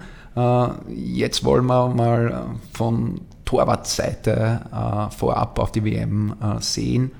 jetzt 0.88 1.44
wollen 1.44 1.66
wir 1.66 1.88
mal 1.88 2.46
von 2.72 3.20
Torwartseite 3.44 5.08
vorab 5.16 5.58
auf 5.60 5.70
die 5.70 5.84
WM 5.84 6.34
sehen. 6.58 7.12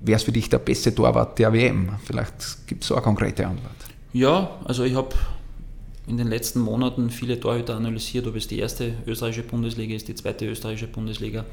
Wer 0.00 0.16
ist 0.16 0.24
für 0.24 0.32
dich 0.32 0.48
der 0.48 0.58
beste 0.58 0.92
Torwart 0.92 1.38
der 1.38 1.52
WM? 1.52 1.90
Vielleicht 2.04 2.66
gibt 2.66 2.82
es 2.82 2.88
so 2.88 2.94
eine 2.94 3.02
konkrete 3.02 3.46
Antwort. 3.46 3.76
Ja, 4.12 4.50
also 4.64 4.84
ich 4.84 4.94
habe 4.94 5.14
in 6.08 6.16
den 6.16 6.28
letzten 6.28 6.60
Monaten 6.60 7.10
viele 7.10 7.38
Torhüter 7.38 7.76
analysiert, 7.76 8.26
ob 8.26 8.34
es 8.34 8.48
die 8.48 8.58
erste 8.58 8.94
österreichische 9.06 9.42
Bundesliga 9.42 9.94
ist, 9.94 10.08
die 10.08 10.14
zweite 10.14 10.46
österreichische 10.46 10.86
Bundesliga, 10.86 11.44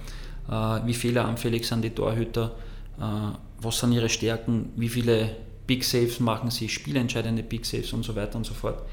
äh, 0.49 0.51
wie 0.85 0.93
fehleranfällig 0.93 1.67
sind 1.67 1.83
die 1.83 1.89
Torhüter, 1.89 2.45
äh, 2.45 2.74
was 2.97 3.79
sind 3.79 3.91
ihre 3.91 4.09
Stärken, 4.09 4.69
wie 4.75 4.89
viele 4.89 5.35
Big 5.67 5.83
Saves 5.83 6.19
machen 6.19 6.51
sie, 6.51 6.69
spielentscheidende 6.69 7.43
Big 7.43 7.65
Saves 7.65 7.91
und 7.93 8.03
so 8.03 8.15
weiter 8.15 8.37
und 8.37 8.45
so 8.45 8.53
fort. 8.53 8.83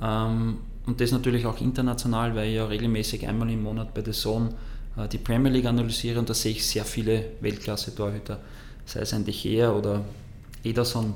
Ähm, 0.00 0.58
und 0.84 1.00
das 1.00 1.12
natürlich 1.12 1.46
auch 1.46 1.60
international, 1.60 2.34
weil 2.34 2.48
ich 2.48 2.56
ja 2.56 2.66
regelmäßig 2.66 3.26
einmal 3.26 3.50
im 3.50 3.62
Monat 3.62 3.94
bei 3.94 4.02
The 4.04 4.10
Zone 4.10 4.50
äh, 4.96 5.08
die 5.08 5.18
Premier 5.18 5.50
League 5.50 5.66
analysiere 5.66 6.18
und 6.18 6.28
da 6.28 6.34
sehe 6.34 6.52
ich 6.52 6.66
sehr 6.66 6.84
viele 6.84 7.24
Weltklasse-Torhüter, 7.40 8.40
sei 8.84 9.00
es 9.00 9.14
ein 9.14 9.24
De 9.24 9.34
Gea 9.34 9.72
oder 9.72 10.04
Ederson. 10.64 11.14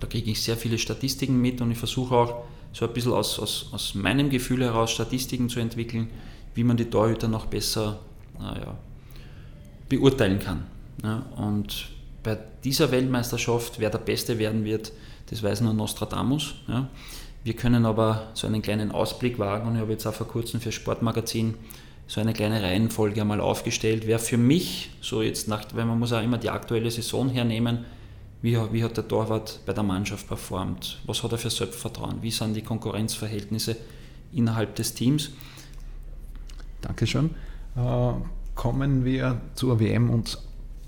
Da 0.00 0.06
kriege 0.06 0.30
ich 0.30 0.42
sehr 0.42 0.56
viele 0.56 0.78
Statistiken 0.78 1.40
mit 1.40 1.60
und 1.60 1.70
ich 1.70 1.78
versuche 1.78 2.14
auch 2.14 2.44
so 2.72 2.86
ein 2.86 2.92
bisschen 2.92 3.12
aus, 3.12 3.38
aus, 3.38 3.68
aus 3.72 3.94
meinem 3.94 4.30
Gefühl 4.30 4.62
heraus 4.62 4.90
Statistiken 4.90 5.48
zu 5.48 5.60
entwickeln, 5.60 6.08
wie 6.54 6.64
man 6.64 6.76
die 6.76 6.84
Torhüter 6.84 7.28
noch 7.28 7.46
besser 7.46 8.00
naja, 8.38 8.76
beurteilen 9.88 10.38
kann. 10.38 10.77
Ja, 11.02 11.24
und 11.36 11.88
bei 12.22 12.38
dieser 12.64 12.90
Weltmeisterschaft, 12.90 13.78
wer 13.78 13.90
der 13.90 13.98
Beste 13.98 14.38
werden 14.38 14.64
wird, 14.64 14.92
das 15.30 15.42
weiß 15.42 15.60
nur 15.60 15.74
Nostradamus. 15.74 16.54
Ja. 16.66 16.88
Wir 17.44 17.54
können 17.54 17.86
aber 17.86 18.28
so 18.34 18.46
einen 18.46 18.62
kleinen 18.62 18.90
Ausblick 18.90 19.38
wagen 19.38 19.68
und 19.68 19.74
ich 19.76 19.80
habe 19.80 19.92
jetzt 19.92 20.06
auch 20.06 20.14
vor 20.14 20.26
kurzem 20.26 20.60
für 20.60 20.72
Sportmagazin 20.72 21.54
so 22.06 22.20
eine 22.20 22.32
kleine 22.32 22.62
Reihenfolge 22.62 23.20
einmal 23.20 23.40
aufgestellt. 23.40 24.06
Wer 24.06 24.18
für 24.18 24.38
mich, 24.38 24.90
so 25.00 25.22
jetzt 25.22 25.46
nach, 25.46 25.64
weil 25.74 25.84
man 25.84 25.98
muss 25.98 26.12
auch 26.12 26.22
immer 26.22 26.38
die 26.38 26.50
aktuelle 26.50 26.90
Saison 26.90 27.28
hernehmen, 27.28 27.84
wie, 28.40 28.56
wie 28.72 28.82
hat 28.82 28.96
der 28.96 29.06
Torwart 29.06 29.60
bei 29.66 29.72
der 29.72 29.82
Mannschaft 29.82 30.26
performt, 30.26 31.00
was 31.06 31.22
hat 31.22 31.32
er 31.32 31.38
für 31.38 31.50
Selbstvertrauen, 31.50 32.22
wie 32.22 32.30
sind 32.30 32.54
die 32.54 32.62
Konkurrenzverhältnisse 32.62 33.76
innerhalb 34.32 34.74
des 34.76 34.94
Teams. 34.94 35.30
Dankeschön. 36.80 37.30
Äh, 37.76 38.12
kommen 38.54 39.04
wir 39.04 39.40
zur 39.54 39.80
WM 39.80 40.10
und 40.10 40.38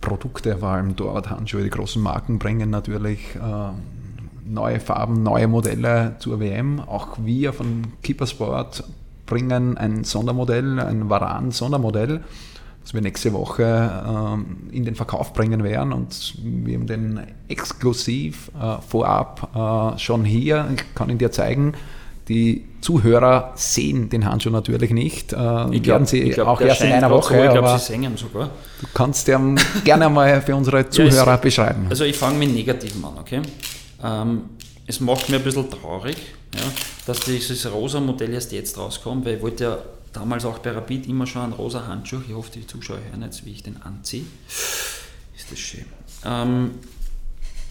Produkte, 0.01 0.57
vor 0.59 0.71
allem 0.71 0.97
Torwart-Handschuhe, 0.97 1.63
die 1.63 1.71
großen 1.71 2.03
Marken 2.03 2.39
bringen 2.39 2.71
natürlich 2.71 3.35
äh, 3.37 3.73
neue 4.47 4.81
Farben, 4.81 5.23
neue 5.23 5.49
Modelle 5.49 6.17
zur 6.19 6.41
WM. 6.41 6.81
Auch 6.81 7.19
wir 7.19 7.53
von 7.53 7.85
Keepersport 8.03 8.85
bringen 9.27 9.77
ein 9.77 10.05
Sondermodell, 10.05 10.81
ein 10.81 11.09
Varan-Sondermodell, 11.11 12.21
das 12.83 12.95
wir 12.95 13.01
nächste 13.01 13.33
Woche 13.33 13.63
äh, 13.63 14.77
in 14.77 14.85
den 14.85 14.95
Verkauf 14.95 15.33
bringen 15.33 15.63
werden. 15.63 15.93
Und 15.93 16.35
wir 16.43 16.79
haben 16.79 16.87
den 16.87 17.21
exklusiv 17.49 18.51
äh, 18.61 18.81
vorab 18.81 19.99
schon 19.99 20.25
hier. 20.25 20.69
Ich 20.75 20.95
kann 20.95 21.11
ihn 21.11 21.19
dir 21.19 21.31
zeigen. 21.31 21.75
Die 22.29 22.65
Zuhörer 22.81 23.53
sehen 23.57 24.09
den 24.09 24.25
Handschuh 24.25 24.51
natürlich 24.51 24.91
nicht. 24.91 25.33
Äh, 25.33 25.75
ich 25.75 25.83
glaube, 25.83 26.07
sie 26.07 26.31
glaub, 26.31 26.49
auch 26.49 26.61
erst 26.61 26.83
in 26.83 26.93
einer 26.93 27.11
Woche. 27.11 27.35
So, 27.35 27.45
ich 27.45 27.51
glaube, 27.51 27.79
sie 27.79 27.93
singen 27.93 28.17
sogar. 28.17 28.51
Du 28.81 28.87
kannst 28.95 29.29
den 29.29 29.59
gerne 29.85 30.09
mal 30.09 30.41
für 30.43 30.57
unsere 30.57 30.89
Zuhörer 30.89 31.27
ja, 31.27 31.35
es, 31.35 31.41
beschreiben. 31.41 31.87
Also 31.91 32.05
ich 32.05 32.17
fange 32.17 32.39
mit 32.39 32.55
Negativen 32.55 33.05
an, 33.05 33.19
okay? 33.19 33.43
Ähm, 34.03 34.43
es 34.87 35.01
macht 35.01 35.29
mir 35.29 35.37
ein 35.37 35.45
bisschen 35.45 35.71
traurig, 35.71 36.17
ja, 36.55 36.63
dass 37.07 37.21
dieses 37.21 37.71
rosa 37.71 38.01
Modell 38.01 38.33
erst 38.33 38.53
jetzt 38.53 38.77
rauskommt, 38.77 39.25
weil 39.25 39.37
ich 39.37 39.43
wollte 39.43 39.65
ja 39.65 39.79
damals 40.13 40.45
auch 40.45 40.59
bei 40.59 40.73
Rapid 40.73 41.07
immer 41.09 41.27
schon 41.27 41.43
einen 41.43 41.53
rosa 41.53 41.87
Handschuh. 41.87 42.21
Ich 42.27 42.35
hoffe, 42.35 42.51
die 42.55 42.67
Zuschauer 42.67 42.99
hören 43.11 43.23
jetzt, 43.23 43.45
wie 43.45 43.53
ich 43.53 43.63
den 43.63 43.81
anziehe. 43.83 44.25
Ist 44.49 45.51
das 45.51 45.59
schön. 45.59 45.85
Ähm, 46.25 46.73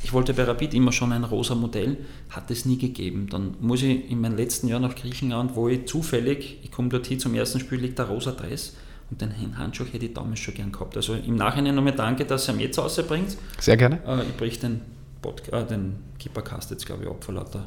ich 0.04 0.14
wollte 0.14 0.34
bei 0.34 0.44
Rapid 0.44 0.74
immer 0.74 0.92
schon 0.92 1.12
ein 1.12 1.24
rosa 1.24 1.56
Modell, 1.56 1.98
hat 2.30 2.50
es 2.52 2.66
nie 2.66 2.78
gegeben. 2.78 3.28
Dann 3.30 3.56
muss 3.60 3.84
ich 3.84 4.10
in 4.10 4.22
meinem 4.22 4.38
letzten 4.38 4.68
Jahr 4.68 4.80
nach 4.80 4.96
Griechenland, 4.96 5.56
wo 5.56 5.68
ich 5.68 5.86
zufällig, 5.88 6.60
ich 6.64 6.72
komme 6.72 6.90
dorthin 6.90 7.20
zum 7.20 7.36
ersten 7.36 7.60
Spiel, 7.60 7.80
liegt 7.80 8.00
der 8.00 8.06
rosa 8.06 8.32
Dress 8.32 8.76
und 9.10 9.22
den 9.22 9.58
Handschuh 9.58 9.86
hätte 9.92 10.06
ich 10.06 10.14
damals 10.14 10.40
schon 10.40 10.54
gern 10.54 10.72
gehabt. 10.72 10.96
Also 10.96 11.16
im 11.16 11.36
Nachhinein 11.36 11.76
nochmal 11.76 11.96
danke, 11.96 12.26
dass 12.26 12.48
ihr 12.48 12.54
ihn 12.54 12.62
jetzt 12.62 12.80
rausbringt. 12.80 13.38
Sehr 13.60 13.76
gerne. 13.76 14.00
Äh, 14.06 14.24
ich 14.24 14.38
brich 14.38 14.60
den, 14.60 14.82
Podcast, 15.22 15.54
äh, 15.54 15.66
den 15.66 15.96
Keepercast 16.18 16.72
jetzt, 16.72 16.86
glaube 16.86 17.04
ich, 17.04 17.10
ab 17.10 17.24
vor 17.24 17.34
lauter 17.34 17.66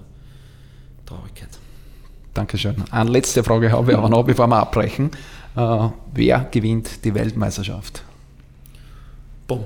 Traurigkeit. 1.05 1.51
Dankeschön. 2.33 2.77
Eine 2.91 3.11
letzte 3.11 3.45
Frage 3.45 3.71
habe 3.71 3.93
ich 3.93 3.99
aber 3.99 4.09
noch, 4.09 4.25
bevor 4.25 4.47
wir 4.47 4.57
abbrechen. 4.57 5.11
Äh, 5.55 5.89
wer 6.15 6.49
gewinnt 6.51 7.05
die 7.05 7.15
Weltmeisterschaft? 7.15 8.03
Boom. 9.47 9.65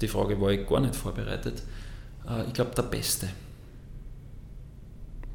Die 0.00 0.08
Frage 0.08 0.40
war 0.40 0.50
ich 0.50 0.66
gar 0.66 0.80
nicht 0.80 0.96
vorbereitet. 0.96 1.62
Äh, 2.28 2.46
ich 2.46 2.52
glaube, 2.52 2.74
der 2.74 2.82
Beste. 2.82 3.28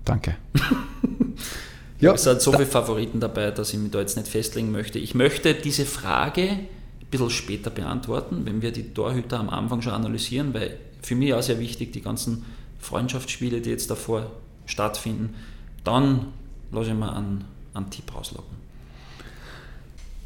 Danke. 0.04 0.38
ja, 2.00 2.14
es 2.14 2.24
sind 2.24 2.42
so 2.42 2.52
viele 2.52 2.66
Favoriten 2.66 3.20
dabei, 3.20 3.52
dass 3.52 3.74
ich 3.74 3.80
mich 3.80 3.92
da 3.92 4.00
jetzt 4.00 4.18
nicht 4.18 4.28
festlegen 4.28 4.72
möchte. 4.72 5.00
Ich 5.00 5.16
möchte 5.16 5.54
diese 5.54 5.86
Frage 5.86 6.42
ein 6.42 6.68
bisschen 7.10 7.30
später 7.30 7.70
beantworten, 7.70 8.46
wenn 8.46 8.62
wir 8.62 8.72
die 8.72 8.94
Torhüter 8.94 9.40
am 9.40 9.50
Anfang 9.50 9.82
schon 9.82 9.94
analysieren, 9.94 10.54
weil 10.54 10.78
für 11.02 11.16
mich 11.16 11.34
auch 11.34 11.42
sehr 11.42 11.60
wichtig, 11.60 11.94
die 11.94 12.02
ganzen 12.02 12.46
Freundschaftsspiele, 12.80 13.62
die 13.62 13.70
jetzt 13.70 13.90
davor 13.90 14.32
stattfinden, 14.66 15.36
dann 15.84 16.34
lasse 16.72 16.92
ich 16.92 16.96
mir 16.96 17.16
einen, 17.16 17.46
einen 17.74 17.90
Tipp 17.90 18.14
rauslocken. 18.14 18.56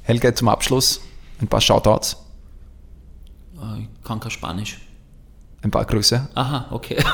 Helge, 0.04 0.34
zum 0.34 0.50
Abschluss 0.50 1.02
ein 1.40 1.48
paar 1.48 1.62
Shoutouts. 1.62 2.18
Äh, 3.62 3.82
ich 3.82 4.04
kann 4.04 4.20
kein 4.20 4.32
Spanisch. 4.32 4.80
Ein 5.62 5.72
paar 5.72 5.86
Grüße. 5.86 6.30
Aha, 6.36 6.68
okay. 6.72 7.04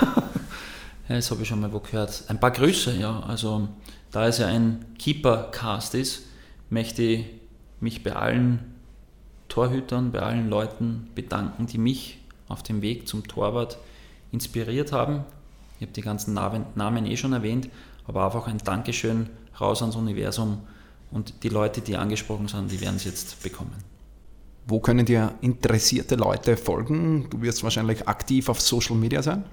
Das 1.08 1.30
habe 1.30 1.44
ich 1.44 1.48
schon 1.48 1.60
mal 1.60 1.72
wo 1.72 1.80
gehört. 1.80 2.24
Ein 2.30 2.40
paar 2.40 2.50
Grüße, 2.50 2.98
ja. 2.98 3.20
Also, 3.20 3.68
da 4.12 4.26
es 4.28 4.40
ja 4.40 4.48
ein 4.48 4.86
Keeper-Cast 4.98 5.94
ist, 5.94 6.24
möchte 6.72 7.04
ich 7.04 7.26
mich 7.80 8.04
bei 8.04 8.16
allen 8.16 8.74
Torhütern, 9.48 10.12
bei 10.12 10.22
allen 10.22 10.50
Leuten 10.50 11.10
bedanken, 11.14 11.68
die 11.68 11.78
mich 11.78 12.20
auf 12.48 12.64
dem 12.64 12.82
Weg 12.82 13.08
zum 13.08 13.28
Torwart 13.28 13.78
inspiriert 14.32 14.92
haben. 14.92 15.26
Ich 15.80 15.84
habe 15.84 15.94
die 15.94 16.02
ganzen 16.02 16.34
Namen 16.34 17.06
eh 17.06 17.18
schon 17.18 17.34
erwähnt, 17.34 17.70
aber 18.08 18.26
einfach 18.26 18.48
ein 18.48 18.58
Dankeschön 18.58 19.30
raus 19.60 19.82
ans 19.82 19.96
Universum 19.96 20.64
und 21.12 21.44
die 21.44 21.50
Leute, 21.50 21.82
die 21.82 21.98
angesprochen 21.98 22.48
sind, 22.48 22.72
die 22.72 22.82
werden 22.82 22.96
es 22.96 23.04
jetzt 23.04 23.44
bekommen. 23.44 23.76
Wo 24.68 24.80
können 24.80 25.06
dir 25.06 25.36
interessierte 25.42 26.16
Leute 26.16 26.58
folgen? 26.58 27.28
Du 27.30 27.42
wirst 27.42 27.64
wahrscheinlich 27.64 28.08
aktiv 28.08 28.50
auf 28.50 28.60
Social 28.60 28.96
Media 28.96 29.22
sein? 29.22 29.44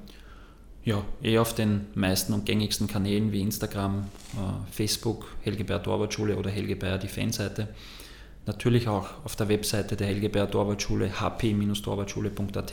Ja, 0.85 1.05
eh 1.23 1.39
auf 1.39 1.55
den 1.55 1.87
meisten 1.95 2.33
und 2.33 2.47
gängigsten 2.47 2.89
Kanälen 2.89 3.31
wie 3.31 3.43
Instagram, 3.43 4.07
äh, 4.35 4.73
Facebook, 4.73 5.27
Helge 5.43 5.65
Bär 5.65 5.83
Torwartschule 5.83 6.37
oder 6.37 6.51
Helge 6.51 6.77
Bär 6.77 6.99
die 6.99 7.09
Fanseite. 7.09 7.69
Natürlich 8.47 8.89
auch 8.89 9.07
auf 9.25 9.37
der 9.37 9.49
Webseite 9.49 9.97
der 9.97 10.09
Helge 10.09 10.29
Bär 10.29 10.51
Torwartschule 10.51 11.09
hp-torwartschule.at. 11.21 12.73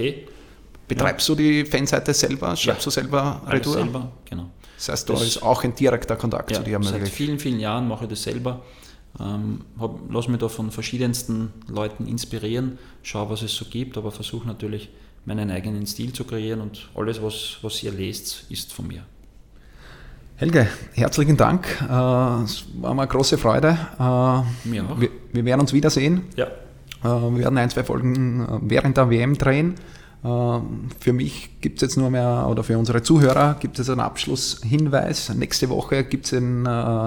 Betreibst 0.88 1.30
ja. 1.30 1.36
du 1.36 1.42
die 1.42 1.66
Fanseite 1.66 2.14
selber? 2.14 2.56
Schreibst 2.56 2.82
ja. 2.82 2.86
du 2.86 2.90
selber 2.90 3.42
Retour? 3.48 3.74
selber, 3.74 4.12
genau. 4.26 4.50
Das 4.78 4.90
heißt, 4.90 5.10
da 5.10 5.14
ist 5.16 5.44
auch 5.44 5.64
ein 5.64 5.76
direkter 5.76 6.16
Kontakt 6.16 6.50
ja, 6.52 6.58
zu 6.58 6.64
dir 6.64 6.80
möglich. 6.80 7.02
Seit 7.02 7.10
vielen, 7.10 7.38
vielen 7.38 7.60
Jahren 7.60 7.88
mache 7.88 8.06
ich 8.06 8.10
das 8.10 8.24
selber. 8.24 8.64
Ähm, 9.20 9.62
lass 10.10 10.28
mich 10.28 10.38
da 10.38 10.50
von 10.50 10.72
verschiedensten 10.72 11.52
Leuten 11.68 12.08
inspirieren, 12.08 12.78
schaue, 13.02 13.30
was 13.32 13.42
es 13.42 13.56
so 13.56 13.66
gibt, 13.66 13.98
aber 13.98 14.12
versuche 14.12 14.48
natürlich 14.48 14.90
meinen 15.26 15.52
eigenen 15.52 15.86
Stil 15.86 16.14
zu 16.14 16.24
kreieren 16.24 16.62
und 16.62 16.90
alles, 16.96 17.22
was, 17.22 17.58
was 17.62 17.84
ihr 17.84 17.92
lest, 17.92 18.46
ist 18.50 18.74
von 18.74 18.88
mir. 18.88 19.04
Helge, 20.40 20.68
herzlichen 20.94 21.36
Dank. 21.36 21.68
Äh, 21.82 22.44
es 22.44 22.64
war 22.80 22.94
mir 22.94 23.02
eine 23.02 23.08
große 23.08 23.38
Freude. 23.38 23.78
Äh, 24.00 24.70
mir 24.70 24.86
auch. 24.86 25.00
Wir, 25.00 25.10
wir 25.34 25.44
werden 25.44 25.60
uns 25.60 25.74
wiedersehen. 25.74 26.22
Ja. 26.38 26.46
Äh, 26.46 26.52
wir 27.04 27.40
werden 27.40 27.58
ein, 27.58 27.70
zwei 27.70 27.84
Folgen 27.84 28.48
während 28.62 28.96
der 28.96 29.10
WM 29.10 29.38
drehen. 29.38 29.76
Für 30.22 31.14
mich 31.14 31.62
gibt 31.62 31.78
es 31.78 31.82
jetzt 31.82 31.98
nur 31.98 32.10
mehr, 32.10 32.46
oder 32.50 32.62
für 32.62 32.78
unsere 32.78 33.02
Zuhörer 33.02 33.56
gibt 33.58 33.80
es 33.80 33.90
einen 33.90 34.02
Abschlusshinweis. 34.02 35.34
Nächste 35.34 35.70
Woche 35.70 36.04
gibt 36.04 36.26
es 36.26 36.32
den 36.32 36.64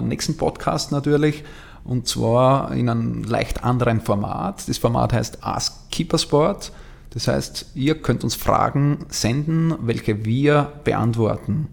nächsten 0.09 0.39
Podcast 0.39 0.93
natürlich 0.93 1.45
und 1.85 2.07
zwar 2.07 2.73
in 2.73 2.89
einem 2.89 3.25
leicht 3.25 3.65
anderen 3.65 4.01
Format. 4.01 4.67
Das 4.69 4.79
Format 4.79 5.13
heißt 5.13 5.43
Ask 5.43 5.91
Keepersport. 5.91 6.71
Das 7.11 7.27
heißt, 7.29 7.73
ihr 7.75 8.01
könnt 8.01 8.25
uns 8.25 8.35
Fragen 8.35 9.05
senden, 9.09 9.75
welche 9.83 10.25
wir 10.25 10.73
beantworten. 10.85 11.69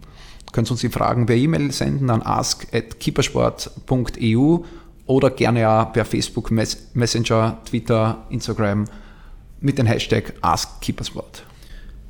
Du 0.46 0.52
kannst 0.52 0.70
uns 0.72 0.82
die 0.82 0.90
Fragen 0.90 1.28
per 1.28 1.36
E-Mail 1.36 1.72
senden 1.72 2.10
an 2.10 2.24
ask.keepersport.eu 2.24 4.58
oder 5.06 5.30
gerne 5.30 5.70
auch 5.70 5.94
per 5.94 6.04
Facebook 6.06 6.50
Messenger, 6.52 7.60
Twitter, 7.66 8.26
Instagram 8.30 8.86
mit 9.62 9.78
dem 9.78 9.86
Hashtag 9.86 10.34
AskKeepersport. 10.42 11.44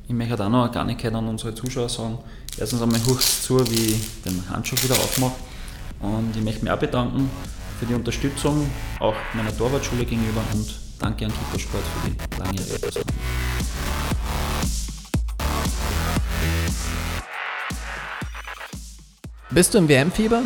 Ich 0.08 0.16
möchte 0.16 0.44
auch 0.44 0.50
noch 0.50 0.64
eine 0.64 0.72
Kleinigkeit 0.72 1.14
an 1.14 1.28
unsere 1.28 1.54
Zuschauer 1.54 1.90
sagen. 1.90 2.18
Erstens 2.58 2.82
einmal 2.82 3.00
hörst 3.06 3.44
zu, 3.44 3.60
wie 3.70 3.94
ich 3.94 4.24
den 4.24 4.50
Handschuh 4.50 4.76
wieder 4.84 4.96
aufmache. 4.96 5.36
Und 6.00 6.36
ich 6.36 6.44
möchte 6.44 6.64
mich 6.64 6.74
auch 6.74 6.80
bedanken 6.80 7.30
für 7.80 7.86
die 7.86 7.94
Unterstützung, 7.94 8.70
auch 9.00 9.16
meiner 9.34 9.56
Torwartschule 9.56 10.04
gegenüber 10.04 10.42
und 10.54 10.80
danke 11.00 11.26
an 11.26 11.32
Keepersport 11.32 11.84
für 11.84 12.10
die 12.10 12.40
langjährige 12.40 12.80
Person. 12.80 13.04
Bist 19.52 19.74
du 19.74 19.78
im 19.80 19.90
WM-Fieber? 19.90 20.44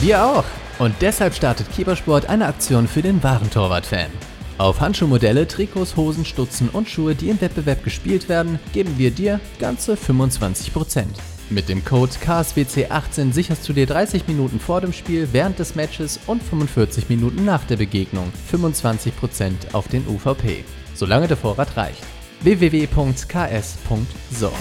Wir 0.00 0.24
auch. 0.24 0.44
Und 0.78 0.94
deshalb 1.00 1.34
startet 1.34 1.72
Keepersport 1.72 2.26
eine 2.28 2.46
Aktion 2.46 2.86
für 2.86 3.02
den 3.02 3.22
wahren 3.22 3.50
Torwart-Fan. 3.50 4.10
Auf 4.58 4.80
Handschuhmodelle, 4.80 5.46
Trikots, 5.46 5.96
Hosen, 5.96 6.24
Stutzen 6.24 6.68
und 6.68 6.88
Schuhe, 6.88 7.14
die 7.14 7.30
im 7.30 7.40
Wettbewerb 7.40 7.84
gespielt 7.84 8.28
werden, 8.28 8.58
geben 8.72 8.98
wir 8.98 9.12
dir 9.12 9.40
ganze 9.60 9.94
25%. 9.94 11.06
Mit 11.50 11.70
dem 11.70 11.82
Code 11.82 12.12
KSWC18 12.12 13.32
sicherst 13.32 13.66
du 13.68 13.72
dir 13.72 13.86
30 13.86 14.28
Minuten 14.28 14.60
vor 14.60 14.82
dem 14.82 14.92
Spiel, 14.92 15.28
während 15.32 15.58
des 15.58 15.74
Matches 15.74 16.20
und 16.26 16.42
45 16.42 17.08
Minuten 17.08 17.46
nach 17.46 17.64
der 17.64 17.78
Begegnung. 17.78 18.30
25% 18.52 19.72
auf 19.72 19.88
den 19.88 20.06
UVP, 20.06 20.64
solange 20.94 21.26
der 21.26 21.38
Vorrat 21.38 21.74
reicht. 21.76 22.02
www.ks.so 22.42 24.52